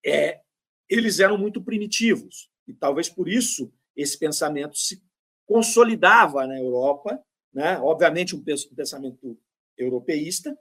é, 0.05 0.41
eles 0.89 1.19
eram 1.19 1.37
muito 1.37 1.63
primitivos. 1.63 2.49
E 2.67 2.73
talvez 2.73 3.09
por 3.09 3.27
isso 3.27 3.71
esse 3.95 4.17
pensamento 4.17 4.77
se 4.77 5.03
consolidava 5.51 6.47
na 6.47 6.57
Europa, 6.57 7.21
né? 7.53 7.77
obviamente 7.79 8.33
um 8.33 8.41
pensamento 8.41 9.37
europeísta, 9.77 10.57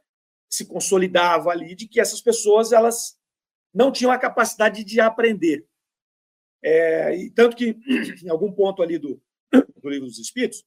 se 0.49 0.66
consolidava 0.66 1.51
ali 1.51 1.76
de 1.76 1.86
que 1.86 2.01
essas 2.01 2.20
pessoas 2.20 2.72
elas 2.72 3.16
não 3.72 3.93
tinham 3.93 4.11
a 4.11 4.18
capacidade 4.18 4.82
de 4.82 5.01
aprender. 5.01 5.64
É, 6.61 7.16
e 7.16 7.30
tanto 7.30 7.55
que, 7.55 7.78
em 8.20 8.28
algum 8.30 8.51
ponto 8.51 8.82
ali 8.82 8.99
do, 8.99 9.22
do 9.80 9.88
livro 9.88 10.09
dos 10.09 10.18
Espíritos, 10.18 10.64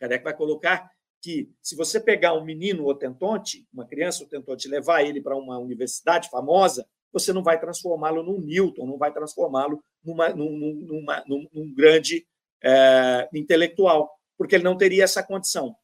Kardec 0.00 0.24
vai 0.24 0.36
colocar 0.36 0.90
que 1.22 1.48
se 1.62 1.76
você 1.76 2.00
pegar 2.00 2.34
um 2.34 2.44
menino 2.44 2.84
otentonte, 2.84 3.64
uma 3.72 3.86
criança 3.86 4.24
otentonte, 4.24 4.66
levar 4.66 5.04
ele 5.04 5.20
para 5.20 5.36
uma 5.36 5.56
universidade 5.56 6.28
famosa, 6.30 6.84
você 7.12 7.32
não 7.32 7.44
vai 7.44 7.60
transformá-lo 7.60 8.24
num 8.24 8.40
Newton, 8.40 8.86
não 8.86 8.98
vai 8.98 9.12
transformá-lo 9.12 9.80
numa, 10.04 10.30
num, 10.30 10.50
numa, 10.58 11.24
num, 11.28 11.48
num 11.52 11.72
grande 11.72 12.26
é, 12.66 13.28
intelectual, 13.32 14.10
porque 14.36 14.56
ele 14.56 14.64
não 14.64 14.76
teria 14.76 15.04
essa 15.04 15.22
condição. 15.22 15.76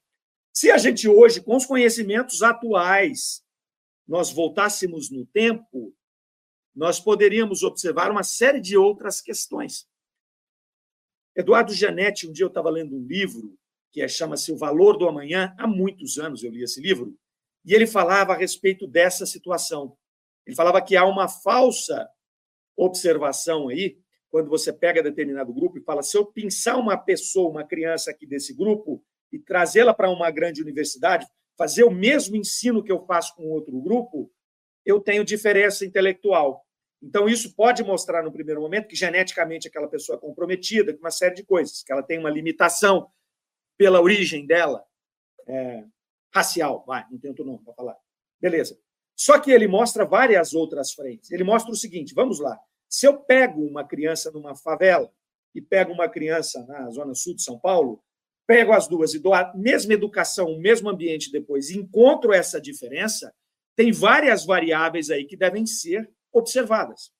Se 0.52 0.70
a 0.70 0.76
gente 0.76 1.08
hoje, 1.08 1.40
com 1.40 1.56
os 1.56 1.64
conhecimentos 1.64 2.42
atuais, 2.42 3.42
nós 4.06 4.32
voltássemos 4.32 5.10
no 5.10 5.24
tempo, 5.26 5.94
nós 6.74 6.98
poderíamos 6.98 7.62
observar 7.62 8.10
uma 8.10 8.24
série 8.24 8.60
de 8.60 8.76
outras 8.76 9.20
questões. 9.20 9.86
Eduardo 11.36 11.72
Janetti, 11.72 12.26
um 12.26 12.32
dia 12.32 12.44
eu 12.44 12.48
estava 12.48 12.68
lendo 12.68 12.96
um 12.96 13.06
livro 13.06 13.56
que 13.92 14.02
é, 14.02 14.08
chama-se 14.08 14.50
O 14.50 14.56
Valor 14.56 14.96
do 14.96 15.06
Amanhã, 15.06 15.54
há 15.58 15.66
muitos 15.66 16.18
anos 16.18 16.42
eu 16.42 16.50
li 16.50 16.62
esse 16.62 16.80
livro, 16.80 17.14
e 17.64 17.74
ele 17.74 17.86
falava 17.86 18.32
a 18.32 18.36
respeito 18.36 18.86
dessa 18.86 19.26
situação. 19.26 19.96
Ele 20.46 20.56
falava 20.56 20.82
que 20.82 20.96
há 20.96 21.04
uma 21.04 21.28
falsa 21.28 22.08
observação 22.74 23.68
aí, 23.68 24.01
quando 24.32 24.48
você 24.48 24.72
pega 24.72 25.02
determinado 25.02 25.52
grupo 25.52 25.76
e 25.76 25.82
fala: 25.82 26.02
se 26.02 26.16
eu 26.16 26.24
pensar 26.24 26.78
uma 26.78 26.96
pessoa, 26.96 27.50
uma 27.50 27.64
criança 27.64 28.10
aqui 28.10 28.26
desse 28.26 28.54
grupo, 28.54 29.04
e 29.30 29.38
trazê-la 29.38 29.92
para 29.92 30.10
uma 30.10 30.30
grande 30.30 30.62
universidade, 30.62 31.26
fazer 31.56 31.84
o 31.84 31.90
mesmo 31.90 32.34
ensino 32.34 32.82
que 32.82 32.90
eu 32.90 33.04
faço 33.04 33.36
com 33.36 33.50
outro 33.50 33.78
grupo, 33.80 34.32
eu 34.84 35.00
tenho 35.00 35.24
diferença 35.24 35.84
intelectual. 35.84 36.66
Então, 37.02 37.28
isso 37.28 37.54
pode 37.54 37.82
mostrar, 37.82 38.22
no 38.22 38.32
primeiro 38.32 38.60
momento, 38.60 38.88
que 38.88 38.96
geneticamente 38.96 39.68
aquela 39.68 39.88
pessoa 39.88 40.16
é 40.16 40.20
comprometida 40.20 40.94
com 40.94 41.00
uma 41.00 41.10
série 41.10 41.34
de 41.34 41.44
coisas, 41.44 41.82
que 41.82 41.92
ela 41.92 42.02
tem 42.02 42.18
uma 42.18 42.30
limitação 42.30 43.08
pela 43.76 44.00
origem 44.00 44.46
dela, 44.46 44.84
é, 45.46 45.84
racial, 46.32 46.84
vai, 46.86 47.04
não 47.10 47.18
tem 47.18 47.30
outro 47.30 47.44
nome 47.44 47.62
para 47.64 47.74
falar. 47.74 47.96
Beleza. 48.40 48.78
Só 49.14 49.38
que 49.38 49.50
ele 49.50 49.66
mostra 49.66 50.04
várias 50.04 50.54
outras 50.54 50.92
frentes. 50.92 51.30
Ele 51.30 51.44
mostra 51.44 51.70
o 51.70 51.76
seguinte: 51.76 52.14
vamos 52.14 52.38
lá. 52.38 52.58
Se 52.92 53.06
eu 53.06 53.18
pego 53.18 53.64
uma 53.64 53.82
criança 53.82 54.30
numa 54.30 54.54
favela 54.54 55.10
e 55.54 55.62
pego 55.62 55.94
uma 55.94 56.10
criança 56.10 56.62
na 56.66 56.90
zona 56.90 57.14
sul 57.14 57.34
de 57.34 57.42
São 57.42 57.58
Paulo, 57.58 58.04
pego 58.46 58.70
as 58.74 58.86
duas 58.86 59.14
e 59.14 59.18
dou 59.18 59.32
a 59.32 59.50
mesma 59.54 59.94
educação, 59.94 60.48
o 60.48 60.60
mesmo 60.60 60.90
ambiente 60.90 61.32
depois, 61.32 61.70
e 61.70 61.78
encontro 61.78 62.34
essa 62.34 62.60
diferença, 62.60 63.34
tem 63.74 63.90
várias 63.90 64.44
variáveis 64.44 65.08
aí 65.08 65.24
que 65.24 65.38
devem 65.38 65.64
ser 65.64 66.12
observadas. 66.30 67.10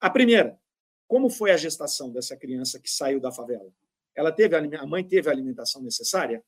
A 0.00 0.08
primeira, 0.08 0.58
como 1.06 1.28
foi 1.28 1.50
a 1.50 1.58
gestação 1.58 2.10
dessa 2.10 2.34
criança 2.34 2.80
que 2.80 2.90
saiu 2.90 3.20
da 3.20 3.30
favela? 3.30 3.70
Ela 4.14 4.32
teve 4.32 4.56
a 4.56 4.86
mãe 4.86 5.06
teve 5.06 5.28
a 5.28 5.32
alimentação 5.32 5.82
necessária, 5.82 6.42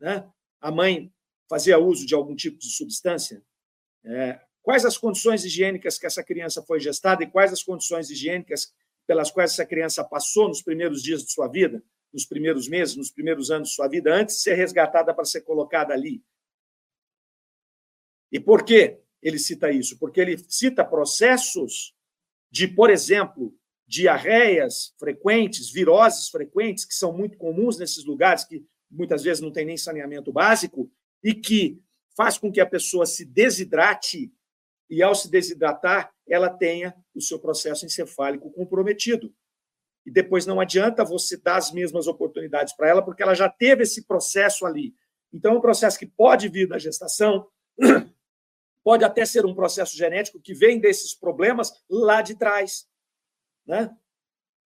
né? 0.00 0.26
A 0.58 0.70
mãe 0.70 1.12
fazia 1.50 1.78
uso 1.78 2.06
de 2.06 2.14
algum 2.14 2.34
tipo 2.34 2.56
de 2.58 2.70
substância? 2.70 3.44
É, 4.06 4.40
quais 4.62 4.84
as 4.84 4.96
condições 4.96 5.44
higiênicas 5.44 5.98
que 5.98 6.06
essa 6.06 6.22
criança 6.22 6.62
foi 6.62 6.80
gestada 6.80 7.22
e 7.22 7.30
quais 7.30 7.52
as 7.52 7.62
condições 7.62 8.10
higiênicas 8.10 8.72
pelas 9.06 9.30
quais 9.30 9.52
essa 9.52 9.66
criança 9.66 10.04
passou 10.04 10.48
nos 10.48 10.62
primeiros 10.62 11.02
dias 11.02 11.24
de 11.24 11.32
sua 11.32 11.48
vida, 11.48 11.82
nos 12.12 12.24
primeiros 12.24 12.68
meses, 12.68 12.96
nos 12.96 13.10
primeiros 13.10 13.50
anos 13.50 13.70
de 13.70 13.74
sua 13.74 13.88
vida, 13.88 14.14
antes 14.14 14.36
de 14.36 14.42
ser 14.42 14.54
resgatada 14.54 15.12
para 15.12 15.24
ser 15.24 15.40
colocada 15.42 15.92
ali? 15.92 16.22
E 18.30 18.38
por 18.38 18.64
que 18.64 18.98
ele 19.20 19.38
cita 19.38 19.70
isso? 19.70 19.98
Porque 19.98 20.20
ele 20.20 20.38
cita 20.48 20.84
processos 20.84 21.94
de, 22.50 22.68
por 22.68 22.90
exemplo, 22.90 23.54
diarreias 23.86 24.94
frequentes, 24.98 25.70
viroses 25.70 26.28
frequentes, 26.28 26.84
que 26.84 26.94
são 26.94 27.12
muito 27.12 27.36
comuns 27.36 27.78
nesses 27.78 28.04
lugares, 28.04 28.44
que 28.44 28.64
muitas 28.90 29.22
vezes 29.22 29.42
não 29.42 29.52
tem 29.52 29.66
nem 29.66 29.76
saneamento 29.76 30.32
básico, 30.32 30.90
e 31.22 31.34
que 31.34 31.82
faz 32.16 32.38
com 32.38 32.50
que 32.50 32.60
a 32.60 32.66
pessoa 32.66 33.06
se 33.06 33.24
desidrate 33.24 34.32
e, 34.92 35.02
ao 35.02 35.14
se 35.14 35.30
desidratar, 35.30 36.12
ela 36.28 36.50
tenha 36.50 36.94
o 37.14 37.20
seu 37.22 37.38
processo 37.38 37.86
encefálico 37.86 38.52
comprometido. 38.52 39.34
E 40.04 40.10
depois 40.10 40.44
não 40.44 40.60
adianta 40.60 41.02
você 41.02 41.38
dar 41.38 41.56
as 41.56 41.72
mesmas 41.72 42.06
oportunidades 42.06 42.76
para 42.76 42.90
ela, 42.90 43.02
porque 43.02 43.22
ela 43.22 43.32
já 43.32 43.48
teve 43.48 43.84
esse 43.84 44.06
processo 44.06 44.66
ali. 44.66 44.94
Então, 45.32 45.54
é 45.54 45.56
um 45.56 45.62
processo 45.62 45.98
que 45.98 46.04
pode 46.04 46.46
vir 46.50 46.68
da 46.68 46.76
gestação, 46.76 47.48
pode 48.84 49.02
até 49.02 49.24
ser 49.24 49.46
um 49.46 49.54
processo 49.54 49.96
genético 49.96 50.38
que 50.38 50.52
vem 50.52 50.78
desses 50.78 51.14
problemas 51.14 51.72
lá 51.88 52.20
de 52.20 52.34
trás. 52.34 52.86
Né? 53.66 53.96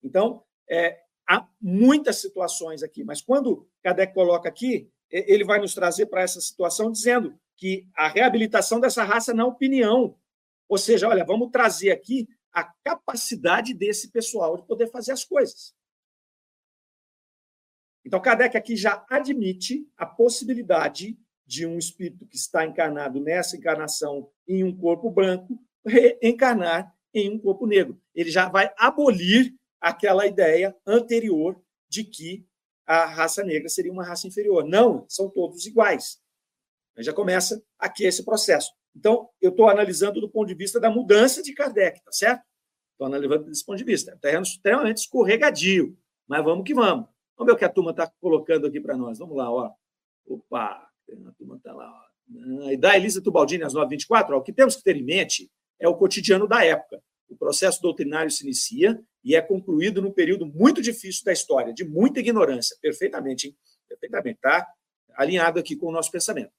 Então, 0.03 0.43
é, 0.69 1.03
há 1.31 1.49
muitas 1.61 2.17
situações 2.17 2.83
aqui, 2.83 3.05
mas 3.05 3.23
quando 3.23 3.71
Kardec 3.81 4.13
coloca 4.13 4.49
aqui, 4.49 4.91
ele 5.09 5.45
vai 5.45 5.61
nos 5.61 5.73
trazer 5.73 6.07
para 6.07 6.23
essa 6.23 6.41
situação 6.41 6.91
dizendo 6.91 7.39
que 7.57 7.89
a 7.97 8.09
reabilitação 8.09 8.81
dessa 8.81 9.03
raça 9.03 9.33
na 9.33 9.47
opinião, 9.47 10.17
ou 10.69 10.79
seja, 10.79 11.09
olha, 11.09 11.25
vamos 11.25 11.51
trazer 11.51 11.91
aqui 11.91 12.29
a 12.53 12.65
capacidade 12.65 13.75
desse 13.75 14.11
pessoal 14.11 14.57
de 14.57 14.67
poder 14.67 14.91
fazer 14.91 15.13
as 15.13 15.25
coisas. 15.25 15.75
Então, 18.05 18.21
Kardec 18.21 18.57
aqui 18.57 18.77
já 18.77 19.05
admite 19.11 19.87
a 19.97 20.07
possibilidade 20.07 21.19
de 21.45 21.67
um 21.67 21.79
espírito 21.79 22.27
que 22.27 22.37
está 22.37 22.65
encarnado 22.65 23.21
nessa 23.21 23.57
encarnação 23.57 24.31
em 24.47 24.65
um 24.65 24.77
corpo 24.77 25.11
branco 25.11 25.59
reencarnar 25.85 26.93
em 27.13 27.31
um 27.31 27.39
corpo 27.39 27.67
negro. 27.67 28.01
Ele 28.15 28.31
já 28.31 28.49
vai 28.49 28.73
abolir 28.77 29.55
aquela 29.81 30.27
ideia 30.27 30.75
anterior 30.87 31.61
de 31.89 32.05
que 32.05 32.47
a 32.87 33.07
raça 33.07 33.43
negra 33.43 33.69
seria 33.69 33.93
uma 33.93 34.05
raça 34.05 34.27
inferior. 34.27 34.65
Não, 34.65 35.05
são 35.09 35.29
todos 35.29 35.67
iguais. 35.67 36.21
Já 36.99 37.13
começa 37.13 37.63
aqui 37.79 38.05
esse 38.05 38.25
processo. 38.25 38.71
Então, 38.95 39.29
eu 39.41 39.51
estou 39.51 39.69
analisando 39.69 40.21
do 40.21 40.29
ponto 40.29 40.49
de 40.49 40.55
vista 40.55 40.81
da 40.81 40.91
mudança 40.91 41.43
de 41.43 41.53
Kardec, 41.53 42.03
tá 42.03 42.13
certo? 42.13 42.43
Estou 42.93 43.07
analisando 43.07 43.45
desse 43.45 43.65
ponto 43.65 43.77
de 43.77 43.85
vista. 43.85 44.13
É 44.13 44.15
um 44.15 44.19
terreno 44.19 44.43
extremamente 44.43 44.99
escorregadio, 44.99 45.97
mas 46.27 46.43
vamos 46.43 46.65
que 46.65 46.75
vamos. 46.75 47.07
Vamos 47.37 47.53
ver 47.53 47.57
o 47.57 47.59
que 47.59 47.65
a 47.65 47.69
turma 47.69 47.91
está 47.91 48.11
colocando 48.21 48.67
aqui 48.67 48.81
para 48.81 48.97
nós. 48.97 49.19
Vamos 49.19 49.37
lá, 49.37 49.51
ó. 49.51 49.71
Opa, 50.27 50.65
a 50.65 51.33
turma 51.39 51.57
está 51.57 51.75
lá. 51.75 51.93
Ó. 51.93 52.71
E 52.71 52.77
da 52.77 52.97
Elisa 52.97 53.23
Tubaldini, 53.23 53.63
às 53.63 53.75
9h24, 53.75 54.31
ó, 54.31 54.39
o 54.39 54.43
que 54.43 54.53
temos 54.53 54.77
que 54.77 54.83
ter 54.83 54.97
em 54.97 55.05
mente 55.05 55.51
é 55.79 55.87
o 55.87 55.95
cotidiano 55.95 56.49
da 56.49 56.65
época. 56.65 57.03
O 57.29 57.37
processo 57.37 57.83
doutrinário 57.83 58.31
se 58.31 58.45
inicia 58.45 58.99
e 59.23 59.37
é 59.37 59.43
concluído 59.43 60.01
num 60.01 60.13
período 60.13 60.47
muito 60.47 60.81
difícil 60.81 61.25
da 61.25 61.33
história, 61.33 61.75
de 61.75 61.85
muita 61.85 62.21
ignorância. 62.21 62.77
Perfeitamente, 62.81 63.49
hein? 63.49 63.57
Perfeitamente, 63.89 64.39
tá? 64.41 64.67
alinhado 65.17 65.59
aqui 65.59 65.75
com 65.75 65.87
o 65.87 65.93
nosso 65.93 66.11
pensamento. 66.11 66.53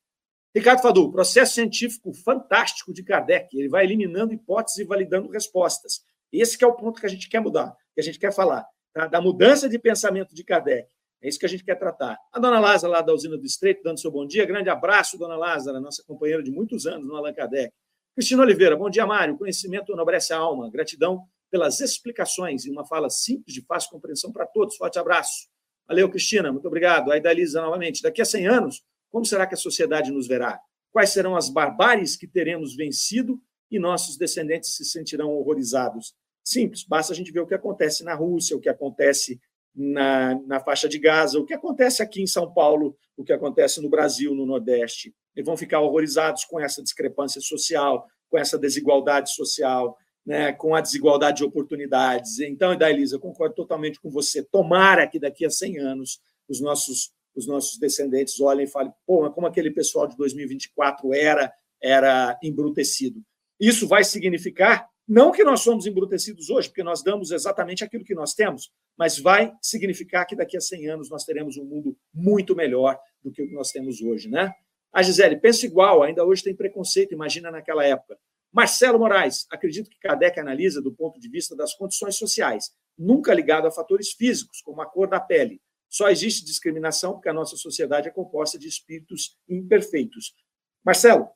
Ricardo 0.58 0.82
Fadu, 0.82 1.12
processo 1.12 1.54
científico 1.54 2.12
fantástico 2.14 2.92
de 2.92 3.04
Kardec. 3.04 3.56
Ele 3.56 3.70
vai 3.70 3.84
eliminando 3.86 4.34
hipóteses 4.34 4.80
e 4.80 4.84
validando 4.84 5.30
respostas. 5.30 6.02
Esse 6.34 6.62
é 6.64 6.66
o 6.66 6.74
ponto 6.74 7.00
que 7.00 7.06
a 7.06 7.10
gente 7.10 7.30
quer 7.30 7.40
mudar, 7.40 7.76
que 7.94 8.02
a 8.02 8.04
gente 8.04 8.18
quer 8.18 8.34
falar, 8.34 8.66
tá? 8.92 9.06
da 9.06 9.22
mudança 9.22 9.70
de 9.70 9.78
pensamento 9.78 10.34
de 10.34 10.44
Kardec. 10.44 10.88
É 11.22 11.30
isso 11.30 11.38
que 11.38 11.46
a 11.46 11.50
gente 11.50 11.64
quer 11.64 11.76
tratar. 11.76 12.18
A 12.34 12.40
dona 12.40 12.60
Lázara, 12.60 12.92
lá 12.92 13.02
da 13.02 13.14
usina 13.14 13.38
do 13.38 13.46
Estreito, 13.46 13.84
dando 13.84 14.00
seu 14.00 14.10
bom 14.10 14.26
dia. 14.26 14.48
Grande 14.48 14.68
abraço, 14.68 15.16
dona 15.16 15.36
Lázara, 15.36 15.80
nossa 15.80 16.04
companheira 16.04 16.42
de 16.42 16.50
muitos 16.50 16.88
anos 16.88 17.08
no 17.08 17.16
Allan 17.16 17.34
Kardec. 17.34 17.72
Cristina 18.16 18.42
Oliveira, 18.42 18.76
bom 18.76 18.90
dia, 18.90 19.06
Mário. 19.06 19.38
Conhecimento 19.38 19.94
enobrece 19.94 20.34
a 20.34 20.38
alma. 20.38 20.72
Gratidão 20.72 21.24
pelas 21.52 21.80
explicações 21.82 22.66
e 22.66 22.72
uma 22.72 22.84
fala 22.84 23.12
simples, 23.12 23.54
de 23.54 23.64
fácil 23.64 23.92
compreensão 23.92 24.32
para 24.32 24.48
todos. 24.48 24.76
Forte 24.76 24.98
abraço. 24.98 25.48
Valeu, 25.88 26.10
Cristina. 26.10 26.52
Muito 26.52 26.68
obrigado. 26.68 27.12
Aí 27.12 27.22
da 27.22 27.32
Elisa 27.32 27.62
novamente. 27.62 28.02
Daqui 28.02 28.24
a 28.24 28.26
100 28.26 28.48
anos, 28.48 28.84
como 29.12 29.26
será 29.26 29.48
que 29.48 29.54
a 29.54 29.58
sociedade 29.58 30.12
nos 30.12 30.28
verá? 30.28 30.60
Quais 30.92 31.12
serão 31.12 31.36
as 31.36 31.50
barbáries 31.50 32.16
que 32.16 32.28
teremos 32.28 32.76
vencido 32.76 33.40
e 33.70 33.80
nossos 33.80 34.18
descendentes 34.18 34.76
se 34.76 34.86
sentirão 34.86 35.30
horrorizados? 35.30 36.16
Simples, 36.44 36.84
basta 36.84 37.14
a 37.14 37.16
gente 37.16 37.32
ver 37.32 37.42
o 37.42 37.48
que 37.48 37.54
acontece 37.54 38.04
na 38.04 38.16
Rússia, 38.16 38.56
o 38.56 38.60
que 38.60 38.70
acontece 38.70 39.40
na, 39.76 40.34
na 40.48 40.60
faixa 40.60 40.90
de 40.90 40.98
Gaza, 40.98 41.40
o 41.40 41.46
que 41.46 41.54
acontece 41.54 42.02
aqui 42.02 42.22
em 42.22 42.28
São 42.28 42.52
Paulo, 42.52 42.98
o 43.16 43.24
que 43.24 43.34
acontece 43.34 43.82
no 43.82 43.90
Brasil, 43.90 44.34
no 44.34 44.46
Nordeste. 44.46 45.14
Eles 45.36 45.46
vão 45.46 45.56
ficar 45.56 45.82
horrorizados 45.82 46.46
com 46.46 46.60
essa 46.60 46.82
discrepância 46.82 47.40
social, 47.42 48.08
com 48.30 48.38
essa 48.38 48.58
desigualdade 48.58 49.32
social, 49.34 49.96
né, 50.26 50.52
com 50.52 50.74
a 50.74 50.82
desigualdade 50.82 51.38
de 51.38 51.44
oportunidades. 51.44 52.40
Então, 52.40 52.74
Elisa, 52.74 53.20
concordo 53.20 53.56
totalmente 53.56 54.00
com 54.02 54.10
você. 54.10 54.44
Tomara 54.44 55.08
que 55.08 55.20
daqui 55.20 55.46
a 55.46 55.50
100 55.50 55.80
anos 55.80 56.20
os 56.50 56.60
nossos 56.60 57.12
os 57.40 57.48
nossos 57.48 57.78
descendentes 57.78 58.40
olhem 58.40 58.66
e 58.66 58.70
falem, 58.70 58.92
pô, 59.06 59.30
como 59.32 59.48
aquele 59.48 59.72
pessoal 59.72 60.08
de 60.08 60.16
2024 60.18 61.14
era 61.14 61.54
era 61.82 62.38
embrutecido. 62.42 63.22
Isso 63.60 63.88
vai 63.88 64.04
significar 64.04 64.90
não 65.08 65.32
que 65.32 65.44
nós 65.44 65.62
somos 65.62 65.86
embrutecidos 65.86 66.50
hoje, 66.50 66.68
porque 66.68 66.84
nós 66.84 67.02
damos 67.02 67.32
exatamente 67.32 67.82
aquilo 67.82 68.04
que 68.04 68.14
nós 68.14 68.34
temos, 68.34 68.70
mas 68.98 69.18
vai 69.18 69.54
significar 69.62 70.26
que 70.26 70.36
daqui 70.36 70.58
a 70.58 70.62
100 70.62 70.90
anos 70.90 71.10
nós 71.10 71.24
teremos 71.24 71.56
um 71.56 71.64
mundo 71.64 71.98
muito 72.14 72.54
melhor 72.54 73.00
do 73.24 73.32
que 73.32 73.42
o 73.42 73.48
que 73.48 73.54
nós 73.54 73.72
temos 73.72 74.02
hoje, 74.02 74.30
né? 74.30 74.52
A 74.92 75.02
Gisele, 75.02 75.38
pensa 75.38 75.66
igual, 75.66 76.04
ainda 76.04 76.26
hoje 76.26 76.44
tem 76.44 76.54
preconceito, 76.54 77.14
imagina 77.14 77.50
naquela 77.50 77.86
época. 77.86 78.18
Marcelo 78.52 79.00
Moraes, 79.00 79.46
acredito 79.50 79.90
que 79.90 80.00
Kardec 80.00 80.40
analisa 80.40 80.82
do 80.82 80.94
ponto 80.94 81.20
de 81.20 81.30
vista 81.30 81.56
das 81.56 81.74
condições 81.74 82.18
sociais, 82.18 82.72
nunca 82.98 83.34
ligado 83.34 83.68
a 83.68 83.72
fatores 83.72 84.12
físicos, 84.12 84.62
como 84.62 84.82
a 84.82 84.86
cor 84.86 85.08
da 85.08 85.20
pele. 85.20 85.62
Só 85.90 86.10
existe 86.10 86.46
discriminação 86.46 87.14
porque 87.14 87.30
a 87.30 87.34
nossa 87.34 87.56
sociedade 87.56 88.08
é 88.08 88.12
composta 88.12 88.60
de 88.60 88.68
espíritos 88.68 89.38
imperfeitos. 89.48 90.36
Marcelo, 90.84 91.30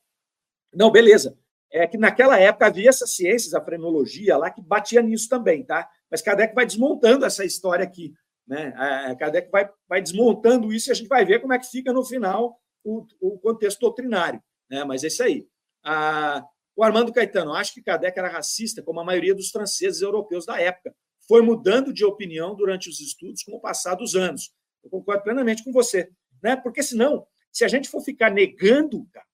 não, 0.73 0.91
beleza. 0.91 1.37
É 1.71 1.87
que 1.87 1.97
naquela 1.97 2.37
época 2.37 2.65
havia 2.65 2.89
essas 2.89 3.15
ciências, 3.15 3.53
a 3.53 3.63
frenologia 3.63 4.37
lá, 4.37 4.51
que 4.51 4.61
batia 4.61 5.01
nisso 5.01 5.29
também, 5.29 5.63
tá? 5.63 5.89
Mas 6.09 6.21
Kardec 6.21 6.53
vai 6.53 6.65
desmontando 6.65 7.25
essa 7.25 7.45
história 7.45 7.83
aqui. 7.83 8.13
Né? 8.45 8.73
Kardec 9.17 9.49
vai, 9.49 9.69
vai 9.87 10.01
desmontando 10.01 10.73
isso 10.73 10.89
e 10.89 10.91
a 10.91 10.95
gente 10.95 11.07
vai 11.07 11.23
ver 11.23 11.39
como 11.39 11.53
é 11.53 11.59
que 11.59 11.67
fica 11.67 11.93
no 11.93 12.03
final 12.03 12.59
o, 12.83 13.05
o 13.21 13.39
contexto 13.39 13.79
doutrinário. 13.79 14.43
Né? 14.69 14.83
Mas 14.83 15.03
é 15.05 15.07
isso 15.07 15.23
aí. 15.23 15.47
Ah, 15.83 16.45
o 16.75 16.83
Armando 16.83 17.13
Caetano, 17.13 17.53
acho 17.53 17.73
que 17.73 17.81
Kardec 17.81 18.17
era 18.17 18.27
racista, 18.27 18.81
como 18.83 18.99
a 18.99 19.05
maioria 19.05 19.35
dos 19.35 19.49
franceses 19.49 20.01
europeus 20.01 20.45
da 20.45 20.59
época. 20.59 20.93
Foi 21.31 21.41
mudando 21.41 21.93
de 21.93 22.03
opinião 22.03 22.53
durante 22.53 22.89
os 22.89 22.99
estudos 22.99 23.41
com 23.41 23.55
o 23.55 23.59
passar 23.61 23.95
dos 23.95 24.17
anos. 24.17 24.53
Eu 24.83 24.89
concordo 24.89 25.23
plenamente 25.23 25.63
com 25.63 25.71
você. 25.71 26.11
Né? 26.43 26.57
Porque 26.57 26.83
senão, 26.83 27.25
se 27.49 27.63
a 27.63 27.69
gente 27.69 27.87
for 27.87 28.01
ficar 28.01 28.29
negando, 28.29 29.07
cara, 29.13 29.25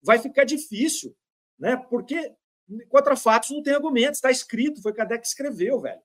vai 0.00 0.20
ficar 0.20 0.44
difícil. 0.44 1.12
Né? 1.58 1.76
Porque 1.90 2.32
contra 2.88 3.16
fatos 3.16 3.50
não 3.50 3.64
tem 3.64 3.74
argumentos, 3.74 4.18
está 4.18 4.30
escrito, 4.30 4.80
foi 4.80 4.92
Kardec 4.92 5.22
que 5.22 5.26
escreveu, 5.26 5.80
velho. 5.80 6.00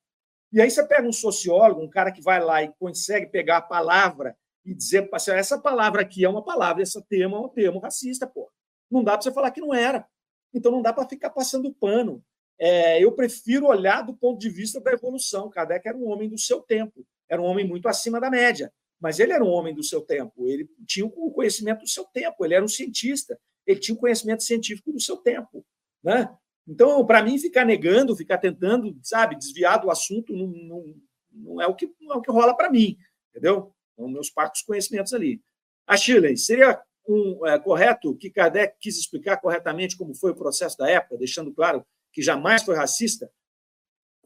E 0.51 0.59
aí 0.59 0.71
você 0.71 0.83
pega 0.83 1.07
um 1.07 1.13
sociólogo, 1.13 1.83
um 1.83 1.89
cara 1.91 2.11
que 2.11 2.23
vai 2.23 2.43
lá 2.43 2.63
e 2.63 2.73
consegue 2.79 3.27
pegar 3.27 3.57
a 3.57 3.61
palavra 3.61 4.35
e 4.65 4.73
dizer, 4.73 5.07
assim, 5.13 5.29
essa 5.29 5.59
palavra 5.59 6.01
aqui 6.01 6.25
é 6.25 6.29
uma 6.29 6.43
palavra, 6.43 6.81
esse 6.81 6.99
termo 7.03 7.35
é 7.35 7.39
um 7.39 7.49
termo 7.49 7.77
racista, 7.77 8.25
pô. 8.25 8.51
Não 8.89 9.03
dá 9.03 9.11
para 9.11 9.21
você 9.21 9.31
falar 9.31 9.51
que 9.51 9.61
não 9.61 9.75
era. 9.75 10.09
Então 10.51 10.71
não 10.71 10.81
dá 10.81 10.91
para 10.91 11.07
ficar 11.07 11.29
passando 11.29 11.71
pano. 11.71 12.25
É, 12.59 13.01
eu 13.01 13.11
prefiro 13.13 13.67
olhar 13.67 14.01
do 14.01 14.13
ponto 14.13 14.37
de 14.37 14.49
vista 14.49 14.81
da 14.81 14.91
evolução. 14.91 15.49
Kardec 15.49 15.87
era 15.87 15.97
um 15.97 16.07
homem 16.09 16.27
do 16.27 16.37
seu 16.37 16.59
tempo, 16.61 17.05
era 17.29 17.41
um 17.41 17.45
homem 17.45 17.65
muito 17.65 17.87
acima 17.87 18.19
da 18.19 18.29
média, 18.29 18.71
mas 18.99 19.19
ele 19.19 19.31
era 19.31 19.43
um 19.43 19.49
homem 19.49 19.73
do 19.73 19.83
seu 19.83 20.01
tempo, 20.01 20.45
ele 20.45 20.69
tinha 20.85 21.05
o 21.05 21.31
conhecimento 21.31 21.81
do 21.81 21.87
seu 21.87 22.03
tempo, 22.03 22.43
ele 22.43 22.53
era 22.53 22.65
um 22.65 22.67
cientista, 22.67 23.39
ele 23.65 23.79
tinha 23.79 23.95
o 23.95 23.99
conhecimento 23.99 24.43
científico 24.43 24.91
do 24.91 24.99
seu 24.99 25.15
tempo. 25.15 25.65
Né? 26.03 26.29
Então, 26.67 27.05
para 27.05 27.23
mim, 27.23 27.37
ficar 27.37 27.65
negando, 27.65 28.15
ficar 28.15 28.37
tentando, 28.37 28.97
sabe, 29.01 29.37
desviar 29.37 29.79
do 29.79 29.89
assunto 29.89 30.33
não, 30.33 30.47
não, 30.47 30.95
não 31.31 31.61
é, 31.61 31.67
o 31.67 31.75
que, 31.75 31.89
não 32.01 32.15
é 32.15 32.17
o 32.17 32.21
que 32.21 32.31
rola 32.31 32.55
para 32.55 32.69
mim, 32.69 32.97
entendeu? 33.29 33.73
São 33.95 34.07
meus 34.09 34.29
parcos 34.29 34.61
conhecimentos 34.61 35.13
ali. 35.13 35.41
A 35.87 35.95
Shirley, 35.95 36.37
seria 36.37 36.79
um, 37.07 37.47
é, 37.47 37.57
correto 37.57 38.15
que 38.15 38.29
Kardec 38.29 38.75
quis 38.79 38.97
explicar 38.97 39.37
corretamente 39.37 39.97
como 39.97 40.13
foi 40.13 40.31
o 40.31 40.35
processo 40.35 40.77
da 40.77 40.89
época, 40.89 41.17
deixando 41.17 41.53
claro 41.53 41.85
que 42.11 42.21
jamais 42.21 42.63
foi 42.63 42.75
racista? 42.75 43.31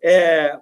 É, 0.01 0.59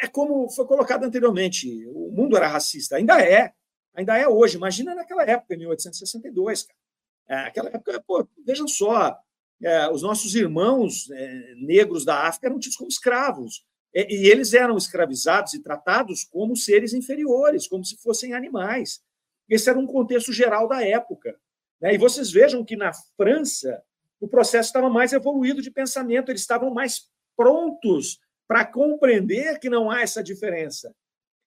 é 0.00 0.06
como 0.08 0.50
foi 0.50 0.66
colocado 0.66 1.04
anteriormente, 1.04 1.86
o 1.88 2.10
mundo 2.12 2.36
era 2.36 2.48
racista, 2.48 2.96
ainda 2.96 3.20
é, 3.20 3.52
ainda 3.94 4.16
é 4.16 4.28
hoje. 4.28 4.56
Imagina 4.56 4.94
naquela 4.94 5.24
época, 5.24 5.54
em 5.54 5.58
1862, 5.58 6.62
cara. 6.64 6.78
É, 7.26 7.48
aquela 7.48 7.68
época, 7.70 8.02
pô, 8.06 8.28
vejam 8.44 8.68
só, 8.68 9.16
é, 9.62 9.88
os 9.90 10.02
nossos 10.02 10.34
irmãos 10.34 11.10
é, 11.10 11.54
negros 11.56 12.04
da 12.04 12.26
África 12.26 12.48
eram 12.48 12.58
tidos 12.58 12.76
como 12.76 12.88
escravos. 12.88 13.64
E, 13.94 14.00
e 14.02 14.30
eles 14.30 14.52
eram 14.52 14.76
escravizados 14.76 15.54
e 15.54 15.62
tratados 15.62 16.24
como 16.24 16.56
seres 16.56 16.92
inferiores, 16.92 17.66
como 17.66 17.84
se 17.84 17.96
fossem 17.96 18.34
animais. 18.34 19.02
Esse 19.48 19.70
era 19.70 19.78
um 19.78 19.86
contexto 19.86 20.32
geral 20.32 20.68
da 20.68 20.86
época. 20.86 21.38
Né? 21.80 21.94
E 21.94 21.98
vocês 21.98 22.30
vejam 22.30 22.64
que 22.64 22.76
na 22.76 22.92
França 23.16 23.82
o 24.20 24.28
processo 24.28 24.68
estava 24.68 24.88
mais 24.88 25.12
evoluído 25.12 25.60
de 25.60 25.70
pensamento, 25.70 26.30
eles 26.30 26.40
estavam 26.40 26.72
mais 26.72 27.10
prontos 27.36 28.18
para 28.46 28.64
compreender 28.64 29.58
que 29.58 29.68
não 29.68 29.90
há 29.90 30.02
essa 30.02 30.22
diferença. 30.22 30.94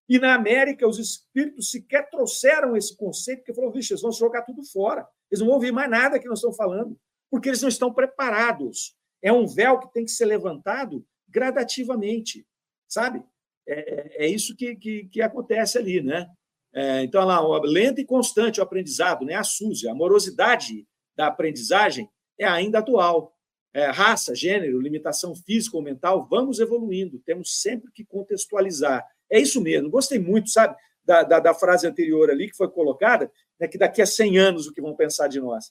E 0.08 0.18
na 0.18 0.34
América, 0.34 0.88
os 0.88 0.98
espíritos 0.98 1.70
sequer 1.70 2.08
trouxeram 2.08 2.76
esse 2.76 2.96
conceito, 2.96 3.40
porque 3.40 3.54
falou, 3.54 3.70
vixe, 3.70 3.92
eles 3.92 4.02
vão 4.02 4.10
jogar 4.10 4.42
tudo 4.42 4.64
fora. 4.64 5.06
Eles 5.30 5.40
não 5.40 5.48
vão 5.48 5.56
ouvir 5.56 5.70
mais 5.70 5.90
nada 5.90 6.18
que 6.18 6.26
nós 6.26 6.38
estamos 6.38 6.56
falando, 6.56 6.98
porque 7.30 7.48
eles 7.48 7.60
não 7.60 7.68
estão 7.68 7.92
preparados. 7.92 8.96
É 9.22 9.30
um 9.30 9.46
véu 9.46 9.78
que 9.78 9.92
tem 9.92 10.04
que 10.04 10.10
ser 10.10 10.24
levantado 10.24 11.04
gradativamente, 11.28 12.46
sabe? 12.88 13.22
É, 13.66 14.22
é, 14.22 14.24
é 14.24 14.28
isso 14.28 14.56
que, 14.56 14.74
que, 14.76 15.04
que, 15.08 15.20
acontece 15.20 15.76
ali, 15.76 16.00
né? 16.00 16.26
É, 16.72 17.02
então, 17.02 17.24
lá, 17.24 17.46
o 17.46 17.58
lento 17.58 18.00
e 18.00 18.04
constante 18.04 18.60
o 18.60 18.62
aprendizado, 18.62 19.26
né? 19.26 19.34
A 19.34 19.44
SUSE, 19.44 19.88
a 19.88 19.94
morosidade 19.94 20.86
da 21.14 21.26
aprendizagem 21.26 22.08
é 22.38 22.46
ainda 22.46 22.78
atual. 22.78 23.34
É, 23.74 23.86
raça, 23.90 24.34
gênero, 24.34 24.80
limitação 24.80 25.34
física 25.34 25.76
ou 25.76 25.82
mental, 25.82 26.26
vamos 26.28 26.58
evoluindo, 26.58 27.18
temos 27.20 27.60
sempre 27.60 27.92
que 27.92 28.04
contextualizar. 28.04 29.06
É 29.30 29.38
isso 29.38 29.60
mesmo, 29.60 29.90
gostei 29.90 30.18
muito, 30.18 30.48
sabe, 30.48 30.74
da, 31.04 31.22
da, 31.22 31.38
da 31.38 31.54
frase 31.54 31.86
anterior 31.86 32.30
ali 32.30 32.50
que 32.50 32.56
foi 32.56 32.68
colocada, 32.68 33.30
né, 33.60 33.68
que 33.68 33.78
daqui 33.78 34.00
a 34.00 34.06
100 34.06 34.38
anos 34.38 34.66
o 34.66 34.72
que 34.72 34.80
vão 34.80 34.96
pensar 34.96 35.28
de 35.28 35.40
nós. 35.40 35.70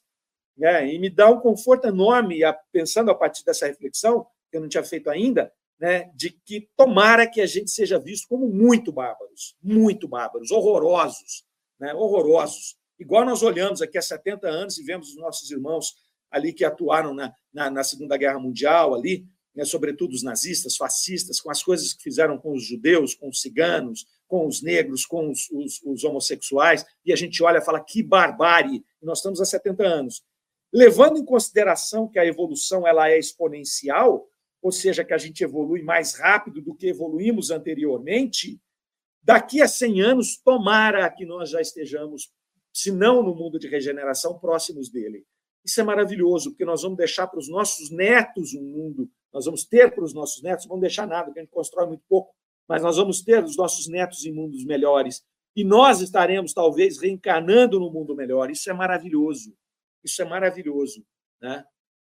É, 0.60 0.88
e 0.88 0.98
me 0.98 1.10
dá 1.10 1.30
um 1.30 1.40
conforto 1.40 1.88
enorme, 1.88 2.40
pensando 2.72 3.12
a 3.12 3.16
partir 3.16 3.46
dessa 3.46 3.68
reflexão, 3.68 4.26
que 4.50 4.58
eu 4.58 4.62
não 4.62 4.68
tinha 4.68 4.84
feito 4.84 5.10
ainda, 5.10 5.52
né, 5.80 6.10
de 6.16 6.32
que 6.32 6.68
tomara 6.76 7.28
que 7.28 7.40
a 7.40 7.46
gente 7.46 7.70
seja 7.70 8.00
visto 8.00 8.28
como 8.28 8.48
muito 8.48 8.92
bárbaros, 8.92 9.56
muito 9.62 10.08
bárbaros, 10.08 10.50
horrorosos, 10.50 11.46
né, 11.80 11.94
horrorosos. 11.94 12.76
Igual 13.00 13.26
nós 13.26 13.44
olhamos 13.44 13.82
aqui 13.82 13.98
há 13.98 14.02
70 14.02 14.48
anos 14.48 14.78
e 14.80 14.84
vemos 14.84 15.10
os 15.10 15.18
nossos 15.18 15.52
irmãos 15.52 15.94
ali 16.32 16.54
que 16.54 16.66
atuaram 16.66 17.14
na, 17.14 17.34
na, 17.54 17.70
na 17.70 17.84
Segunda 17.84 18.18
Guerra 18.18 18.40
Mundial, 18.40 18.94
ali, 18.94 19.26
né, 19.58 19.66
sobretudo 19.66 20.14
os 20.14 20.22
nazistas, 20.22 20.78
fascistas, 20.78 21.42
com 21.42 21.50
as 21.50 21.64
coisas 21.64 21.92
que 21.92 22.04
fizeram 22.04 22.38
com 22.38 22.54
os 22.54 22.64
judeus, 22.64 23.16
com 23.16 23.28
os 23.28 23.42
ciganos, 23.42 24.06
com 24.28 24.46
os 24.46 24.62
negros, 24.62 25.06
com 25.06 25.32
os, 25.32 25.50
os, 25.50 25.82
os 25.84 26.04
homossexuais, 26.04 26.86
e 27.04 27.12
a 27.12 27.16
gente 27.16 27.42
olha 27.42 27.58
e 27.58 27.66
fala 27.66 27.84
que 27.84 28.04
barbárie, 28.04 28.84
nós 29.02 29.18
estamos 29.20 29.42
há 29.42 29.46
70 29.46 29.84
anos. 29.84 30.24
Levando 30.72 31.18
em 31.18 31.26
consideração 31.26 32.08
que 32.08 32.20
a 32.20 32.26
evolução 32.26 32.88
ela 32.88 33.10
é 33.10 33.18
exponencial, 33.18 34.28
ou 34.62 34.72
seja, 34.72 35.04
que 35.04 35.14
a 35.14 35.18
gente 35.18 35.44
evolui 35.44 35.82
mais 35.82 36.14
rápido 36.14 36.62
do 36.62 36.76
que 36.76 36.88
evoluímos 36.88 37.50
anteriormente, 37.50 38.62
daqui 39.24 39.62
a 39.62 39.68
100 39.68 40.02
anos, 40.02 40.38
tomara 40.38 41.10
que 41.10 41.26
nós 41.26 41.50
já 41.50 41.62
estejamos, 41.62 42.32
se 42.72 42.92
não 42.92 43.24
no 43.24 43.34
mundo 43.34 43.58
de 43.58 43.68
regeneração, 43.68 44.38
próximos 44.38 44.90
dele. 44.90 45.26
Isso 45.68 45.82
é 45.82 45.84
maravilhoso, 45.84 46.52
porque 46.52 46.64
nós 46.64 46.82
vamos 46.82 46.98
deixar 46.98 47.28
para 47.28 47.40
os 47.40 47.50
nossos 47.50 47.92
netos 47.92 48.54
um 48.54 48.64
mundo, 48.64 49.12
nós 49.34 49.44
vamos 49.44 49.66
ter 49.66 49.94
para 49.94 50.04
os 50.04 50.14
nossos 50.14 50.42
netos, 50.42 50.64
não 50.64 50.70
vamos 50.70 50.82
deixar 50.82 51.06
nada, 51.06 51.26
porque 51.26 51.40
a 51.40 51.44
gente 51.44 51.52
constrói 51.52 51.88
muito 51.88 52.04
pouco, 52.08 52.34
mas 52.70 52.82
nós 52.82 52.96
vamos 52.96 53.22
ter 53.22 53.44
os 53.44 53.58
nossos 53.58 53.86
netos 53.90 54.26
em 54.26 54.32
mundos 54.32 54.64
melhores. 54.64 55.26
e 55.54 55.64
nós 55.64 56.02
estaremos, 56.02 56.54
talvez, 56.54 57.02
reencarnando 57.02 57.80
no 57.80 57.92
mundo 57.92 58.16
melhor. 58.16 58.52
Isso 58.52 58.70
é 58.70 58.74
maravilhoso. 58.74 59.58
Isso 60.04 60.22
é 60.22 60.26
maravilhoso. 60.26 61.04
Né? 61.42 61.66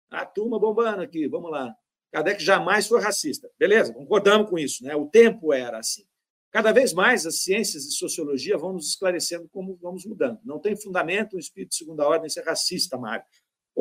A 0.10 0.26
turma 0.26 0.58
bombando 0.58 1.02
aqui, 1.02 1.28
vamos 1.28 1.52
lá. 1.52 1.76
Kardec 2.14 2.42
jamais 2.42 2.88
foi 2.88 3.02
racista. 3.02 3.52
Beleza, 3.60 3.94
concordamos 3.94 4.50
com 4.50 4.58
isso. 4.58 4.86
Né? 4.86 4.96
O 4.96 5.06
tempo 5.06 5.52
era 5.52 5.80
assim. 5.80 6.04
Cada 6.50 6.74
vez 6.74 6.94
mais 6.94 7.26
as 7.26 7.44
ciências 7.44 7.84
de 7.84 7.94
sociologia 7.96 8.58
vão 8.58 8.74
nos 8.74 8.90
esclarecendo 8.90 9.48
como 9.50 9.78
vamos 9.82 10.06
mudando. 10.06 10.40
Não 10.44 10.60
tem 10.60 10.76
fundamento 10.76 11.36
o 11.36 11.40
espírito 11.40 11.72
de 11.72 11.78
segunda 11.78 12.08
ordem 12.08 12.30
ser 12.30 12.44
racista, 12.44 12.98
Mário. 12.98 13.26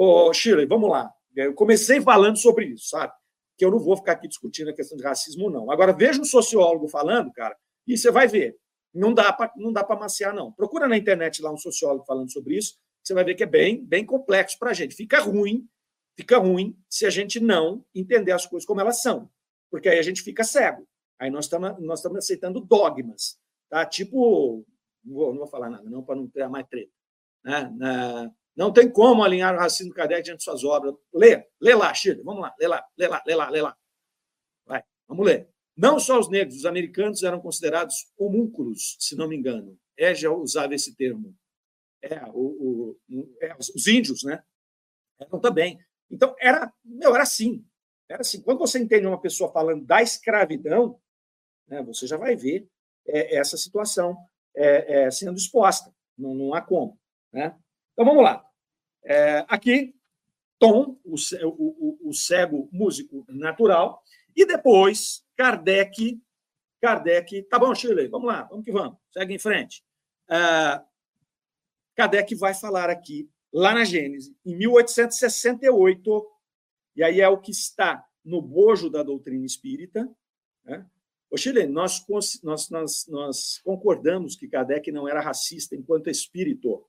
Ô, 0.02 0.32
Shirley, 0.32 0.64
vamos 0.64 0.88
lá. 0.88 1.12
Eu 1.36 1.52
comecei 1.52 2.00
falando 2.00 2.38
sobre 2.38 2.64
isso, 2.64 2.88
sabe? 2.88 3.12
Que 3.58 3.66
eu 3.66 3.70
não 3.70 3.78
vou 3.78 3.94
ficar 3.98 4.12
aqui 4.12 4.26
discutindo 4.26 4.70
a 4.70 4.72
questão 4.72 4.96
de 4.96 5.04
racismo, 5.04 5.50
não. 5.50 5.70
Agora, 5.70 5.92
veja 5.92 6.18
um 6.18 6.24
sociólogo 6.24 6.88
falando, 6.88 7.30
cara, 7.30 7.54
e 7.86 7.98
você 7.98 8.10
vai 8.10 8.26
ver. 8.26 8.56
Não 8.94 9.12
dá 9.12 9.30
para 9.30 9.52
não 9.58 9.70
dá 9.70 9.84
para 9.84 10.00
maciar, 10.00 10.34
não. 10.34 10.52
Procura 10.52 10.88
na 10.88 10.96
internet 10.96 11.42
lá 11.42 11.52
um 11.52 11.58
sociólogo 11.58 12.06
falando 12.06 12.32
sobre 12.32 12.56
isso, 12.56 12.78
você 13.04 13.12
vai 13.12 13.24
ver 13.24 13.34
que 13.34 13.42
é 13.42 13.46
bem, 13.46 13.84
bem 13.84 14.02
complexo 14.06 14.58
para 14.58 14.70
a 14.70 14.72
gente. 14.72 14.94
Fica 14.94 15.20
ruim, 15.20 15.68
fica 16.16 16.38
ruim 16.38 16.74
se 16.88 17.04
a 17.04 17.10
gente 17.10 17.38
não 17.38 17.84
entender 17.94 18.32
as 18.32 18.46
coisas 18.46 18.66
como 18.66 18.80
elas 18.80 19.02
são, 19.02 19.30
porque 19.70 19.90
aí 19.90 19.98
a 19.98 20.02
gente 20.02 20.22
fica 20.22 20.44
cego. 20.44 20.88
Aí 21.18 21.28
nós 21.28 21.44
estamos 21.44 21.78
nós 21.78 21.98
estamos 21.98 22.16
aceitando 22.16 22.58
dogmas, 22.58 23.38
tá? 23.68 23.84
Tipo, 23.84 24.64
não 25.04 25.14
vou, 25.14 25.30
não 25.32 25.40
vou 25.40 25.46
falar 25.46 25.68
nada, 25.68 25.90
não 25.90 26.02
para 26.02 26.16
não 26.16 26.26
ter 26.26 26.48
mais 26.48 26.66
treta. 26.68 26.90
Né? 27.44 28.32
Não 28.60 28.70
tem 28.70 28.92
como 28.92 29.24
alinhar 29.24 29.54
o 29.54 29.58
racismo 29.58 29.94
Kardec 29.94 30.22
diante 30.22 30.40
de 30.40 30.44
suas 30.44 30.62
obras. 30.64 30.94
Lê, 31.14 31.48
lê 31.58 31.74
lá, 31.74 31.94
Chile, 31.94 32.22
vamos 32.22 32.42
lá, 32.42 32.54
lê 32.60 32.68
lá, 32.68 32.86
lê 32.98 33.08
lá, 33.08 33.22
lê 33.26 33.34
lá, 33.34 33.48
lê 33.48 33.62
lá. 33.62 33.78
Vai, 34.66 34.84
vamos 35.08 35.24
ler. 35.24 35.48
Não 35.74 35.98
só 35.98 36.20
os 36.20 36.28
negros, 36.28 36.58
os 36.58 36.66
americanos 36.66 37.22
eram 37.22 37.40
considerados 37.40 38.12
homúnculos, 38.18 38.98
se 39.00 39.16
não 39.16 39.26
me 39.26 39.34
engano. 39.34 39.80
É, 39.96 40.14
já 40.14 40.30
usava 40.30 40.74
esse 40.74 40.94
termo. 40.94 41.34
É, 42.02 42.22
o, 42.34 42.98
o, 43.08 43.36
é, 43.40 43.56
os 43.56 43.86
índios, 43.86 44.24
né? 44.24 44.44
Eram 45.18 45.40
também. 45.40 45.78
Então, 46.10 46.36
era, 46.38 46.70
meu, 46.84 47.14
era 47.14 47.22
assim. 47.22 47.64
Era 48.10 48.20
assim. 48.20 48.42
Quando 48.42 48.58
você 48.58 48.78
entende 48.78 49.06
uma 49.06 49.22
pessoa 49.22 49.50
falando 49.50 49.86
da 49.86 50.02
escravidão, 50.02 51.00
né, 51.66 51.82
você 51.82 52.06
já 52.06 52.18
vai 52.18 52.36
ver 52.36 52.68
é, 53.06 53.36
essa 53.36 53.56
situação 53.56 54.14
é, 54.54 55.04
é, 55.04 55.10
sendo 55.10 55.38
exposta. 55.38 55.90
Não, 56.18 56.34
não 56.34 56.52
há 56.52 56.60
como. 56.60 57.00
Né? 57.32 57.58
Então, 57.94 58.04
vamos 58.04 58.22
lá. 58.22 58.49
É, 59.04 59.44
aqui, 59.48 59.94
Tom, 60.58 60.98
o, 61.04 61.14
o, 61.44 62.08
o, 62.10 62.12
cego 62.12 62.68
músico 62.70 63.24
natural, 63.28 64.02
e 64.36 64.44
depois 64.44 65.24
Kardec. 65.36 66.20
Kardec, 66.80 67.42
tá 67.44 67.58
bom, 67.58 67.74
Shirley, 67.74 68.08
vamos 68.08 68.28
lá, 68.28 68.42
vamos 68.44 68.64
que 68.64 68.72
vamos, 68.72 68.96
segue 69.12 69.34
em 69.34 69.38
frente. 69.38 69.82
É, 70.28 70.82
Kardec 71.94 72.34
vai 72.34 72.54
falar 72.54 72.88
aqui, 72.88 73.28
lá 73.52 73.74
na 73.74 73.84
Gênese, 73.84 74.36
em 74.44 74.56
1868, 74.56 76.26
e 76.96 77.02
aí 77.02 77.20
é 77.20 77.28
o 77.28 77.40
que 77.40 77.50
está 77.50 78.04
no 78.24 78.40
bojo 78.42 78.90
da 78.90 79.02
doutrina 79.02 79.44
espírita. 79.44 80.08
Né? 80.64 80.86
Ô, 81.30 81.36
Chile, 81.36 81.66
nós, 81.66 82.04
nós, 82.42 82.70
nós, 82.70 83.06
nós 83.08 83.58
concordamos 83.58 84.36
que 84.36 84.48
Kardec 84.48 84.90
não 84.90 85.08
era 85.08 85.20
racista 85.20 85.76
enquanto 85.76 86.10
espírito. 86.10 86.84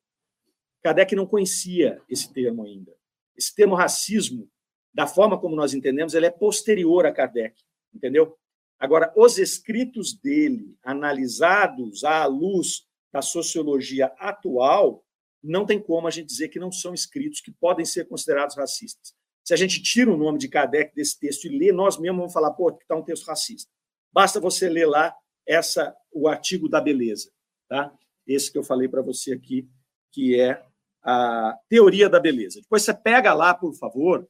Kardec 0.83 1.15
não 1.15 1.25
conhecia 1.25 2.01
esse 2.09 2.31
termo 2.31 2.63
ainda. 2.63 2.93
Esse 3.37 3.53
termo 3.53 3.75
racismo, 3.75 4.49
da 4.93 5.07
forma 5.07 5.39
como 5.39 5.55
nós 5.55 5.73
entendemos, 5.73 6.13
ele 6.13 6.25
é 6.25 6.31
posterior 6.31 7.05
a 7.05 7.11
Kardec, 7.11 7.61
entendeu? 7.93 8.37
Agora, 8.79 9.13
os 9.15 9.37
escritos 9.37 10.13
dele, 10.13 10.75
analisados 10.83 12.03
à 12.03 12.25
luz 12.25 12.87
da 13.11 13.21
sociologia 13.21 14.07
atual, 14.17 15.05
não 15.43 15.65
tem 15.65 15.79
como 15.79 16.07
a 16.07 16.11
gente 16.11 16.27
dizer 16.27 16.49
que 16.49 16.59
não 16.59 16.71
são 16.71 16.93
escritos 16.93 17.41
que 17.41 17.51
podem 17.51 17.85
ser 17.85 18.07
considerados 18.07 18.55
racistas. 18.55 19.13
Se 19.43 19.53
a 19.53 19.57
gente 19.57 19.81
tira 19.81 20.11
o 20.11 20.17
nome 20.17 20.37
de 20.37 20.47
Kardec 20.47 20.95
desse 20.95 21.19
texto 21.19 21.45
e 21.45 21.57
lê, 21.57 21.71
nós 21.71 21.97
mesmos 21.97 22.19
vamos 22.19 22.33
falar, 22.33 22.51
pô, 22.51 22.71
que 22.71 22.83
está 22.83 22.95
um 22.95 23.03
texto 23.03 23.25
racista. 23.25 23.71
Basta 24.11 24.39
você 24.39 24.69
ler 24.69 24.85
lá 24.85 25.15
essa 25.47 25.95
o 26.11 26.27
artigo 26.27 26.69
da 26.69 26.79
beleza, 26.79 27.31
tá? 27.67 27.93
Esse 28.27 28.51
que 28.51 28.57
eu 28.57 28.63
falei 28.63 28.87
para 28.87 29.01
você 29.01 29.33
aqui, 29.33 29.67
que 30.11 30.39
é 30.39 30.63
a 31.03 31.57
teoria 31.67 32.09
da 32.09 32.19
beleza. 32.19 32.61
Depois 32.61 32.83
você 32.83 32.93
pega 32.93 33.33
lá, 33.33 33.53
por 33.53 33.73
favor, 33.73 34.27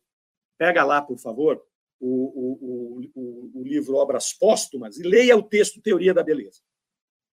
pega 0.58 0.84
lá, 0.84 1.02
por 1.02 1.18
favor, 1.18 1.62
o, 2.00 2.08
o, 2.08 3.12
o, 3.14 3.52
o 3.60 3.64
livro 3.64 3.96
Obras 3.96 4.34
Póstumas 4.34 4.98
e 4.98 5.04
leia 5.04 5.38
o 5.38 5.44
texto 5.44 5.82
Teoria 5.82 6.14
da 6.14 6.24
Beleza, 6.24 6.62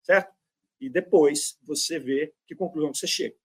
certo? 0.02 0.34
E 0.80 0.90
depois 0.90 1.58
você 1.62 1.98
vê 1.98 2.34
que 2.46 2.54
conclusão 2.54 2.92
você 2.92 3.06
chega. 3.06 3.36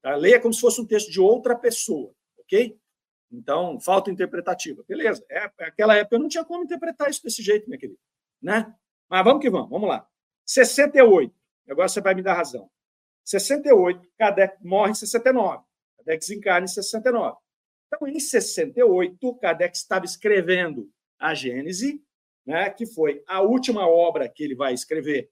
Tá? 0.00 0.14
Leia 0.14 0.40
como 0.40 0.54
se 0.54 0.60
fosse 0.60 0.80
um 0.80 0.86
texto 0.86 1.10
de 1.10 1.20
outra 1.20 1.56
pessoa, 1.56 2.14
ok? 2.38 2.78
Então, 3.30 3.78
falta 3.80 4.10
interpretativa. 4.10 4.82
Beleza. 4.88 5.24
É, 5.30 5.50
naquela 5.58 5.96
época 5.96 6.16
eu 6.16 6.20
não 6.20 6.28
tinha 6.28 6.44
como 6.44 6.64
interpretar 6.64 7.10
isso 7.10 7.22
desse 7.22 7.42
jeito, 7.42 7.68
minha 7.68 7.78
querida. 7.78 7.98
Né? 8.40 8.74
Mas 9.08 9.24
vamos 9.24 9.42
que 9.42 9.50
vamos, 9.50 9.68
vamos 9.68 9.88
lá. 9.88 10.08
68. 10.46 11.32
Agora 11.68 11.88
você 11.88 12.00
vai 12.00 12.14
me 12.14 12.22
dar 12.22 12.34
razão. 12.34 12.70
68, 13.24 14.08
Kardec 14.18 14.56
morre 14.64 14.92
em 14.92 14.94
69. 14.94 15.64
Kardec 15.98 16.20
desencarna 16.20 16.64
em 16.64 16.68
69. 16.68 17.36
Então, 17.86 18.06
em 18.06 18.20
68, 18.20 19.34
Kardec 19.36 19.76
estava 19.76 20.04
escrevendo 20.04 20.90
a 21.18 21.34
Gênese, 21.34 22.02
né, 22.46 22.70
que 22.70 22.86
foi 22.86 23.22
a 23.26 23.40
última 23.42 23.86
obra 23.86 24.28
que 24.28 24.42
ele 24.42 24.54
vai 24.54 24.72
escrever. 24.72 25.30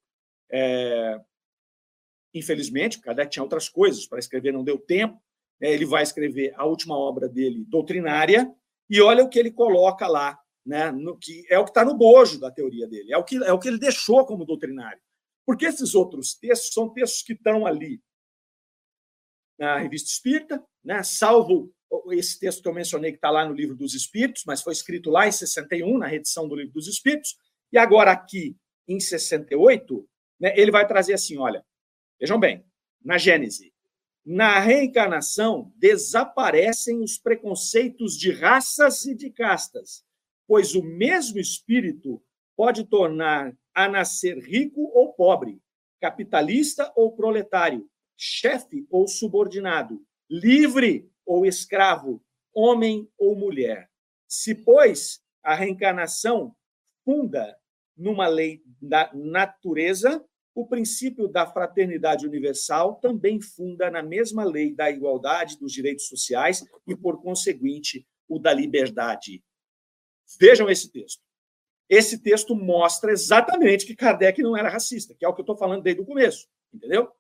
É... 0.51 1.21
Infelizmente, 2.35 3.01
Kardec 3.01 3.31
tinha 3.31 3.43
outras 3.43 3.69
coisas 3.69 4.07
para 4.07 4.19
escrever, 4.19 4.53
não 4.53 4.65
deu 4.65 4.79
tempo. 4.79 5.21
É, 5.61 5.73
ele 5.73 5.85
vai 5.85 6.03
escrever 6.03 6.53
a 6.57 6.65
última 6.65 6.97
obra 6.97 7.29
dele, 7.29 7.65
doutrinária, 7.67 8.53
e 8.89 9.01
olha 9.01 9.25
o 9.25 9.29
que 9.29 9.39
ele 9.39 9.51
coloca 9.51 10.07
lá, 10.07 10.39
né, 10.65 10.91
no 10.93 11.19
que 11.19 11.45
é 11.51 11.59
o 11.59 11.65
que 11.65 11.71
está 11.71 11.85
no 11.85 11.97
bojo 11.97 12.39
da 12.39 12.51
teoria 12.51 12.87
dele, 12.87 13.13
é 13.13 13.17
o 13.17 13.25
que 13.25 13.43
é 13.43 13.53
o 13.53 13.59
que 13.59 13.67
ele 13.67 13.79
deixou 13.79 14.25
como 14.25 14.45
doutrinário. 14.45 15.01
Porque 15.49 15.65
esses 15.65 15.95
outros 15.95 16.35
textos 16.35 16.75
são 16.75 16.93
textos 16.93 17.23
que 17.23 17.33
estão 17.33 17.65
ali 17.65 18.03
na 19.59 19.79
Revista 19.79 20.11
Espírita, 20.11 20.63
né? 20.85 21.03
salvo 21.03 21.73
esse 22.11 22.39
texto 22.39 22.61
que 22.61 22.69
eu 22.69 22.75
mencionei, 22.75 23.13
que 23.13 23.17
está 23.17 23.31
lá 23.31 23.49
no 23.49 23.55
Livro 23.55 23.75
dos 23.75 23.95
Espíritos, 23.95 24.43
mas 24.47 24.61
foi 24.61 24.75
escrito 24.75 25.09
lá 25.09 25.27
em 25.27 25.33
61, 25.33 25.97
na 25.97 26.07
redição 26.07 26.47
do 26.47 26.55
Livro 26.55 26.75
dos 26.75 26.87
Espíritos, 26.87 27.35
e 27.73 27.79
agora 27.79 28.13
aqui 28.13 28.59
em 28.87 29.01
68, 29.01 30.07
né, 30.39 30.53
ele 30.55 30.71
vai 30.71 30.87
trazer 30.87 31.15
assim: 31.15 31.39
olha, 31.39 31.65
vejam 32.21 32.39
bem, 32.39 32.63
na 33.03 33.17
Gênese, 33.17 33.73
na 34.27 34.61
reencarnação 34.61 35.73
desaparecem 35.77 37.03
os 37.03 37.17
preconceitos 37.17 38.19
de 38.19 38.33
raças 38.33 39.07
e 39.07 39.15
de 39.15 39.31
castas, 39.31 40.05
pois 40.47 40.75
o 40.75 40.83
mesmo 40.83 41.39
espírito 41.39 42.23
pode 42.55 42.85
tornar 42.85 43.57
a 43.79 43.89
nascer 43.89 44.37
rico 44.39 44.91
ou 44.93 45.13
pobre, 45.13 45.63
capitalista 46.01 46.93
ou 46.97 47.15
proletário, 47.15 47.89
chefe 48.17 48.85
ou 48.91 49.07
subordinado, 49.07 50.05
livre 50.29 51.09
ou 51.25 51.47
escravo, 51.47 52.21
homem 52.53 53.09
ou 53.17 53.37
mulher. 53.37 53.89
Se, 54.27 54.53
pois, 54.53 55.23
a 55.45 55.55
reencarnação 55.55 56.57
funda 57.05 57.57
numa 57.97 58.27
lei 58.27 58.65
da 58.83 59.13
natureza, 59.15 60.25
o 60.57 60.67
princípio 60.67 61.29
da 61.29 61.47
fraternidade 61.47 62.27
universal 62.27 62.97
também 62.97 63.41
funda 63.41 63.89
na 63.89 64.03
mesma 64.03 64.43
lei 64.43 64.75
da 64.75 64.91
igualdade 64.91 65.57
dos 65.57 65.73
direitos 65.73 66.09
sociais 66.09 66.65
e, 66.85 66.97
por 66.97 67.23
conseguinte, 67.23 68.05
o 68.29 68.41
da 68.41 68.53
liberdade. 68.53 69.41
Vejam 70.41 70.69
esse 70.69 70.91
texto. 70.91 71.28
Esse 71.89 72.19
texto 72.19 72.55
mostra 72.55 73.11
exatamente 73.11 73.87
que 73.87 73.97
Kardec 73.97 74.43
não 74.43 74.57
era 74.57 74.69
racista, 74.69 75.15
que 75.15 75.25
é 75.25 75.29
o 75.29 75.35
que 75.35 75.41
eu 75.41 75.45
estou 75.45 75.57
falando 75.57 75.83
desde 75.83 76.03
o 76.03 76.07
começo, 76.07 76.47
entendeu? 76.73 77.11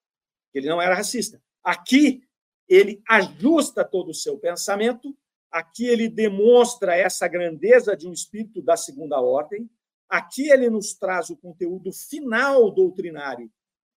Ele 0.52 0.68
não 0.68 0.80
era 0.80 0.94
racista. 0.94 1.42
Aqui, 1.64 2.22
ele 2.68 3.02
ajusta 3.08 3.84
todo 3.84 4.10
o 4.10 4.14
seu 4.14 4.38
pensamento, 4.38 5.16
aqui 5.50 5.86
ele 5.86 6.08
demonstra 6.08 6.94
essa 6.94 7.26
grandeza 7.26 7.96
de 7.96 8.06
um 8.06 8.12
espírito 8.12 8.60
da 8.60 8.76
segunda 8.76 9.18
ordem, 9.20 9.70
aqui 10.08 10.50
ele 10.50 10.68
nos 10.68 10.92
traz 10.92 11.30
o 11.30 11.36
conteúdo 11.36 11.90
final 11.92 12.70
doutrinário, 12.70 13.50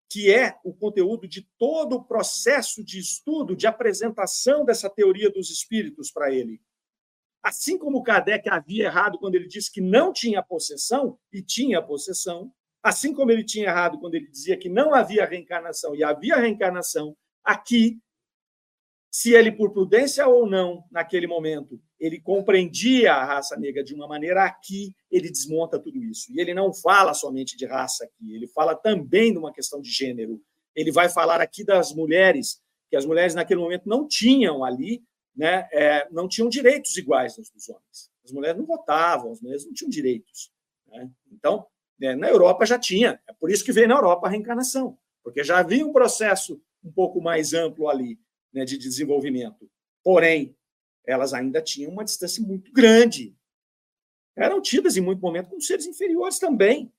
que 0.09 0.33
é 0.33 0.57
o 0.63 0.73
conteúdo 0.73 1.27
de 1.27 1.47
todo 1.57 1.97
o 1.97 2.03
processo 2.03 2.83
de 2.83 2.99
estudo, 2.99 3.55
de 3.55 3.67
apresentação 3.67 4.63
dessa 4.63 4.89
teoria 4.89 5.29
dos 5.29 5.49
espíritos 5.49 6.11
para 6.11 6.33
ele. 6.33 6.61
Assim 7.43 7.77
como 7.77 8.03
Kardec 8.03 8.47
havia 8.49 8.85
errado 8.85 9.17
quando 9.17 9.35
ele 9.35 9.47
disse 9.47 9.71
que 9.71 9.81
não 9.81 10.13
tinha 10.13 10.43
possessão, 10.43 11.17
e 11.33 11.41
tinha 11.41 11.81
possessão, 11.81 12.51
assim 12.83 13.13
como 13.13 13.31
ele 13.31 13.43
tinha 13.43 13.67
errado 13.67 13.99
quando 13.99 14.15
ele 14.15 14.27
dizia 14.27 14.57
que 14.57 14.69
não 14.69 14.93
havia 14.93 15.25
reencarnação 15.25 15.95
e 15.95 16.03
havia 16.03 16.35
reencarnação, 16.35 17.15
aqui, 17.43 17.99
se 19.09 19.33
ele, 19.33 19.51
por 19.51 19.73
prudência 19.73 20.25
ou 20.27 20.47
não, 20.47 20.83
naquele 20.89 21.27
momento, 21.27 21.81
ele 21.99 22.19
compreendia 22.19 23.13
a 23.13 23.25
raça 23.25 23.57
negra 23.57 23.83
de 23.83 23.93
uma 23.93 24.07
maneira, 24.07 24.45
aqui 24.45 24.95
ele 25.11 25.29
desmonta 25.29 25.77
tudo 25.77 26.01
isso. 26.01 26.31
E 26.31 26.39
ele 26.39 26.53
não 26.53 26.73
fala 26.73 27.13
somente 27.13 27.57
de 27.57 27.65
raça 27.65 28.05
aqui, 28.05 28.33
ele 28.33 28.47
fala 28.47 28.73
também 28.73 29.33
de 29.33 29.37
uma 29.37 29.51
questão 29.51 29.81
de 29.81 29.89
gênero. 29.89 30.41
Ele 30.73 30.91
vai 30.91 31.09
falar 31.09 31.41
aqui 31.41 31.63
das 31.65 31.93
mulheres, 31.93 32.61
que 32.89 32.95
as 32.95 33.05
mulheres 33.05 33.35
naquele 33.35 33.59
momento 33.59 33.83
não 33.85 34.07
tinham 34.07 34.63
ali, 34.63 35.03
né, 35.35 35.67
é, 35.71 36.07
não 36.11 36.27
tinham 36.27 36.49
direitos 36.49 36.95
iguais 36.97 37.37
aos 37.37 37.49
dos 37.49 37.69
homens. 37.69 38.11
As 38.23 38.31
mulheres 38.31 38.57
não 38.57 38.65
votavam, 38.65 39.31
as 39.31 39.41
mulheres 39.41 39.65
não 39.65 39.73
tinham 39.73 39.89
direitos. 39.89 40.51
Né? 40.87 41.09
Então, 41.31 41.65
né, 41.99 42.15
na 42.15 42.29
Europa 42.29 42.65
já 42.65 42.77
tinha. 42.77 43.21
É 43.27 43.33
por 43.33 43.49
isso 43.49 43.63
que 43.63 43.71
veio 43.71 43.87
na 43.87 43.95
Europa 43.95 44.27
a 44.27 44.29
reencarnação, 44.29 44.97
porque 45.23 45.43
já 45.43 45.59
havia 45.59 45.85
um 45.85 45.93
processo 45.93 46.61
um 46.83 46.91
pouco 46.91 47.21
mais 47.21 47.53
amplo 47.53 47.87
ali 47.87 48.19
né, 48.53 48.65
de 48.65 48.77
desenvolvimento. 48.77 49.69
Porém, 50.03 50.55
elas 51.05 51.33
ainda 51.33 51.61
tinham 51.61 51.91
uma 51.91 52.03
distância 52.03 52.43
muito 52.43 52.71
grande. 52.71 53.35
Eram 54.35 54.61
tidas 54.61 54.97
em 54.97 55.01
muito 55.01 55.21
momento 55.21 55.49
como 55.49 55.61
seres 55.61 55.85
inferiores 55.85 56.39
também. 56.39 56.91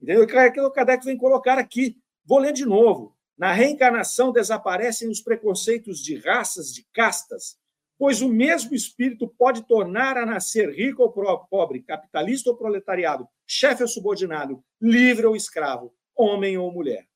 Entendeu? 0.00 0.26
Que 0.26 0.60
o 0.60 0.70
Kardec 0.70 1.04
vem 1.04 1.16
colocar 1.16 1.58
aqui. 1.58 1.96
Vou 2.24 2.38
ler 2.38 2.52
de 2.52 2.64
novo. 2.64 3.16
Na 3.36 3.52
reencarnação 3.52 4.32
desaparecem 4.32 5.08
os 5.08 5.20
preconceitos 5.20 6.00
de 6.00 6.16
raças, 6.16 6.72
de 6.72 6.84
castas, 6.92 7.56
pois 7.98 8.20
o 8.20 8.28
mesmo 8.28 8.74
espírito 8.74 9.28
pode 9.38 9.66
tornar 9.66 10.16
a 10.16 10.26
nascer 10.26 10.70
rico 10.70 11.02
ou 11.02 11.38
pobre, 11.46 11.82
capitalista 11.82 12.50
ou 12.50 12.56
proletariado, 12.56 13.28
chefe 13.46 13.82
ou 13.82 13.88
subordinado, 13.88 14.62
livre 14.80 15.26
ou 15.26 15.36
escravo, 15.36 15.94
homem 16.16 16.58
ou 16.58 16.72
mulher. 16.72 17.06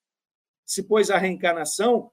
Se, 0.65 0.83
pois, 0.83 1.11
a 1.11 1.19
reencarnação 1.19 2.11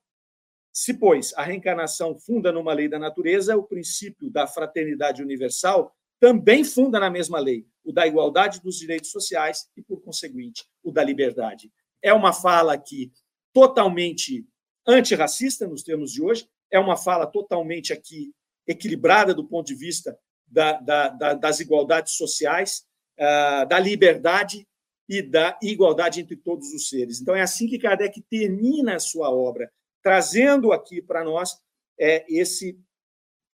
se, 0.76 0.96
pois, 0.96 1.32
a 1.36 1.44
reencarnação 1.44 2.18
funda 2.18 2.52
numa 2.52 2.74
lei 2.74 2.90
da 2.90 2.98
natureza, 2.98 3.56
o 3.56 3.62
princípio 3.62 4.32
da 4.32 4.48
fraternidade 4.48 5.22
universal 5.22 5.96
também 6.20 6.64
funda 6.64 7.00
na 7.00 7.12
mesma 7.12 7.38
lei, 7.38 7.68
o 7.84 7.92
da 7.92 8.08
igualdade 8.08 8.60
dos 8.60 8.78
direitos 8.80 9.12
sociais 9.12 9.70
e, 9.78 9.84
por 9.84 10.02
conseguinte, 10.02 10.66
o 10.82 10.92
da 10.92 11.04
liberdade. 11.04 11.72
É 12.02 12.12
uma 12.12 12.34
fala 12.34 12.74
aqui 12.74 13.12
totalmente 13.54 14.48
antirracista, 14.88 15.68
nos 15.68 15.84
termos 15.84 16.12
de 16.12 16.24
hoje, 16.24 16.48
é 16.72 16.80
uma 16.80 16.98
fala 16.98 17.28
totalmente 17.28 17.94
aqui 17.94 18.34
equilibrada 18.68 19.34
do 19.34 19.46
ponto 19.46 19.68
de 19.68 19.76
vista 19.76 20.18
da, 20.48 20.80
da, 20.80 21.10
da, 21.10 21.34
das 21.34 21.60
igualdades 21.60 22.14
sociais, 22.14 22.86
uh, 23.20 23.68
da 23.68 23.80
liberdade 23.80 24.68
e 25.08 25.22
da 25.22 25.58
igualdade 25.62 26.22
entre 26.22 26.36
todos 26.36 26.72
os 26.74 26.90
seres. 26.90 27.20
Então, 27.22 27.36
é 27.36 27.42
assim 27.42 27.68
que 27.68 27.80
Kardec 27.80 28.22
termina 28.30 28.96
a 28.96 29.00
sua 29.00 29.30
obra 29.30 29.72
trazendo 30.02 30.72
aqui 30.72 31.02
para 31.02 31.24
nós 31.24 31.58
é, 31.98 32.26
esse 32.28 32.78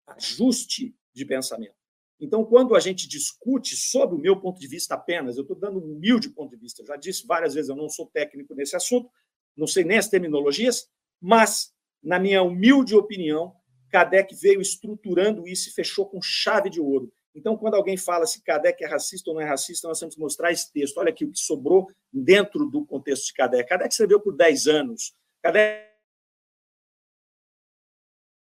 ajuste 0.06 0.94
de 1.14 1.24
pensamento. 1.24 1.76
Então, 2.20 2.44
quando 2.44 2.74
a 2.74 2.80
gente 2.80 3.06
discute 3.06 3.76
sobre 3.76 4.16
o 4.16 4.18
meu 4.18 4.40
ponto 4.40 4.58
de 4.58 4.66
vista 4.66 4.94
apenas, 4.94 5.36
eu 5.36 5.42
estou 5.42 5.56
dando 5.56 5.78
um 5.78 5.92
humilde 5.92 6.30
ponto 6.30 6.50
de 6.50 6.56
vista, 6.56 6.84
já 6.84 6.96
disse 6.96 7.26
várias 7.26 7.54
vezes, 7.54 7.68
eu 7.68 7.76
não 7.76 7.88
sou 7.88 8.06
técnico 8.06 8.54
nesse 8.54 8.74
assunto, 8.74 9.08
não 9.56 9.66
sei 9.66 9.84
nem 9.84 9.98
as 9.98 10.08
terminologias, 10.08 10.88
mas, 11.20 11.72
na 12.02 12.18
minha 12.18 12.42
humilde 12.42 12.94
opinião, 12.96 13.54
Kardec 13.90 14.34
veio 14.34 14.60
estruturando 14.60 15.46
isso 15.46 15.68
e 15.68 15.72
fechou 15.72 16.06
com 16.06 16.20
chave 16.20 16.70
de 16.70 16.80
ouro. 16.80 17.12
Então, 17.34 17.56
quando 17.56 17.74
alguém 17.74 17.96
fala 17.96 18.26
se 18.26 18.42
Kardec 18.42 18.82
é 18.82 18.86
racista 18.86 19.30
ou 19.30 19.34
não 19.34 19.42
é 19.42 19.44
racista, 19.44 19.86
nós 19.86 19.98
temos 19.98 20.14
que 20.14 20.20
mostrar 20.20 20.50
esse 20.50 20.72
texto. 20.72 20.98
Olha 20.98 21.10
aqui 21.10 21.24
o 21.24 21.30
que 21.30 21.38
sobrou 21.38 21.88
dentro 22.12 22.66
do 22.66 22.84
contexto 22.84 23.26
de 23.26 23.34
Kardec. 23.34 23.68
Kardec 23.68 23.92
escreveu 23.92 24.20
por 24.20 24.34
10 24.34 24.66
anos. 24.66 25.14
Kardec 25.42 25.88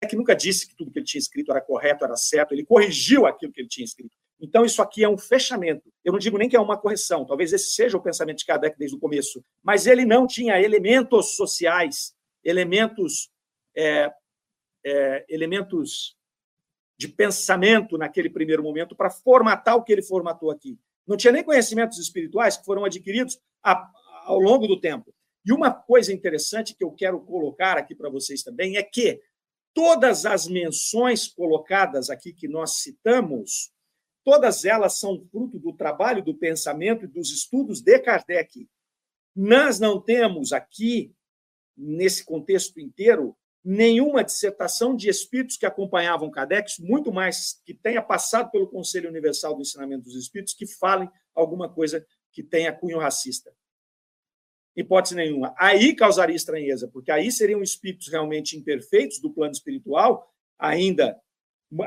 que 0.07 0.15
nunca 0.15 0.35
disse 0.35 0.67
que 0.67 0.75
tudo 0.75 0.91
que 0.91 0.99
ele 0.99 1.05
tinha 1.05 1.19
escrito 1.19 1.51
era 1.51 1.59
correto, 1.59 2.05
era 2.05 2.15
certo, 2.15 2.53
ele 2.53 2.63
corrigiu 2.63 3.25
aquilo 3.25 3.51
que 3.51 3.61
ele 3.61 3.67
tinha 3.67 3.83
escrito. 3.83 4.15
Então, 4.39 4.63
isso 4.63 4.81
aqui 4.81 5.03
é 5.03 5.09
um 5.09 5.17
fechamento. 5.17 5.91
Eu 6.05 6.11
não 6.11 6.19
digo 6.19 6.37
nem 6.37 6.47
que 6.47 6.55
é 6.55 6.59
uma 6.59 6.77
correção, 6.77 7.25
talvez 7.25 7.51
esse 7.51 7.71
seja 7.71 7.97
o 7.97 8.01
pensamento 8.01 8.37
de 8.37 8.45
Kardec 8.45 8.77
desde 8.77 8.95
o 8.95 8.99
começo, 8.99 9.43
mas 9.63 9.87
ele 9.87 10.05
não 10.05 10.27
tinha 10.27 10.61
elementos 10.61 11.35
sociais, 11.35 12.15
elementos, 12.43 13.29
é, 13.75 14.11
é, 14.87 15.25
elementos 15.27 16.15
de 16.97 17.07
pensamento 17.07 17.97
naquele 17.97 18.29
primeiro 18.29 18.63
momento 18.63 18.95
para 18.95 19.09
formatar 19.09 19.75
o 19.75 19.83
que 19.83 19.91
ele 19.91 20.01
formatou 20.01 20.49
aqui. 20.49 20.79
Não 21.05 21.17
tinha 21.17 21.31
nem 21.31 21.43
conhecimentos 21.43 21.99
espirituais 21.99 22.57
que 22.57 22.65
foram 22.65 22.85
adquiridos 22.85 23.39
a, 23.63 23.89
ao 24.25 24.39
longo 24.39 24.67
do 24.67 24.79
tempo. 24.79 25.13
E 25.45 25.53
uma 25.53 25.71
coisa 25.71 26.11
interessante 26.11 26.75
que 26.75 26.83
eu 26.83 26.91
quero 26.91 27.19
colocar 27.21 27.77
aqui 27.77 27.93
para 27.95 28.09
vocês 28.09 28.43
também 28.43 28.77
é 28.77 28.83
que 28.83 29.21
todas 29.73 30.25
as 30.25 30.47
menções 30.47 31.27
colocadas 31.27 32.09
aqui 32.09 32.33
que 32.33 32.47
nós 32.47 32.79
citamos, 32.79 33.71
todas 34.23 34.65
elas 34.65 34.99
são 34.99 35.23
fruto 35.31 35.59
do 35.59 35.71
trabalho, 35.71 36.23
do 36.23 36.33
pensamento 36.33 37.05
e 37.05 37.07
dos 37.07 37.31
estudos 37.31 37.81
de 37.81 37.99
Kardec. 37.99 38.67
Nós 39.35 39.79
não 39.79 40.01
temos 40.01 40.51
aqui, 40.51 41.13
nesse 41.77 42.25
contexto 42.25 42.79
inteiro, 42.79 43.37
nenhuma 43.69 44.23
dissertação 44.23 44.95
de 44.95 45.09
espíritos 45.09 45.57
que 45.57 45.65
acompanhavam 45.65 46.31
Kardec, 46.31 46.81
muito 46.81 47.11
mais 47.11 47.61
que 47.65 47.73
tenha 47.73 48.01
passado 48.01 48.49
pelo 48.49 48.69
Conselho 48.69 49.09
Universal 49.09 49.55
do 49.55 49.61
Ensinamento 49.61 50.03
dos 50.03 50.15
Espíritos, 50.15 50.53
que 50.53 50.65
falem 50.65 51.09
alguma 51.35 51.67
coisa 51.67 52.05
que 52.31 52.41
tenha 52.41 52.71
cunho 52.71 52.97
racista 52.97 53.51
hipótese 54.77 55.15
nenhuma. 55.15 55.55
Aí 55.57 55.95
causaria 55.95 56.35
estranheza, 56.35 56.87
porque 56.87 57.11
aí 57.11 57.31
seriam 57.31 57.63
espíritos 57.63 58.09
realmente 58.09 58.55
imperfeitos 58.55 59.19
do 59.19 59.33
plano 59.33 59.51
espiritual, 59.51 60.31
ainda 60.57 61.19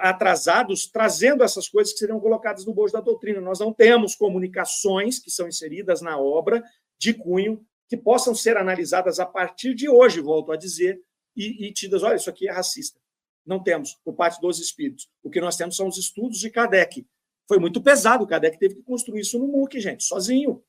atrasados, 0.01 0.91
trazendo 0.91 1.45
essas 1.45 1.69
coisas 1.69 1.93
que 1.93 2.01
seriam 2.01 2.21
colocadas 2.21 2.67
no 2.67 2.75
bojo 2.75 2.93
da 2.93 3.01
doutrina. 3.01 3.41
Nós 3.41 3.61
não 3.61 3.73
temos 3.73 4.17
comunicações 4.17 5.21
que 5.21 5.31
são 5.31 5.47
inseridas 5.47 6.03
na 6.03 6.19
obra 6.19 6.63
de 6.99 7.15
cunho 7.15 7.65
que 7.89 7.97
possam 7.97 8.35
ser 8.35 8.57
analisadas 8.57 9.21
a 9.21 9.27
partir 9.27 9.75
de 9.75 9.89
hoje, 9.89 10.21
volto 10.21 10.53
a 10.53 10.57
dizer, 10.57 11.01
e, 11.37 11.67
e 11.67 11.73
tidas, 11.73 12.03
olha, 12.03 12.17
isso 12.17 12.31
aqui 12.31 12.49
é 12.49 12.53
racista. 12.53 13.01
Não 13.45 13.63
temos, 13.63 13.99
por 14.05 14.15
parte 14.15 14.41
dos 14.41 14.59
espíritos. 14.59 15.09
O 15.23 15.31
que 15.31 15.41
nós 15.41 15.57
temos 15.57 15.77
são 15.77 15.89
os 15.89 15.97
estudos 15.97 16.39
de 16.39 16.51
Kardec. 16.51 17.07
Foi 17.49 17.59
muito 17.59 17.83
pesado, 17.83 18.27
Kardec 18.27 18.59
teve 18.59 18.77
que 18.77 18.83
construir 18.83 19.21
isso 19.21 19.39
no 19.39 19.49
MOOC, 19.49 19.81
gente, 19.81 20.05
sozinho. 20.05 20.63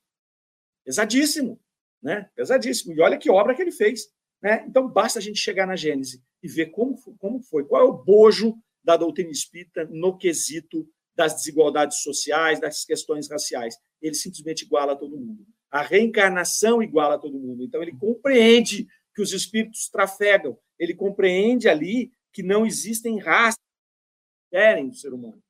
Pesadíssimo 0.84 1.60
né? 2.02 2.28
Pesadíssimo. 2.34 2.92
E 2.92 3.00
olha 3.00 3.16
que 3.16 3.30
obra 3.30 3.54
que 3.54 3.62
ele 3.62 3.70
fez. 3.70 4.10
Né? 4.42 4.64
Então, 4.66 4.88
basta 4.88 5.18
a 5.18 5.22
gente 5.22 5.38
chegar 5.38 5.66
na 5.66 5.76
Gênese 5.76 6.20
e 6.42 6.48
ver 6.48 6.66
como, 6.66 6.96
como 7.18 7.40
foi, 7.40 7.64
qual 7.64 7.82
é 7.82 7.84
o 7.84 7.92
bojo 7.92 8.56
da 8.82 8.96
doutrina 8.96 9.30
espírita 9.30 9.84
no 9.84 10.18
quesito 10.18 10.88
das 11.14 11.34
desigualdades 11.34 12.02
sociais, 12.02 12.60
das 12.60 12.84
questões 12.84 13.30
raciais. 13.30 13.76
Ele 14.00 14.14
simplesmente 14.14 14.64
iguala 14.64 14.96
todo 14.96 15.16
mundo. 15.16 15.46
A 15.70 15.82
reencarnação 15.82 16.82
iguala 16.82 17.18
todo 17.18 17.38
mundo. 17.38 17.62
Então, 17.62 17.80
ele 17.80 17.96
compreende 17.96 18.88
que 19.14 19.22
os 19.22 19.32
espíritos 19.32 19.88
trafegam, 19.88 20.58
ele 20.78 20.94
compreende 20.94 21.68
ali 21.68 22.12
que 22.32 22.42
não 22.42 22.64
existem 22.64 23.18
raças 23.18 23.58
que 23.58 24.56
querem 24.56 24.88
do 24.88 24.94
ser 24.94 25.12
humano. 25.12 25.42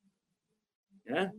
Né? 1.05 1.33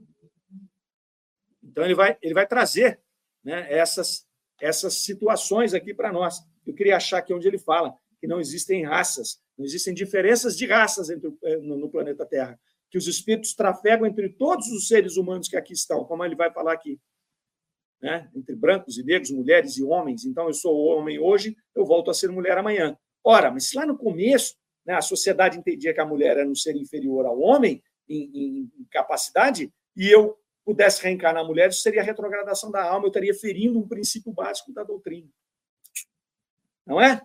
Então, 1.61 1.83
ele 1.83 1.95
vai, 1.95 2.17
ele 2.21 2.33
vai 2.33 2.47
trazer 2.47 3.01
né, 3.43 3.71
essas 3.71 4.25
essas 4.63 4.93
situações 4.95 5.73
aqui 5.73 5.93
para 5.93 6.11
nós. 6.11 6.41
Eu 6.65 6.73
queria 6.73 6.95
achar 6.95 7.21
que 7.21 7.33
onde 7.33 7.47
ele 7.47 7.57
fala 7.57 7.93
que 8.19 8.27
não 8.27 8.39
existem 8.39 8.85
raças, 8.85 9.41
não 9.57 9.65
existem 9.65 9.93
diferenças 9.93 10.55
de 10.55 10.65
raças 10.65 11.09
entre, 11.09 11.29
eh, 11.43 11.57
no 11.57 11.89
planeta 11.89 12.25
Terra, 12.25 12.57
que 12.89 12.97
os 12.97 13.07
espíritos 13.07 13.53
trafegam 13.53 14.05
entre 14.05 14.29
todos 14.29 14.67
os 14.67 14.87
seres 14.87 15.17
humanos 15.17 15.49
que 15.49 15.57
aqui 15.57 15.73
estão, 15.73 16.05
como 16.05 16.23
ele 16.23 16.35
vai 16.35 16.51
falar 16.51 16.73
aqui. 16.73 16.99
Né? 18.03 18.29
Entre 18.35 18.53
brancos 18.53 18.97
e 18.97 19.03
negros, 19.03 19.31
mulheres 19.31 19.77
e 19.77 19.83
homens. 19.83 20.25
Então, 20.25 20.47
eu 20.47 20.53
sou 20.53 20.75
homem 20.87 21.17
hoje, 21.17 21.55
eu 21.73 21.85
volto 21.85 22.11
a 22.11 22.13
ser 22.13 22.29
mulher 22.29 22.57
amanhã. 22.57 22.97
Ora, 23.23 23.49
mas 23.49 23.71
lá 23.71 23.85
no 23.85 23.97
começo, 23.97 24.55
né, 24.85 24.93
a 24.93 25.01
sociedade 25.01 25.57
entendia 25.57 25.93
que 25.93 26.01
a 26.01 26.05
mulher 26.05 26.35
era 26.35 26.49
um 26.49 26.53
ser 26.53 26.75
inferior 26.75 27.25
ao 27.25 27.39
homem 27.39 27.81
em, 28.09 28.23
em, 28.33 28.71
em 28.77 28.85
capacidade, 28.91 29.73
e 29.95 30.09
eu 30.09 30.37
pudesse 30.65 31.01
reencarnar 31.01 31.45
mulher, 31.45 31.69
isso 31.69 31.81
seria 31.81 32.01
a 32.01 32.03
retrogradação 32.03 32.69
da 32.69 32.83
alma, 32.83 33.05
eu 33.05 33.07
estaria 33.07 33.33
ferindo 33.33 33.79
um 33.79 33.87
princípio 33.87 34.33
básico 34.33 34.73
da 34.73 34.83
doutrina. 34.83 35.29
Não 36.85 36.99
é? 36.99 37.21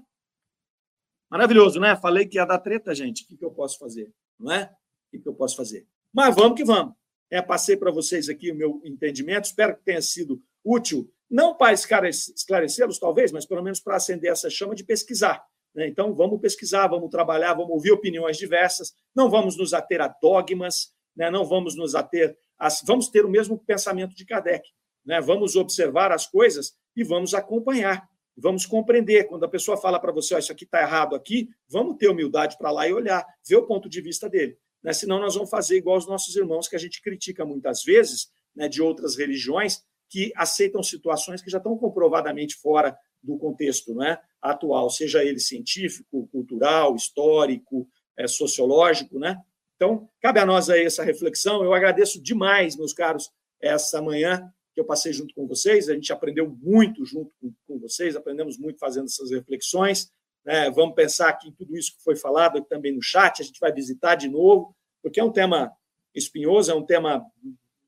Maravilhoso, 1.29 1.81
né? 1.81 1.97
Falei 1.97 2.25
que 2.25 2.37
ia 2.39 2.45
dar 2.45 2.61
treta, 2.61 2.95
gente. 2.95 3.25
O 3.25 3.27
que, 3.27 3.37
que 3.37 3.45
eu 3.45 3.51
posso 3.51 3.77
fazer? 3.81 4.13
Não 4.39 4.53
é? 4.53 4.65
O 4.65 5.11
que, 5.11 5.19
que 5.19 5.29
eu 5.29 5.35
posso 5.35 5.57
fazer? 5.57 5.89
Mas 6.13 6.37
vamos 6.37 6.57
que 6.57 6.65
vamos. 6.65 6.95
É, 7.29 7.43
passei 7.43 7.77
para 7.77 7.91
vocês 7.91 8.29
aqui 8.29 8.53
o 8.53 8.55
meu 8.55 8.81
entendimento, 8.85 9.47
espero 9.47 9.77
que 9.77 9.83
tenha 9.83 10.01
sido 10.01 10.41
útil, 10.65 11.11
não 11.31 11.57
para 11.57 11.75
esclarecê-los, 11.75 12.99
talvez, 12.99 13.33
mas 13.33 13.45
pelo 13.45 13.63
menos 13.63 13.81
para 13.81 13.97
acender 13.97 14.33
essa 14.33 14.49
chama 14.49 14.75
de 14.75 14.85
pesquisar. 14.85 15.43
Né? 15.75 15.87
Então, 15.87 16.15
vamos 16.15 16.41
pesquisar, 16.41 16.87
vamos 16.87 17.11
trabalhar, 17.11 17.55
vamos 17.55 17.71
ouvir 17.71 17.93
opiniões 17.93 18.37
diversas, 18.37 18.95
não 19.15 19.29
vamos 19.29 19.57
nos 19.57 19.75
ater 19.75 20.01
a 20.01 20.09
dogmas, 20.09 20.93
né? 21.15 21.31
não 21.31 21.45
vamos 21.45 21.77
nos 21.77 21.95
ater 21.95 22.37
as, 22.59 22.83
vamos 22.85 23.09
ter 23.09 23.25
o 23.25 23.29
mesmo 23.29 23.59
pensamento 23.59 24.15
de 24.15 24.25
Kardec. 24.25 24.67
Né? 25.05 25.21
Vamos 25.21 25.55
observar 25.55 26.13
as 26.13 26.27
coisas 26.27 26.75
e 26.97 27.05
vamos 27.05 27.35
acompanhar, 27.35 28.09
vamos 28.37 28.67
compreender. 28.67 29.29
Quando 29.29 29.45
a 29.45 29.49
pessoa 29.49 29.77
fala 29.77 30.01
para 30.01 30.13
você, 30.13 30.35
oh, 30.35 30.39
isso 30.39 30.53
aqui 30.53 30.65
está 30.65 30.81
errado 30.81 31.15
aqui, 31.15 31.49
vamos 31.69 31.97
ter 31.97 32.09
humildade 32.09 32.57
para 32.57 32.71
lá 32.71 32.89
e 32.89 32.93
olhar, 32.93 33.25
ver 33.47 33.57
o 33.57 33.67
ponto 33.67 33.89
de 33.89 34.01
vista 34.01 34.29
dele. 34.29 34.57
Né? 34.83 34.93
Senão 34.93 35.21
nós 35.21 35.35
vamos 35.35 35.51
fazer 35.51 35.77
igual 35.77 35.99
os 35.99 36.07
nossos 36.07 36.35
irmãos 36.35 36.69
que 36.69 36.77
a 36.77 36.79
gente 36.79 37.03
critica 37.03 37.45
muitas 37.45 37.83
vezes, 37.83 38.29
né, 38.55 38.69
de 38.69 38.83
outras 38.83 39.17
religiões, 39.17 39.83
que 40.09 40.33
aceitam 40.37 40.83
situações 40.83 41.43
que 41.43 41.51
já 41.51 41.59
estão 41.59 41.77
comprovadamente 41.77 42.57
fora 42.57 42.97
do 43.23 43.37
contexto, 43.37 43.95
não 43.95 44.05
é? 44.05 44.21
atual, 44.41 44.89
seja 44.91 45.25
ele 45.25 45.41
científico, 45.41 46.29
cultural, 46.29 46.95
histórico, 46.95 47.89
é, 48.17 48.27
sociológico, 48.27 49.19
né? 49.19 49.41
Então, 49.77 50.09
cabe 50.21 50.41
a 50.41 50.47
nós 50.47 50.71
aí 50.71 50.85
essa 50.85 51.05
reflexão. 51.05 51.63
Eu 51.63 51.73
agradeço 51.73 52.21
demais, 52.21 52.77
meus 52.77 52.93
caros, 52.93 53.31
essa 53.61 54.03
manhã 54.03 54.53
que 54.75 54.81
eu 54.81 54.85
passei 54.85 55.13
junto 55.13 55.35
com 55.35 55.47
vocês. 55.47 55.89
A 55.89 55.95
gente 55.95 56.13
aprendeu 56.13 56.49
muito 56.61 57.05
junto 57.05 57.33
com, 57.41 57.53
com 57.67 57.79
vocês, 57.79 58.17
aprendemos 58.17 58.59
muito 58.59 58.79
fazendo 58.79 59.07
essas 59.07 59.31
reflexões. 59.31 60.11
Né? 60.45 60.71
Vamos 60.71 60.95
pensar 60.95 61.29
aqui 61.29 61.49
em 61.49 61.53
tudo 61.53 61.77
isso 61.77 61.97
que 61.97 62.03
foi 62.03 62.17
falado 62.17 62.61
também 62.65 62.93
no 62.93 63.03
chat. 63.03 63.41
A 63.41 63.45
gente 63.45 63.61
vai 63.61 63.73
visitar 63.73 64.17
de 64.17 64.29
novo, 64.29 64.75
porque 65.03 65.21
é 65.21 65.25
um 65.25 65.33
tema 65.33 65.73
espinhoso, 66.15 66.73
é 66.73 66.75
um 66.75 66.85
tema 66.85 67.25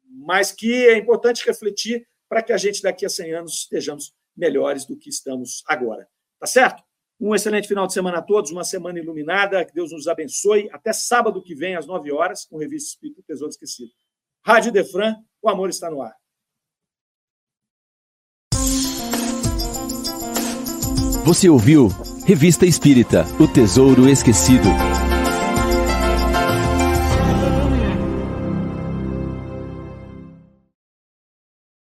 mais 0.04 0.52
que 0.52 0.86
é 0.86 0.96
importante 0.96 1.46
refletir 1.46 2.06
para 2.30 2.44
que 2.44 2.52
a 2.52 2.56
gente 2.56 2.80
daqui 2.80 3.04
a 3.04 3.08
100 3.08 3.34
anos 3.34 3.54
estejamos 3.54 4.14
melhores 4.36 4.86
do 4.86 4.96
que 4.96 5.10
estamos 5.10 5.64
agora. 5.66 6.08
Tá 6.38 6.46
certo? 6.46 6.80
Um 7.20 7.34
excelente 7.34 7.66
final 7.66 7.88
de 7.88 7.92
semana 7.92 8.18
a 8.18 8.22
todos, 8.22 8.52
uma 8.52 8.62
semana 8.62 9.00
iluminada, 9.00 9.64
que 9.64 9.74
Deus 9.74 9.90
nos 9.90 10.06
abençoe. 10.06 10.70
Até 10.72 10.92
sábado 10.92 11.42
que 11.42 11.56
vem, 11.56 11.74
às 11.74 11.88
9 11.88 12.12
horas, 12.12 12.46
com 12.46 12.56
Revista 12.56 12.90
Espírito 12.90 13.22
Tesouro 13.24 13.50
Esquecido. 13.50 13.90
Rádio 14.46 14.70
Defran, 14.70 15.16
o 15.42 15.50
amor 15.50 15.68
está 15.68 15.90
no 15.90 16.00
ar. 16.00 16.16
Você 21.24 21.48
ouviu 21.50 21.88
Revista 22.24 22.64
Espírita 22.64 23.24
O 23.38 23.46
Tesouro 23.46 24.08
Esquecido. 24.08 24.68